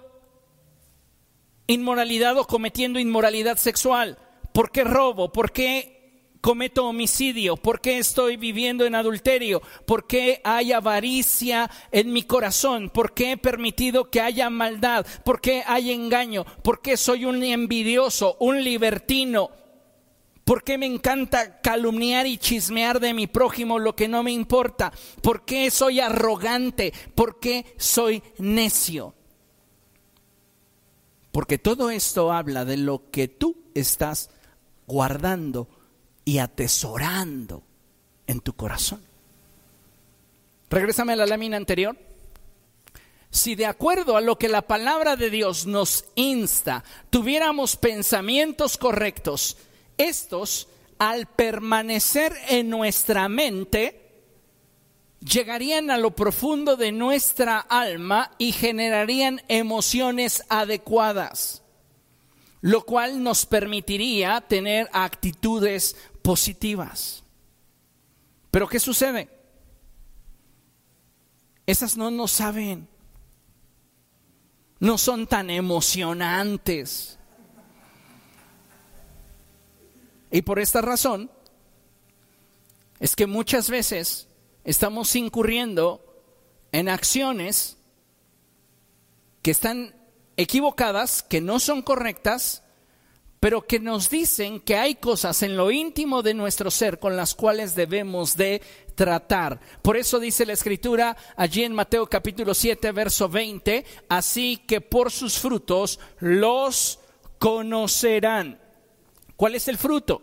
inmoralidad 1.67 2.35
o 2.39 2.47
cometiendo 2.47 2.97
inmoralidad 2.97 3.57
sexual? 3.57 4.17
¿Por 4.53 4.71
qué 4.71 4.83
robo? 4.83 5.31
¿Por 5.31 5.51
qué 5.51 6.31
cometo 6.41 6.87
homicidio? 6.87 7.57
¿Por 7.57 7.79
qué 7.79 7.99
estoy 7.99 8.37
viviendo 8.37 8.87
en 8.87 8.95
adulterio? 8.95 9.61
¿Por 9.85 10.07
qué 10.07 10.41
hay 10.43 10.71
avaricia 10.71 11.69
en 11.91 12.11
mi 12.11 12.23
corazón? 12.23 12.89
¿Por 12.89 13.13
qué 13.13 13.33
he 13.33 13.37
permitido 13.37 14.09
que 14.09 14.21
haya 14.21 14.49
maldad? 14.49 15.05
¿Por 15.23 15.39
qué 15.39 15.61
hay 15.67 15.91
engaño? 15.91 16.45
¿Por 16.63 16.81
qué 16.81 16.97
soy 16.97 17.25
un 17.25 17.43
envidioso, 17.43 18.35
un 18.39 18.63
libertino? 18.63 19.51
¿Por 20.49 20.63
qué 20.63 20.79
me 20.79 20.87
encanta 20.87 21.61
calumniar 21.61 22.25
y 22.25 22.39
chismear 22.39 22.99
de 22.99 23.13
mi 23.13 23.27
prójimo 23.27 23.77
lo 23.77 23.95
que 23.95 24.07
no 24.07 24.23
me 24.23 24.31
importa? 24.31 24.91
¿Por 25.21 25.45
qué 25.45 25.69
soy 25.69 25.99
arrogante? 25.99 26.91
¿Por 27.13 27.39
qué 27.39 27.75
soy 27.77 28.23
necio? 28.39 29.13
Porque 31.31 31.59
todo 31.59 31.91
esto 31.91 32.31
habla 32.31 32.65
de 32.65 32.77
lo 32.77 33.11
que 33.11 33.27
tú 33.27 33.57
estás 33.75 34.31
guardando 34.87 35.69
y 36.25 36.39
atesorando 36.39 37.61
en 38.25 38.39
tu 38.39 38.53
corazón. 38.53 39.03
Regrésame 40.71 41.13
a 41.13 41.17
la 41.17 41.27
lámina 41.27 41.57
anterior. 41.57 41.95
Si 43.29 43.53
de 43.53 43.67
acuerdo 43.67 44.17
a 44.17 44.21
lo 44.21 44.39
que 44.39 44.49
la 44.49 44.63
palabra 44.63 45.15
de 45.15 45.29
Dios 45.29 45.67
nos 45.67 46.05
insta, 46.15 46.83
tuviéramos 47.11 47.75
pensamientos 47.75 48.79
correctos, 48.79 49.55
estos, 49.99 50.67
al 50.97 51.27
permanecer 51.27 52.33
en 52.47 52.69
nuestra 52.69 53.29
mente, 53.29 54.09
llegarían 55.19 55.91
a 55.91 55.97
lo 55.97 56.11
profundo 56.11 56.75
de 56.75 56.91
nuestra 56.91 57.59
alma 57.59 58.31
y 58.37 58.51
generarían 58.51 59.41
emociones 59.47 60.43
adecuadas, 60.49 61.61
lo 62.61 62.85
cual 62.85 63.21
nos 63.21 63.45
permitiría 63.45 64.41
tener 64.41 64.89
actitudes 64.93 65.95
positivas. 66.21 67.23
Pero 68.51 68.67
¿qué 68.67 68.79
sucede? 68.79 69.29
Esas 71.65 71.97
no 71.97 72.09
nos 72.09 72.31
saben, 72.31 72.87
no 74.79 74.97
son 74.97 75.27
tan 75.27 75.49
emocionantes. 75.49 77.18
Y 80.31 80.41
por 80.43 80.59
esta 80.59 80.81
razón 80.81 81.31
es 82.99 83.15
que 83.15 83.27
muchas 83.27 83.69
veces 83.69 84.27
estamos 84.63 85.15
incurriendo 85.15 86.05
en 86.71 86.89
acciones 86.89 87.77
que 89.41 89.51
están 89.51 89.95
equivocadas, 90.37 91.23
que 91.23 91.41
no 91.41 91.59
son 91.59 91.81
correctas, 91.81 92.63
pero 93.39 93.65
que 93.65 93.79
nos 93.79 94.09
dicen 94.09 94.59
que 94.59 94.75
hay 94.75 94.95
cosas 94.95 95.43
en 95.43 95.55
lo 95.55 95.71
íntimo 95.71 96.21
de 96.21 96.33
nuestro 96.33 96.69
ser 96.69 96.99
con 96.99 97.15
las 97.15 97.35
cuales 97.35 97.73
debemos 97.73 98.35
de 98.35 98.61
tratar. 98.95 99.61
Por 99.81 99.95
eso 99.95 100.19
dice 100.19 100.45
la 100.45 100.53
escritura 100.53 101.15
allí 101.37 101.63
en 101.63 101.73
Mateo 101.73 102.07
capítulo 102.07 102.53
7, 102.53 102.91
verso 102.91 103.29
20, 103.29 103.85
así 104.09 104.57
que 104.57 104.81
por 104.81 105.09
sus 105.09 105.39
frutos 105.39 105.99
los 106.19 106.99
conocerán. 107.37 108.59
¿Cuál 109.39 109.55
es 109.55 109.69
el 109.69 109.77
fruto? 109.77 110.21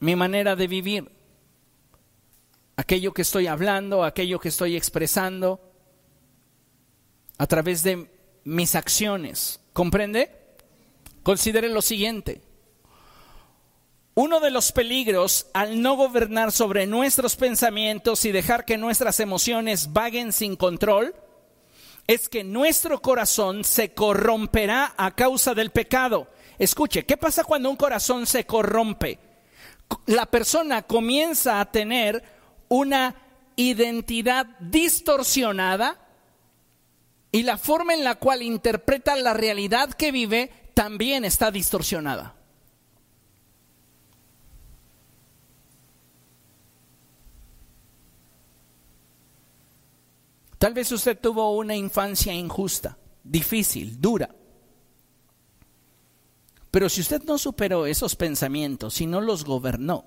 Mi 0.00 0.14
manera 0.14 0.56
de 0.56 0.66
vivir. 0.66 1.10
Aquello 2.76 3.14
que 3.14 3.22
estoy 3.22 3.46
hablando, 3.46 4.04
aquello 4.04 4.38
que 4.38 4.50
estoy 4.50 4.76
expresando 4.76 5.58
a 7.38 7.46
través 7.46 7.82
de 7.82 8.10
mis 8.44 8.74
acciones. 8.74 9.58
¿Comprende? 9.72 10.30
Considere 11.22 11.70
lo 11.70 11.80
siguiente. 11.80 12.42
Uno 14.12 14.38
de 14.40 14.50
los 14.50 14.70
peligros 14.70 15.46
al 15.54 15.80
no 15.80 15.96
gobernar 15.96 16.52
sobre 16.52 16.86
nuestros 16.86 17.36
pensamientos 17.36 18.26
y 18.26 18.32
dejar 18.32 18.66
que 18.66 18.76
nuestras 18.76 19.18
emociones 19.18 19.94
vaguen 19.94 20.34
sin 20.34 20.56
control 20.56 21.14
es 22.06 22.28
que 22.28 22.44
nuestro 22.44 23.00
corazón 23.00 23.64
se 23.64 23.94
corromperá 23.94 24.92
a 24.98 25.14
causa 25.14 25.54
del 25.54 25.70
pecado. 25.70 26.28
Escuche, 26.58 27.04
¿qué 27.04 27.16
pasa 27.16 27.44
cuando 27.44 27.70
un 27.70 27.76
corazón 27.76 28.26
se 28.26 28.46
corrompe? 28.46 29.18
La 30.06 30.26
persona 30.26 30.82
comienza 30.82 31.60
a 31.60 31.70
tener 31.70 32.22
una 32.68 33.14
identidad 33.56 34.46
distorsionada 34.60 36.00
y 37.30 37.42
la 37.42 37.58
forma 37.58 37.94
en 37.94 38.04
la 38.04 38.14
cual 38.14 38.42
interpreta 38.42 39.16
la 39.16 39.34
realidad 39.34 39.92
que 39.92 40.12
vive 40.12 40.50
también 40.74 41.24
está 41.24 41.50
distorsionada. 41.50 42.34
Tal 50.58 50.72
vez 50.72 50.90
usted 50.90 51.18
tuvo 51.18 51.54
una 51.54 51.76
infancia 51.76 52.32
injusta, 52.32 52.96
difícil, 53.22 54.00
dura. 54.00 54.30
Pero 56.76 56.90
si 56.90 57.00
usted 57.00 57.22
no 57.22 57.38
superó 57.38 57.86
esos 57.86 58.16
pensamientos, 58.16 59.00
y 59.00 59.06
no 59.06 59.22
los 59.22 59.46
gobernó, 59.46 60.04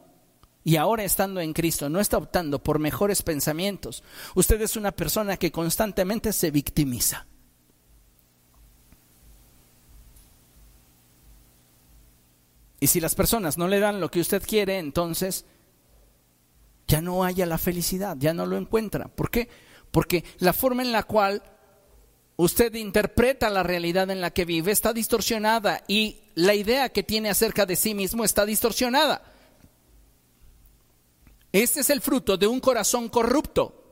y 0.64 0.76
ahora 0.76 1.04
estando 1.04 1.42
en 1.42 1.52
Cristo 1.52 1.90
no 1.90 2.00
está 2.00 2.20
optando 2.20 2.62
por 2.62 2.78
mejores 2.78 3.24
pensamientos, 3.24 4.04
usted 4.36 4.62
es 4.62 4.76
una 4.76 4.92
persona 4.92 5.36
que 5.38 5.52
constantemente 5.52 6.32
se 6.32 6.52
victimiza. 6.52 7.26
Y 12.80 12.86
si 12.86 13.00
las 13.00 13.16
personas 13.16 13.58
no 13.58 13.68
le 13.68 13.80
dan 13.80 14.00
lo 14.00 14.12
que 14.12 14.20
usted 14.22 14.44
quiere, 14.46 14.78
entonces 14.78 15.48
ya 16.88 17.02
no 17.02 17.24
haya 17.24 17.48
la 17.48 17.58
felicidad, 17.58 18.16
ya 18.20 18.36
no 18.36 18.46
lo 18.46 18.58
encuentra. 18.58 19.08
¿Por 19.08 19.32
qué? 19.32 19.50
Porque 19.90 20.24
la 20.38 20.54
forma 20.54 20.84
en 20.84 20.92
la 20.92 21.02
cual 21.02 21.42
usted 22.40 22.74
interpreta 22.76 23.50
la 23.50 23.64
realidad 23.64 24.10
en 24.12 24.22
la 24.22 24.32
que 24.32 24.46
vive 24.46 24.72
está 24.72 24.94
distorsionada 24.94 25.84
y 25.90 26.22
la 26.36 26.54
idea 26.54 26.88
que 26.88 27.04
tiene 27.04 27.30
acerca 27.30 27.66
de 27.66 27.76
sí 27.76 27.94
mismo 27.94 28.24
está 28.24 28.46
distorsionada. 28.46 29.22
Este 31.52 31.82
es 31.82 31.90
el 31.90 32.00
fruto 32.00 32.38
de 32.38 32.48
un 32.48 32.62
corazón 32.62 33.10
corrupto. 33.10 33.84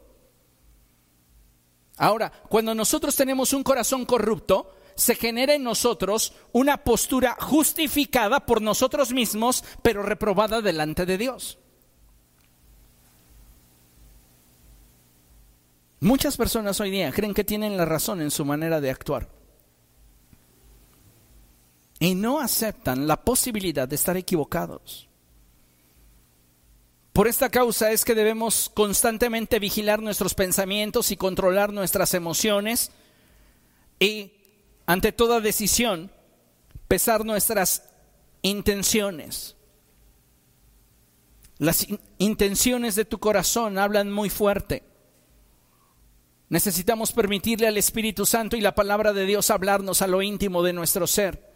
Ahora, 1.97 2.31
cuando 2.47 2.73
nosotros 2.73 3.17
tenemos 3.17 3.51
un 3.51 3.63
corazón 3.63 4.05
corrupto, 4.05 4.77
se 4.95 5.15
genera 5.15 5.53
en 5.53 5.63
nosotros 5.63 6.31
una 6.53 6.77
postura 6.85 7.35
justificada 7.41 8.45
por 8.45 8.61
nosotros 8.61 9.11
mismos, 9.11 9.61
pero 9.81 10.03
reprobada 10.03 10.61
delante 10.61 11.05
de 11.05 11.17
Dios. 11.17 11.59
Muchas 15.99 16.37
personas 16.37 16.79
hoy 16.79 16.91
día 16.91 17.11
creen 17.11 17.33
que 17.33 17.43
tienen 17.43 17.75
la 17.75 17.85
razón 17.85 18.21
en 18.21 18.31
su 18.31 18.45
manera 18.45 18.79
de 18.79 18.91
actuar 18.91 19.29
y 21.99 22.13
no 22.13 22.39
aceptan 22.39 23.07
la 23.07 23.23
posibilidad 23.23 23.87
de 23.87 23.95
estar 23.95 24.15
equivocados. 24.17 25.07
Por 27.13 27.27
esta 27.27 27.49
causa 27.49 27.91
es 27.91 28.05
que 28.05 28.13
debemos 28.13 28.69
constantemente 28.69 29.57
vigilar 29.57 30.03
nuestros 30.03 30.35
pensamientos 30.35 31.09
y 31.09 31.17
controlar 31.17 31.73
nuestras 31.73 32.13
emociones 32.13 32.91
y 33.99 34.33
ante 34.85 35.11
toda 35.11 35.41
decisión 35.41 36.11
pesar 36.87 37.25
nuestras 37.25 37.89
intenciones. 38.43 39.55
Las 41.57 41.87
intenciones 42.19 42.93
de 42.93 43.05
tu 43.05 43.17
corazón 43.17 43.79
hablan 43.79 44.11
muy 44.11 44.29
fuerte. 44.29 44.83
Necesitamos 46.49 47.11
permitirle 47.11 47.67
al 47.67 47.77
Espíritu 47.77 48.25
Santo 48.25 48.55
y 48.55 48.61
la 48.61 48.73
palabra 48.73 49.11
de 49.11 49.25
Dios 49.25 49.49
hablarnos 49.49 50.01
a 50.01 50.07
lo 50.07 50.21
íntimo 50.21 50.63
de 50.63 50.73
nuestro 50.73 51.05
ser. 51.05 51.53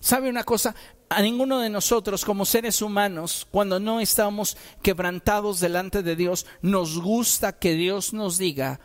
¿Sabe 0.00 0.28
una 0.28 0.44
cosa? 0.44 0.74
A 1.08 1.22
ninguno 1.22 1.58
de 1.58 1.70
nosotros 1.70 2.24
como 2.24 2.44
seres 2.44 2.82
humanos, 2.82 3.46
cuando 3.50 3.80
no 3.80 4.00
estamos 4.00 4.56
quebrantados 4.82 5.58
delante 5.58 6.02
de 6.02 6.16
Dios, 6.16 6.46
nos 6.60 7.00
gusta 7.00 7.58
que 7.58 7.74
Dios 7.74 8.12
nos 8.12 8.36
diga 8.36 8.80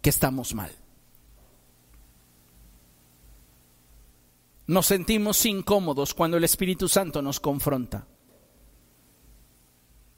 que 0.00 0.10
estamos 0.10 0.54
mal. 0.54 0.72
Nos 4.66 4.86
sentimos 4.86 5.44
incómodos 5.46 6.14
cuando 6.14 6.36
el 6.36 6.44
Espíritu 6.44 6.88
Santo 6.88 7.20
nos 7.20 7.40
confronta. 7.40 8.06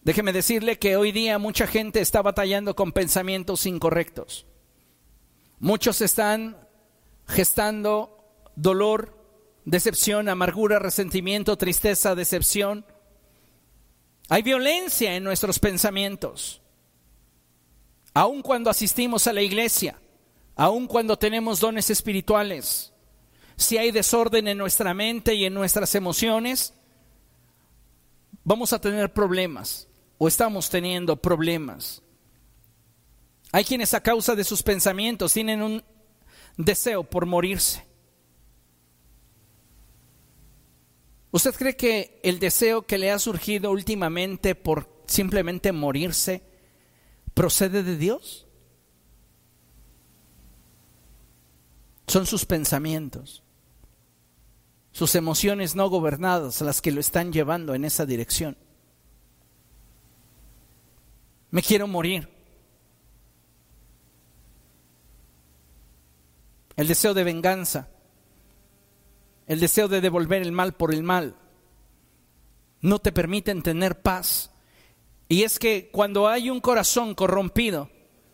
Déjeme 0.05 0.33
decirle 0.33 0.79
que 0.79 0.97
hoy 0.97 1.13
día 1.13 1.39
mucha 1.39 1.67
gente 1.67 2.01
está 2.01 2.23
batallando 2.23 2.75
con 2.75 2.93
pensamientos 2.93 3.67
incorrectos. 3.67 4.47
Muchos 5.61 6.01
están 6.01 6.57
gestando 7.29 8.19
dolor, 8.57 9.17
decepción, 9.65 10.29
amargura, 10.29 10.81
resentimiento, 10.81 11.57
tristeza, 11.57 12.17
decepción. 12.17 12.85
Hay 14.29 14.43
violencia 14.43 15.15
en 15.15 15.23
nuestros 15.23 15.61
pensamientos. 15.61 16.61
Aun 18.13 18.43
cuando 18.43 18.71
asistimos 18.71 19.29
a 19.29 19.33
la 19.33 19.43
iglesia, 19.43 20.01
aun 20.57 20.89
cuando 20.89 21.17
tenemos 21.17 21.61
dones 21.61 21.91
espirituales, 21.91 22.93
si 23.57 23.79
hay 23.79 23.93
desorden 23.93 24.49
en 24.49 24.59
nuestra 24.59 24.95
mente 24.95 25.35
y 25.35 25.45
en 25.45 25.55
nuestras 25.55 25.95
emociones, 25.95 26.75
vamos 28.43 28.73
a 28.73 28.81
tener 28.81 29.13
problemas 29.13 29.89
o 30.25 30.29
estamos 30.29 30.71
teniendo 30.71 31.17
problemas. 31.17 32.01
Hay 33.51 33.65
quienes 33.65 33.93
a 33.93 34.01
causa 34.01 34.37
de 34.37 34.45
sus 34.45 34.63
pensamientos 34.63 35.33
tienen 35.33 35.61
un 35.61 35.83
deseo 36.57 37.03
por 37.03 37.27
morirse. 37.27 37.85
¿Usted 41.33 41.53
cree 41.57 41.75
que 41.75 42.21
el 42.23 42.39
deseo 42.39 42.83
que 42.83 42.99
le 42.99 43.11
ha 43.11 43.19
surgido 43.19 43.73
últimamente 43.73 44.55
por 44.55 45.03
simplemente 45.09 45.73
morirse 45.73 46.45
procede 47.35 47.83
de 47.83 47.97
Dios? 47.97 48.47
Son 52.07 52.27
sus 52.27 52.45
pensamientos, 52.45 53.43
sus 54.93 55.17
emociones 55.17 55.75
no 55.75 55.91
gobernadas 55.91 56.61
las 56.61 56.81
que 56.81 56.93
lo 56.93 57.01
están 57.01 57.33
llevando 57.33 57.75
en 57.75 57.85
esa 57.85 58.07
dirección 58.07 58.57
me 61.53 61.63
quiero 61.63 61.87
morir. 61.87 62.29
El 66.75 66.89
deseo 66.89 67.15
de 67.15 67.23
venganza, 67.23 67.89
el 69.47 69.61
deseo 69.61 69.87
de 69.87 70.01
devolver 70.01 70.43
el 70.43 70.51
mal 70.51 70.73
por 70.73 70.93
el 70.93 71.03
mal, 71.03 71.37
no 72.81 72.99
te 72.99 73.13
permiten 73.13 73.63
tener 73.63 74.01
paz. 74.01 74.51
Y 75.29 75.45
es 75.45 75.59
que 75.59 75.91
cuando 75.93 76.27
hay 76.27 76.49
un 76.49 76.61
corazón 76.61 77.15
corrompido, 77.15 77.91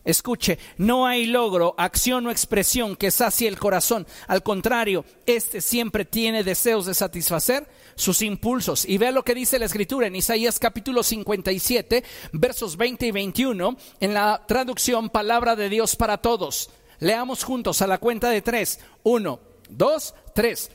Escuche, 0.08 0.58
no 0.78 1.06
hay 1.06 1.26
logro, 1.26 1.74
acción 1.76 2.26
o 2.26 2.30
expresión 2.30 2.96
que 2.96 3.10
sacie 3.10 3.46
el 3.46 3.58
corazón. 3.58 4.06
Al 4.26 4.42
contrario, 4.42 5.04
este 5.26 5.60
siempre 5.60 6.06
tiene 6.06 6.42
deseos 6.42 6.86
de 6.86 6.94
satisfacer 6.94 7.68
sus 7.94 8.22
impulsos. 8.22 8.88
Y 8.88 8.96
vea 8.96 9.12
lo 9.12 9.22
que 9.22 9.34
dice 9.34 9.58
la 9.58 9.66
escritura 9.66 10.06
en 10.06 10.16
Isaías 10.16 10.58
capítulo 10.58 11.02
57, 11.02 12.02
versos 12.32 12.78
20 12.78 13.06
y 13.06 13.10
21, 13.10 13.76
en 14.00 14.14
la 14.14 14.46
traducción 14.48 15.10
Palabra 15.10 15.56
de 15.56 15.68
Dios 15.68 15.94
para 15.94 16.16
Todos. 16.16 16.70
Leamos 17.00 17.44
juntos 17.44 17.82
a 17.82 17.86
la 17.86 17.98
cuenta 17.98 18.30
de 18.30 18.40
tres. 18.40 18.80
Uno, 19.02 19.40
dos, 19.68 20.14
tres. 20.34 20.70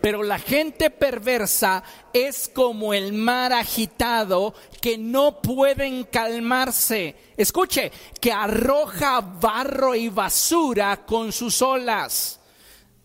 Pero 0.00 0.22
la 0.22 0.38
gente 0.38 0.90
perversa 0.90 1.82
es 2.12 2.48
como 2.52 2.94
el 2.94 3.12
mar 3.12 3.52
agitado 3.52 4.54
que 4.80 4.96
no 4.96 5.42
pueden 5.42 6.04
calmarse. 6.04 7.16
Escuche, 7.36 7.90
que 8.20 8.32
arroja 8.32 9.20
barro 9.20 9.94
y 9.94 10.08
basura 10.08 11.04
con 11.04 11.32
sus 11.32 11.60
olas. 11.62 12.40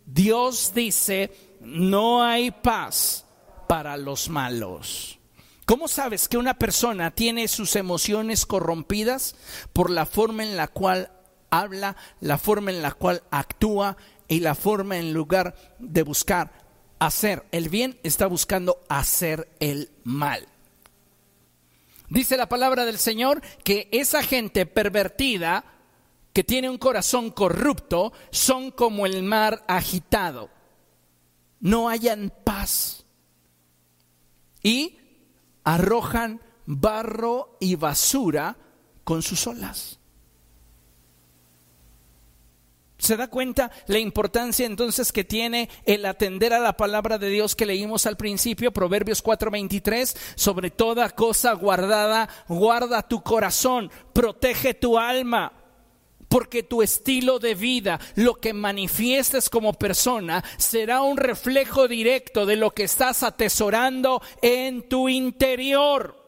Dios 0.05 0.71
dice, 0.75 1.57
no 1.61 2.23
hay 2.23 2.51
paz 2.51 3.25
para 3.67 3.97
los 3.97 4.29
malos. 4.29 5.19
¿Cómo 5.65 5.87
sabes 5.87 6.27
que 6.27 6.37
una 6.37 6.55
persona 6.55 7.11
tiene 7.11 7.47
sus 7.47 7.75
emociones 7.75 8.45
corrompidas? 8.45 9.35
Por 9.71 9.89
la 9.89 10.05
forma 10.05 10.43
en 10.43 10.57
la 10.57 10.67
cual 10.67 11.11
habla, 11.49 11.95
la 12.19 12.37
forma 12.37 12.71
en 12.71 12.81
la 12.81 12.91
cual 12.91 13.23
actúa 13.31 13.95
y 14.27 14.41
la 14.41 14.55
forma 14.55 14.97
en 14.97 15.13
lugar 15.13 15.55
de 15.79 16.03
buscar 16.03 16.62
hacer 17.05 17.45
el 17.51 17.69
bien, 17.69 17.99
está 18.03 18.27
buscando 18.27 18.79
hacer 18.89 19.49
el 19.59 19.91
mal. 20.03 20.47
Dice 22.09 22.37
la 22.37 22.47
palabra 22.47 22.85
del 22.85 22.97
Señor 22.97 23.41
que 23.63 23.89
esa 23.91 24.21
gente 24.23 24.65
pervertida, 24.65 25.65
que 26.31 26.43
tiene 26.43 26.69
un 26.69 26.77
corazón 26.77 27.31
corrupto, 27.31 28.13
son 28.31 28.71
como 28.71 29.05
el 29.05 29.23
mar 29.23 29.63
agitado. 29.67 30.49
No 31.59 31.89
hayan 31.89 32.31
paz. 32.43 33.05
Y 34.61 34.97
arrojan 35.63 36.41
barro 36.65 37.57
y 37.59 37.75
basura 37.75 38.57
con 39.03 39.21
sus 39.21 39.47
olas. 39.47 39.99
¿Se 43.03 43.17
da 43.17 43.27
cuenta 43.27 43.69
la 43.87 43.99
importancia 43.99 44.65
entonces 44.65 45.11
que 45.11 45.25
tiene 45.25 45.69
el 45.85 46.05
atender 46.05 46.53
a 46.53 46.59
la 46.59 46.77
palabra 46.77 47.17
de 47.17 47.27
Dios 47.27 47.53
que 47.53 47.65
leímos 47.65 48.05
al 48.05 48.15
principio, 48.15 48.71
Proverbios 48.71 49.21
4:23? 49.21 50.15
Sobre 50.35 50.71
toda 50.71 51.09
cosa 51.09 51.51
guardada, 51.51 52.29
guarda 52.47 53.05
tu 53.05 53.21
corazón, 53.21 53.91
protege 54.13 54.73
tu 54.73 54.97
alma, 54.97 55.51
porque 56.29 56.63
tu 56.63 56.81
estilo 56.81 57.39
de 57.39 57.55
vida, 57.55 57.99
lo 58.15 58.35
que 58.35 58.53
manifiestes 58.53 59.49
como 59.49 59.73
persona, 59.73 60.41
será 60.55 61.01
un 61.01 61.17
reflejo 61.17 61.89
directo 61.89 62.45
de 62.45 62.55
lo 62.55 62.71
que 62.71 62.83
estás 62.83 63.21
atesorando 63.21 64.21
en 64.41 64.87
tu 64.87 65.09
interior. 65.09 66.23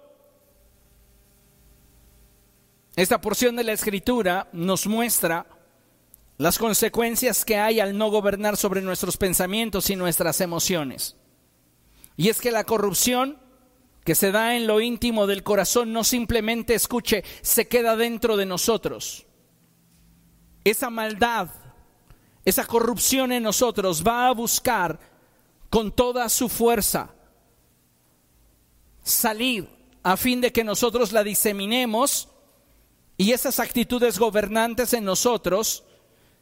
Esta 2.98 3.22
porción 3.22 3.56
de 3.56 3.64
la 3.64 3.72
escritura 3.72 4.50
nos 4.52 4.88
muestra 4.88 5.55
las 6.38 6.58
consecuencias 6.58 7.46
que 7.46 7.58
hay 7.58 7.80
al 7.80 7.98
no 7.98 8.10
gobernar 8.10 8.58
sobre 8.58 8.82
nuestros 8.82 9.18
pensamientos 9.18 9.90
y 9.90 9.96
nuestras 9.96 10.42
emociones. 10.42 11.16
Y 12.18 12.30
es 12.30 12.42
que 12.42 12.52
la 12.52 12.64
corrupción 12.64 13.40
que 14.04 14.16
se 14.16 14.32
da 14.32 14.56
en 14.56 14.68
lo 14.68 14.82
íntimo 14.82 15.26
del 15.26 15.44
corazón 15.44 15.92
no 15.92 16.04
simplemente 16.04 16.76
escuche, 16.76 17.24
se 17.42 17.68
queda 17.68 17.96
dentro 17.96 18.38
de 18.38 18.46
nosotros. 18.46 19.26
Esa 20.64 20.92
maldad, 20.92 21.50
esa 22.46 22.66
corrupción 22.66 23.32
en 23.32 23.44
nosotros 23.44 24.04
va 24.06 24.28
a 24.28 24.34
buscar 24.34 25.00
con 25.72 25.92
toda 25.92 26.30
su 26.30 26.50
fuerza 26.50 27.16
salir 29.04 29.68
a 30.04 30.18
fin 30.18 30.40
de 30.40 30.52
que 30.52 30.64
nosotros 30.64 31.12
la 31.12 31.24
diseminemos 31.24 32.30
y 33.18 33.32
esas 33.32 33.60
actitudes 33.60 34.20
gobernantes 34.20 34.94
en 34.94 35.04
nosotros 35.04 35.84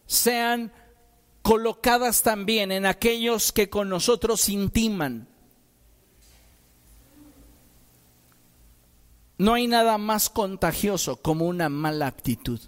sean 0.06 0.72
colocadas 1.42 2.24
también 2.24 2.72
en 2.72 2.86
aquellos 2.86 3.52
que 3.52 3.70
con 3.70 3.90
nosotros 3.90 4.50
intiman. 4.50 5.28
No 9.38 9.54
hay 9.54 9.68
nada 9.68 9.98
más 9.98 10.30
contagioso 10.30 11.18
como 11.18 11.46
una 11.46 11.68
mala 11.68 12.08
actitud. 12.08 12.60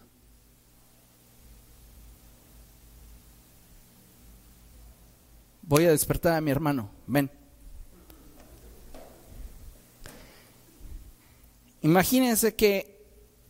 Voy 5.61 5.85
a 5.85 5.91
despertar 5.91 6.33
a 6.33 6.41
mi 6.41 6.51
hermano. 6.51 6.89
Ven. 7.07 7.31
Imagínense 11.81 12.55
que 12.55 13.05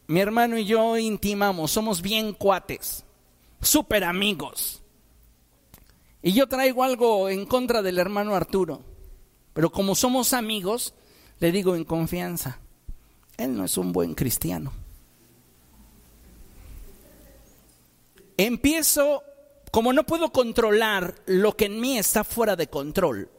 mi 0.08 0.20
hermano 0.20 0.58
y 0.58 0.66
yo 0.66 0.98
intimamos, 0.98 1.72
somos 1.72 2.02
bien 2.02 2.34
cuates 2.34 3.05
súper 3.62 4.04
amigos. 4.04 4.82
Y 6.22 6.34
yo 6.34 6.48
traigo 6.48 6.84
algo 6.84 7.30
en 7.30 7.46
contra 7.46 7.82
del 7.82 8.00
hermano 8.00 8.36
Arturo, 8.36 8.82
pero 9.54 9.72
como 9.72 9.94
somos 9.96 10.34
amigos, 10.34 10.94
le 11.40 11.52
digo 11.52 11.76
en 11.76 11.84
confianza, 11.84 12.60
él 13.38 13.56
no 13.56 13.64
es 13.64 13.78
un 13.78 13.92
buen 13.92 14.16
cristiano. 14.16 14.74
Empiezo, 18.38 19.24
como 19.72 19.94
no 19.94 20.06
puedo 20.06 20.32
controlar 20.32 21.16
lo 21.26 21.56
que 21.56 21.66
en 21.66 21.80
mí 21.80 21.98
está 21.98 22.24
fuera 22.24 22.56
de 22.56 22.68
control, 22.68 23.30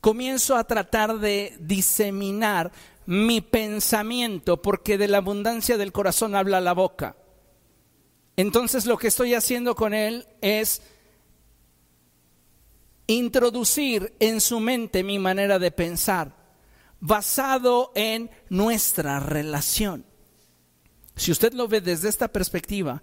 comienzo 0.00 0.56
a 0.56 0.64
tratar 0.64 1.18
de 1.18 1.56
diseminar 1.60 2.70
mi 3.06 3.40
pensamiento, 3.40 4.60
porque 4.60 4.98
de 4.98 5.08
la 5.08 5.18
abundancia 5.18 5.76
del 5.76 5.92
corazón 5.92 6.34
habla 6.34 6.60
la 6.60 6.74
boca. 6.74 7.16
Entonces 8.36 8.86
lo 8.86 8.96
que 8.96 9.08
estoy 9.08 9.34
haciendo 9.34 9.74
con 9.74 9.94
él 9.94 10.26
es 10.40 10.82
introducir 13.06 14.14
en 14.20 14.40
su 14.40 14.60
mente 14.60 15.04
mi 15.04 15.18
manera 15.18 15.58
de 15.58 15.70
pensar, 15.70 16.34
basado 17.00 17.92
en 17.94 18.30
nuestra 18.48 19.20
relación. 19.20 20.06
Si 21.16 21.30
usted 21.30 21.52
lo 21.52 21.68
ve 21.68 21.80
desde 21.80 22.08
esta 22.08 22.28
perspectiva, 22.28 23.02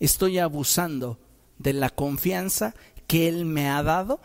estoy 0.00 0.38
abusando 0.38 1.20
de 1.58 1.72
la 1.72 1.90
confianza 1.90 2.74
que 3.06 3.28
Él 3.28 3.44
me 3.44 3.68
ha 3.68 3.82
dado 3.82 4.20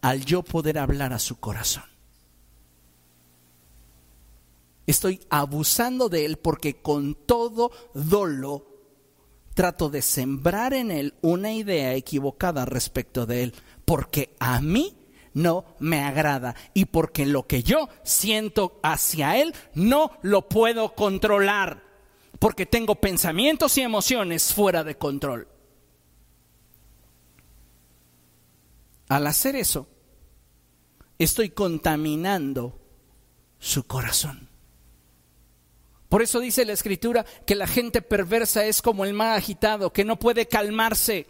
al 0.00 0.24
yo 0.24 0.42
poder 0.42 0.78
hablar 0.78 1.12
a 1.12 1.18
su 1.18 1.38
corazón. 1.38 1.84
Estoy 4.86 5.20
abusando 5.30 6.08
de 6.08 6.26
Él 6.26 6.36
porque 6.36 6.82
con 6.82 7.14
todo 7.14 7.70
dolo 7.94 8.73
trato 9.54 9.88
de 9.88 10.02
sembrar 10.02 10.74
en 10.74 10.90
él 10.90 11.14
una 11.22 11.52
idea 11.52 11.94
equivocada 11.94 12.64
respecto 12.64 13.24
de 13.26 13.44
él, 13.44 13.54
porque 13.84 14.34
a 14.38 14.60
mí 14.60 14.96
no 15.32 15.64
me 15.78 16.02
agrada 16.02 16.54
y 16.74 16.86
porque 16.86 17.26
lo 17.26 17.46
que 17.46 17.62
yo 17.62 17.88
siento 18.02 18.78
hacia 18.82 19.36
él 19.40 19.54
no 19.74 20.12
lo 20.22 20.48
puedo 20.48 20.94
controlar, 20.94 21.82
porque 22.38 22.66
tengo 22.66 22.96
pensamientos 22.96 23.76
y 23.78 23.82
emociones 23.82 24.52
fuera 24.52 24.84
de 24.84 24.96
control. 24.96 25.48
Al 29.08 29.26
hacer 29.26 29.54
eso, 29.56 29.86
estoy 31.18 31.50
contaminando 31.50 32.80
su 33.58 33.86
corazón. 33.86 34.53
Por 36.14 36.22
eso 36.22 36.38
dice 36.38 36.64
la 36.64 36.74
escritura 36.74 37.26
que 37.44 37.56
la 37.56 37.66
gente 37.66 38.00
perversa 38.00 38.64
es 38.64 38.82
como 38.82 39.04
el 39.04 39.14
mar 39.14 39.36
agitado, 39.36 39.92
que 39.92 40.04
no 40.04 40.16
puede 40.16 40.46
calmarse, 40.46 41.26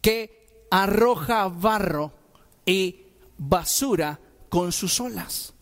que 0.00 0.66
arroja 0.72 1.46
barro 1.46 2.10
y 2.66 3.04
basura 3.38 4.18
con 4.48 4.72
sus 4.72 5.00
olas. 5.00 5.54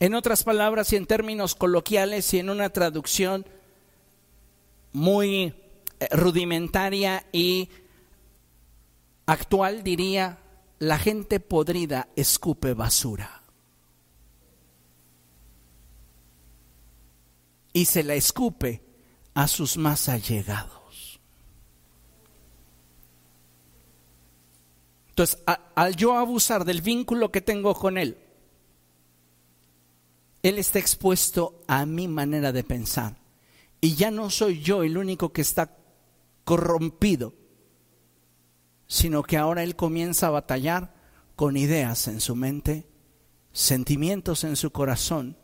En 0.00 0.16
otras 0.16 0.42
palabras 0.42 0.92
y 0.92 0.96
en 0.96 1.06
términos 1.06 1.54
coloquiales 1.54 2.34
y 2.34 2.40
en 2.40 2.50
una 2.50 2.70
traducción 2.70 3.46
muy 4.90 5.54
eh, 6.00 6.08
rudimentaria 6.10 7.24
y 7.30 7.68
actual 9.26 9.84
diría, 9.84 10.40
la 10.80 10.98
gente 10.98 11.38
podrida 11.38 12.08
escupe 12.16 12.74
basura. 12.74 13.33
Y 17.74 17.84
se 17.84 18.04
la 18.04 18.14
escupe 18.14 18.82
a 19.34 19.48
sus 19.48 19.76
más 19.76 20.08
allegados. 20.08 21.20
Entonces, 25.10 25.42
al 25.74 25.96
yo 25.96 26.16
abusar 26.16 26.64
del 26.64 26.80
vínculo 26.80 27.30
que 27.30 27.40
tengo 27.40 27.74
con 27.74 27.98
Él, 27.98 28.16
Él 30.42 30.58
está 30.58 30.78
expuesto 30.78 31.62
a 31.66 31.84
mi 31.84 32.08
manera 32.08 32.52
de 32.52 32.64
pensar. 32.64 33.16
Y 33.80 33.96
ya 33.96 34.10
no 34.10 34.30
soy 34.30 34.60
yo 34.60 34.82
el 34.82 34.96
único 34.96 35.32
que 35.32 35.42
está 35.42 35.76
corrompido, 36.44 37.34
sino 38.86 39.22
que 39.24 39.36
ahora 39.36 39.64
Él 39.64 39.76
comienza 39.76 40.28
a 40.28 40.30
batallar 40.30 40.94
con 41.34 41.56
ideas 41.56 42.06
en 42.06 42.20
su 42.20 42.36
mente, 42.36 42.86
sentimientos 43.52 44.44
en 44.44 44.56
su 44.56 44.70
corazón, 44.70 45.36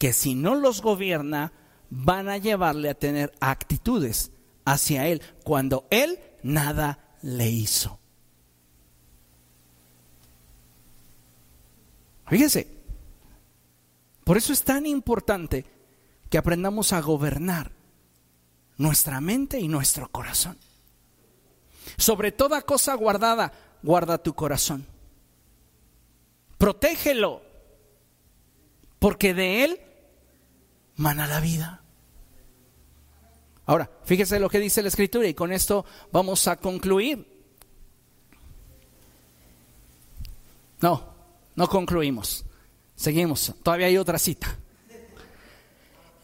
que 0.00 0.14
si 0.14 0.34
no 0.34 0.54
los 0.54 0.80
gobierna, 0.80 1.52
van 1.90 2.30
a 2.30 2.38
llevarle 2.38 2.88
a 2.88 2.94
tener 2.94 3.34
actitudes 3.38 4.32
hacia 4.64 5.06
Él 5.06 5.20
cuando 5.44 5.86
Él 5.90 6.18
nada 6.42 7.16
le 7.20 7.50
hizo. 7.50 8.00
Fíjese, 12.28 12.66
por 14.24 14.38
eso 14.38 14.54
es 14.54 14.62
tan 14.62 14.86
importante 14.86 15.66
que 16.30 16.38
aprendamos 16.38 16.94
a 16.94 17.02
gobernar 17.02 17.70
nuestra 18.78 19.20
mente 19.20 19.60
y 19.60 19.68
nuestro 19.68 20.08
corazón. 20.08 20.56
Sobre 21.98 22.32
toda 22.32 22.62
cosa 22.62 22.94
guardada, 22.94 23.52
guarda 23.82 24.16
tu 24.16 24.32
corazón. 24.32 24.86
Protégelo, 26.56 27.42
porque 28.98 29.34
de 29.34 29.64
él 29.64 29.80
mana 31.00 31.26
la 31.26 31.40
vida. 31.40 31.82
Ahora, 33.64 33.90
fíjese 34.04 34.38
lo 34.38 34.50
que 34.50 34.60
dice 34.60 34.82
la 34.82 34.88
escritura 34.88 35.26
y 35.26 35.34
con 35.34 35.50
esto 35.52 35.84
vamos 36.12 36.46
a 36.46 36.56
concluir. 36.56 37.26
No, 40.80 41.14
no 41.56 41.68
concluimos. 41.68 42.44
Seguimos, 42.96 43.54
todavía 43.62 43.86
hay 43.86 43.96
otra 43.96 44.18
cita. 44.18 44.58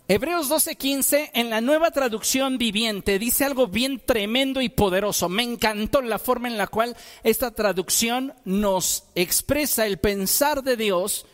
Hebreos 0.09 0.49
12:15 0.51 1.31
en 1.33 1.51
la 1.51 1.61
nueva 1.61 1.91
traducción 1.91 2.59
viviente 2.59 3.19
dice 3.19 3.45
algo 3.45 3.67
bien 3.69 4.01
tremendo 4.05 4.61
y 4.61 4.69
poderoso. 4.69 5.29
Me 5.29 5.43
encantó 5.43 6.03
la 6.03 6.19
forma 6.19 6.49
en 6.49 6.59
la 6.59 6.67
cual 6.67 6.97
esta 7.25 7.51
traducción 7.51 8.35
nos 8.45 9.05
expresa 9.15 9.87
el 9.87 9.99
pensar 9.99 10.63
de 10.63 10.77
Dios 10.77 11.27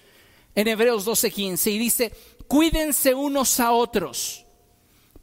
en 0.55 0.69
Hebreos 0.69 1.07
12:15 1.07 1.71
y 1.73 1.79
dice, 1.79 2.13
cuídense 2.53 3.15
unos 3.15 3.61
a 3.61 3.73
otros 3.73 4.45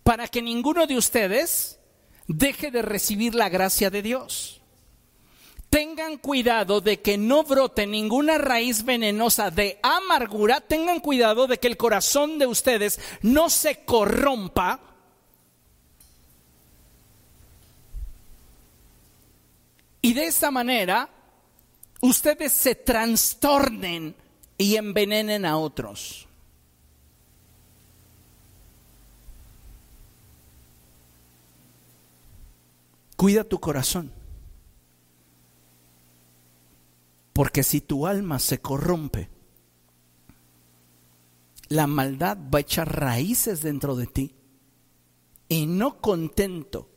para 0.02 0.28
que 0.28 0.42
ninguno 0.42 0.88
de 0.88 0.98
ustedes 0.98 1.80
deje 2.28 2.72
de 2.72 2.82
recibir 2.82 3.36
la 3.36 3.50
gracia 3.50 3.92
de 3.92 4.02
Dios. 4.02 4.62
Tengan 5.70 6.18
cuidado 6.18 6.82
de 6.82 7.02
que 7.02 7.20
no 7.20 7.44
brote 7.44 7.86
ninguna 7.86 8.40
raíz 8.40 8.84
venenosa 8.84 9.52
de 9.52 9.80
amargura. 9.84 10.60
Tengan 10.60 11.00
cuidado 11.02 11.46
de 11.46 11.60
que 11.60 11.68
el 11.68 11.78
corazón 11.78 12.40
de 12.40 12.48
ustedes 12.48 13.00
no 13.22 13.52
se 13.52 13.86
corrompa. 13.86 14.80
Y 20.02 20.16
de 20.16 20.26
esta 20.26 20.50
manera, 20.50 21.08
ustedes 22.02 22.54
se 22.54 22.74
trastornen 22.74 24.16
y 24.58 24.78
envenenen 24.78 25.46
a 25.46 25.60
otros. 25.60 26.26
Cuida 33.20 33.44
tu 33.44 33.60
corazón. 33.60 34.14
Porque 37.34 37.64
si 37.64 37.82
tu 37.82 38.08
alma 38.08 38.40
se 38.40 38.62
corrompe, 38.62 39.30
la 41.68 41.86
maldad 41.86 42.38
va 42.38 42.60
a 42.60 42.62
echar 42.62 42.98
raíces 42.98 43.62
dentro 43.62 43.98
de 43.98 44.08
ti. 44.08 44.36
Y 45.50 45.66
no 45.66 46.00
contento 46.00 46.88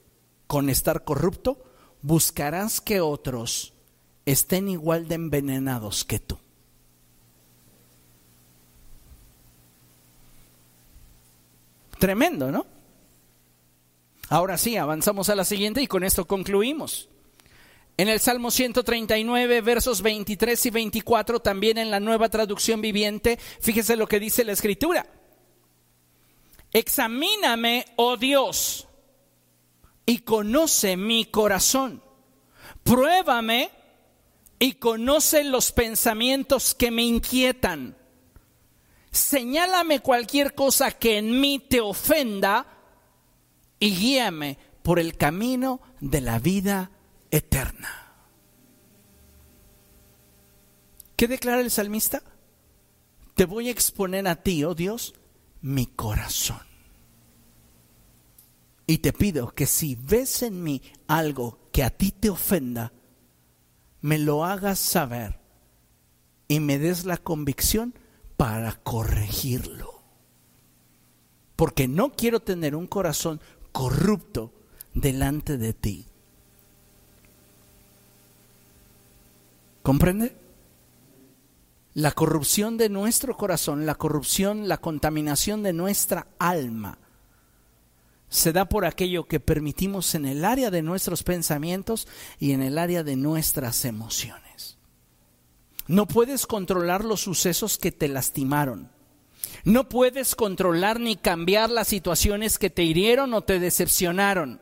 con 0.46 0.70
estar 0.70 1.02
corrupto, 1.02 1.60
buscarás 2.02 2.80
que 2.80 3.00
otros 3.00 3.74
estén 4.24 4.68
igual 4.68 5.08
de 5.08 5.16
envenenados 5.16 6.04
que 6.04 6.20
tú. 6.20 6.38
Tremendo, 11.98 12.52
¿no? 12.52 12.71
Ahora 14.32 14.56
sí, 14.56 14.78
avanzamos 14.78 15.28
a 15.28 15.34
la 15.34 15.44
siguiente 15.44 15.82
y 15.82 15.86
con 15.86 16.04
esto 16.04 16.26
concluimos. 16.26 17.10
En 17.98 18.08
el 18.08 18.18
Salmo 18.18 18.50
139, 18.50 19.60
versos 19.60 20.00
23 20.00 20.64
y 20.64 20.70
24, 20.70 21.40
también 21.40 21.76
en 21.76 21.90
la 21.90 22.00
nueva 22.00 22.30
traducción 22.30 22.80
viviente, 22.80 23.38
fíjese 23.60 23.94
lo 23.94 24.06
que 24.06 24.18
dice 24.18 24.46
la 24.46 24.52
escritura. 24.52 25.06
Examíname, 26.72 27.84
oh 27.96 28.16
Dios, 28.16 28.88
y 30.06 30.20
conoce 30.20 30.96
mi 30.96 31.26
corazón. 31.26 32.02
Pruébame 32.84 33.68
y 34.58 34.72
conoce 34.76 35.44
los 35.44 35.72
pensamientos 35.72 36.74
que 36.74 36.90
me 36.90 37.02
inquietan. 37.02 37.98
Señálame 39.10 40.00
cualquier 40.00 40.54
cosa 40.54 40.90
que 40.90 41.18
en 41.18 41.38
mí 41.38 41.58
te 41.58 41.82
ofenda 41.82 42.71
y 43.82 43.96
guíame 43.96 44.58
por 44.84 45.00
el 45.00 45.16
camino 45.16 45.80
de 46.00 46.20
la 46.20 46.38
vida 46.38 46.92
eterna. 47.32 48.14
¿Qué 51.16 51.26
declara 51.26 51.60
el 51.60 51.70
salmista? 51.72 52.22
Te 53.34 53.44
voy 53.44 53.66
a 53.66 53.72
exponer 53.72 54.28
a 54.28 54.36
ti, 54.36 54.62
oh 54.62 54.76
Dios, 54.76 55.14
mi 55.62 55.86
corazón. 55.86 56.60
Y 58.86 58.98
te 58.98 59.12
pido 59.12 59.52
que 59.52 59.66
si 59.66 59.96
ves 59.96 60.44
en 60.44 60.62
mí 60.62 60.80
algo 61.08 61.58
que 61.72 61.82
a 61.82 61.90
ti 61.90 62.12
te 62.12 62.30
ofenda, 62.30 62.92
me 64.00 64.20
lo 64.20 64.44
hagas 64.44 64.78
saber 64.78 65.40
y 66.46 66.60
me 66.60 66.78
des 66.78 67.04
la 67.04 67.16
convicción 67.16 67.98
para 68.36 68.74
corregirlo. 68.76 70.04
Porque 71.56 71.88
no 71.88 72.12
quiero 72.12 72.38
tener 72.38 72.76
un 72.76 72.86
corazón 72.86 73.40
corrupto 73.72 74.52
delante 74.94 75.58
de 75.58 75.72
ti. 75.72 76.06
¿Comprende? 79.82 80.36
La 81.94 82.12
corrupción 82.12 82.78
de 82.78 82.88
nuestro 82.88 83.36
corazón, 83.36 83.84
la 83.84 83.96
corrupción, 83.96 84.68
la 84.68 84.78
contaminación 84.78 85.62
de 85.62 85.72
nuestra 85.72 86.28
alma, 86.38 86.98
se 88.28 88.52
da 88.52 88.64
por 88.66 88.86
aquello 88.86 89.26
que 89.26 89.40
permitimos 89.40 90.14
en 90.14 90.24
el 90.24 90.46
área 90.46 90.70
de 90.70 90.80
nuestros 90.80 91.22
pensamientos 91.22 92.08
y 92.38 92.52
en 92.52 92.62
el 92.62 92.78
área 92.78 93.02
de 93.02 93.16
nuestras 93.16 93.84
emociones. 93.84 94.78
No 95.86 96.06
puedes 96.06 96.46
controlar 96.46 97.04
los 97.04 97.20
sucesos 97.20 97.76
que 97.76 97.92
te 97.92 98.08
lastimaron. 98.08 98.90
No 99.64 99.88
puedes 99.88 100.34
controlar 100.34 101.00
ni 101.00 101.16
cambiar 101.16 101.70
las 101.70 101.88
situaciones 101.88 102.58
que 102.58 102.70
te 102.70 102.82
hirieron 102.82 103.34
o 103.34 103.42
te 103.42 103.58
decepcionaron. 103.60 104.60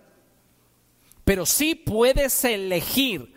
Pero 1.25 1.47
sí 1.47 1.75
puedes 1.75 2.45
elegir 2.45 3.35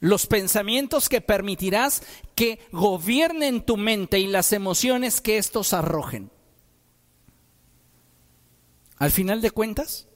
los 0.00 0.26
pensamientos 0.26 1.08
que 1.08 1.20
permitirás 1.20 2.02
que 2.34 2.60
gobiernen 2.72 3.62
tu 3.62 3.76
mente 3.76 4.18
y 4.18 4.26
las 4.26 4.52
emociones 4.52 5.20
que 5.20 5.38
estos 5.38 5.72
arrojen. 5.72 6.30
Al 8.98 9.10
final 9.10 9.40
de 9.40 9.50
cuentas, 9.50 10.08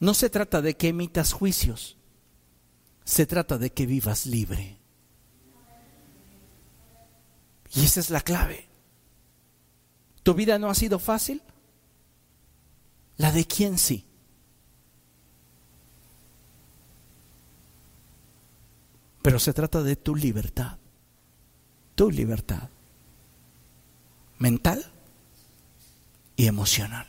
no 0.00 0.14
se 0.14 0.30
trata 0.30 0.62
de 0.62 0.76
que 0.76 0.88
emitas 0.88 1.32
juicios, 1.32 1.98
se 3.04 3.26
trata 3.26 3.58
de 3.58 3.70
que 3.70 3.86
vivas 3.86 4.26
libre. 4.26 4.78
Y 7.74 7.84
esa 7.84 8.00
es 8.00 8.10
la 8.10 8.20
clave. 8.20 8.71
¿Tu 10.22 10.34
vida 10.34 10.58
no 10.58 10.68
ha 10.68 10.74
sido 10.74 10.98
fácil? 10.98 11.42
¿La 13.16 13.32
de 13.32 13.44
quién 13.44 13.78
sí? 13.78 14.06
Pero 19.22 19.38
se 19.38 19.52
trata 19.52 19.82
de 19.82 19.96
tu 19.96 20.16
libertad. 20.16 20.78
Tu 21.94 22.10
libertad. 22.10 22.68
Mental 24.38 24.84
y 26.36 26.46
emocional. 26.46 27.06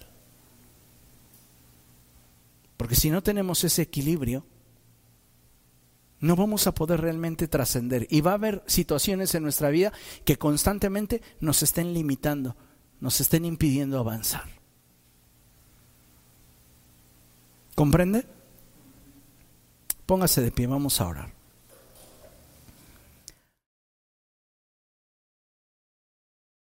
Porque 2.78 2.96
si 2.96 3.10
no 3.10 3.24
tenemos 3.24 3.64
ese 3.64 3.82
equilibrio, 3.82 4.46
no 6.20 6.36
vamos 6.36 6.68
a 6.68 6.74
poder 6.74 7.02
realmente 7.02 7.48
trascender. 7.48 8.08
Y 8.10 8.22
va 8.22 8.32
a 8.32 8.36
haber 8.36 8.64
situaciones 8.68 9.34
en 9.36 9.44
nuestra 9.44 9.70
vida 9.70 9.92
que 10.26 10.38
constantemente 10.38 11.22
nos 11.40 11.64
estén 11.64 11.94
limitando, 11.94 12.56
nos 13.04 13.20
estén 13.20 13.44
impidiendo 13.44 14.00
avanzar. 14.00 14.48
¿Comprende? 17.76 18.24
Póngase 20.06 20.40
de 20.40 20.52
pie, 20.56 20.68
vamos 20.68 21.02
a 21.02 21.08
orar. 21.08 21.33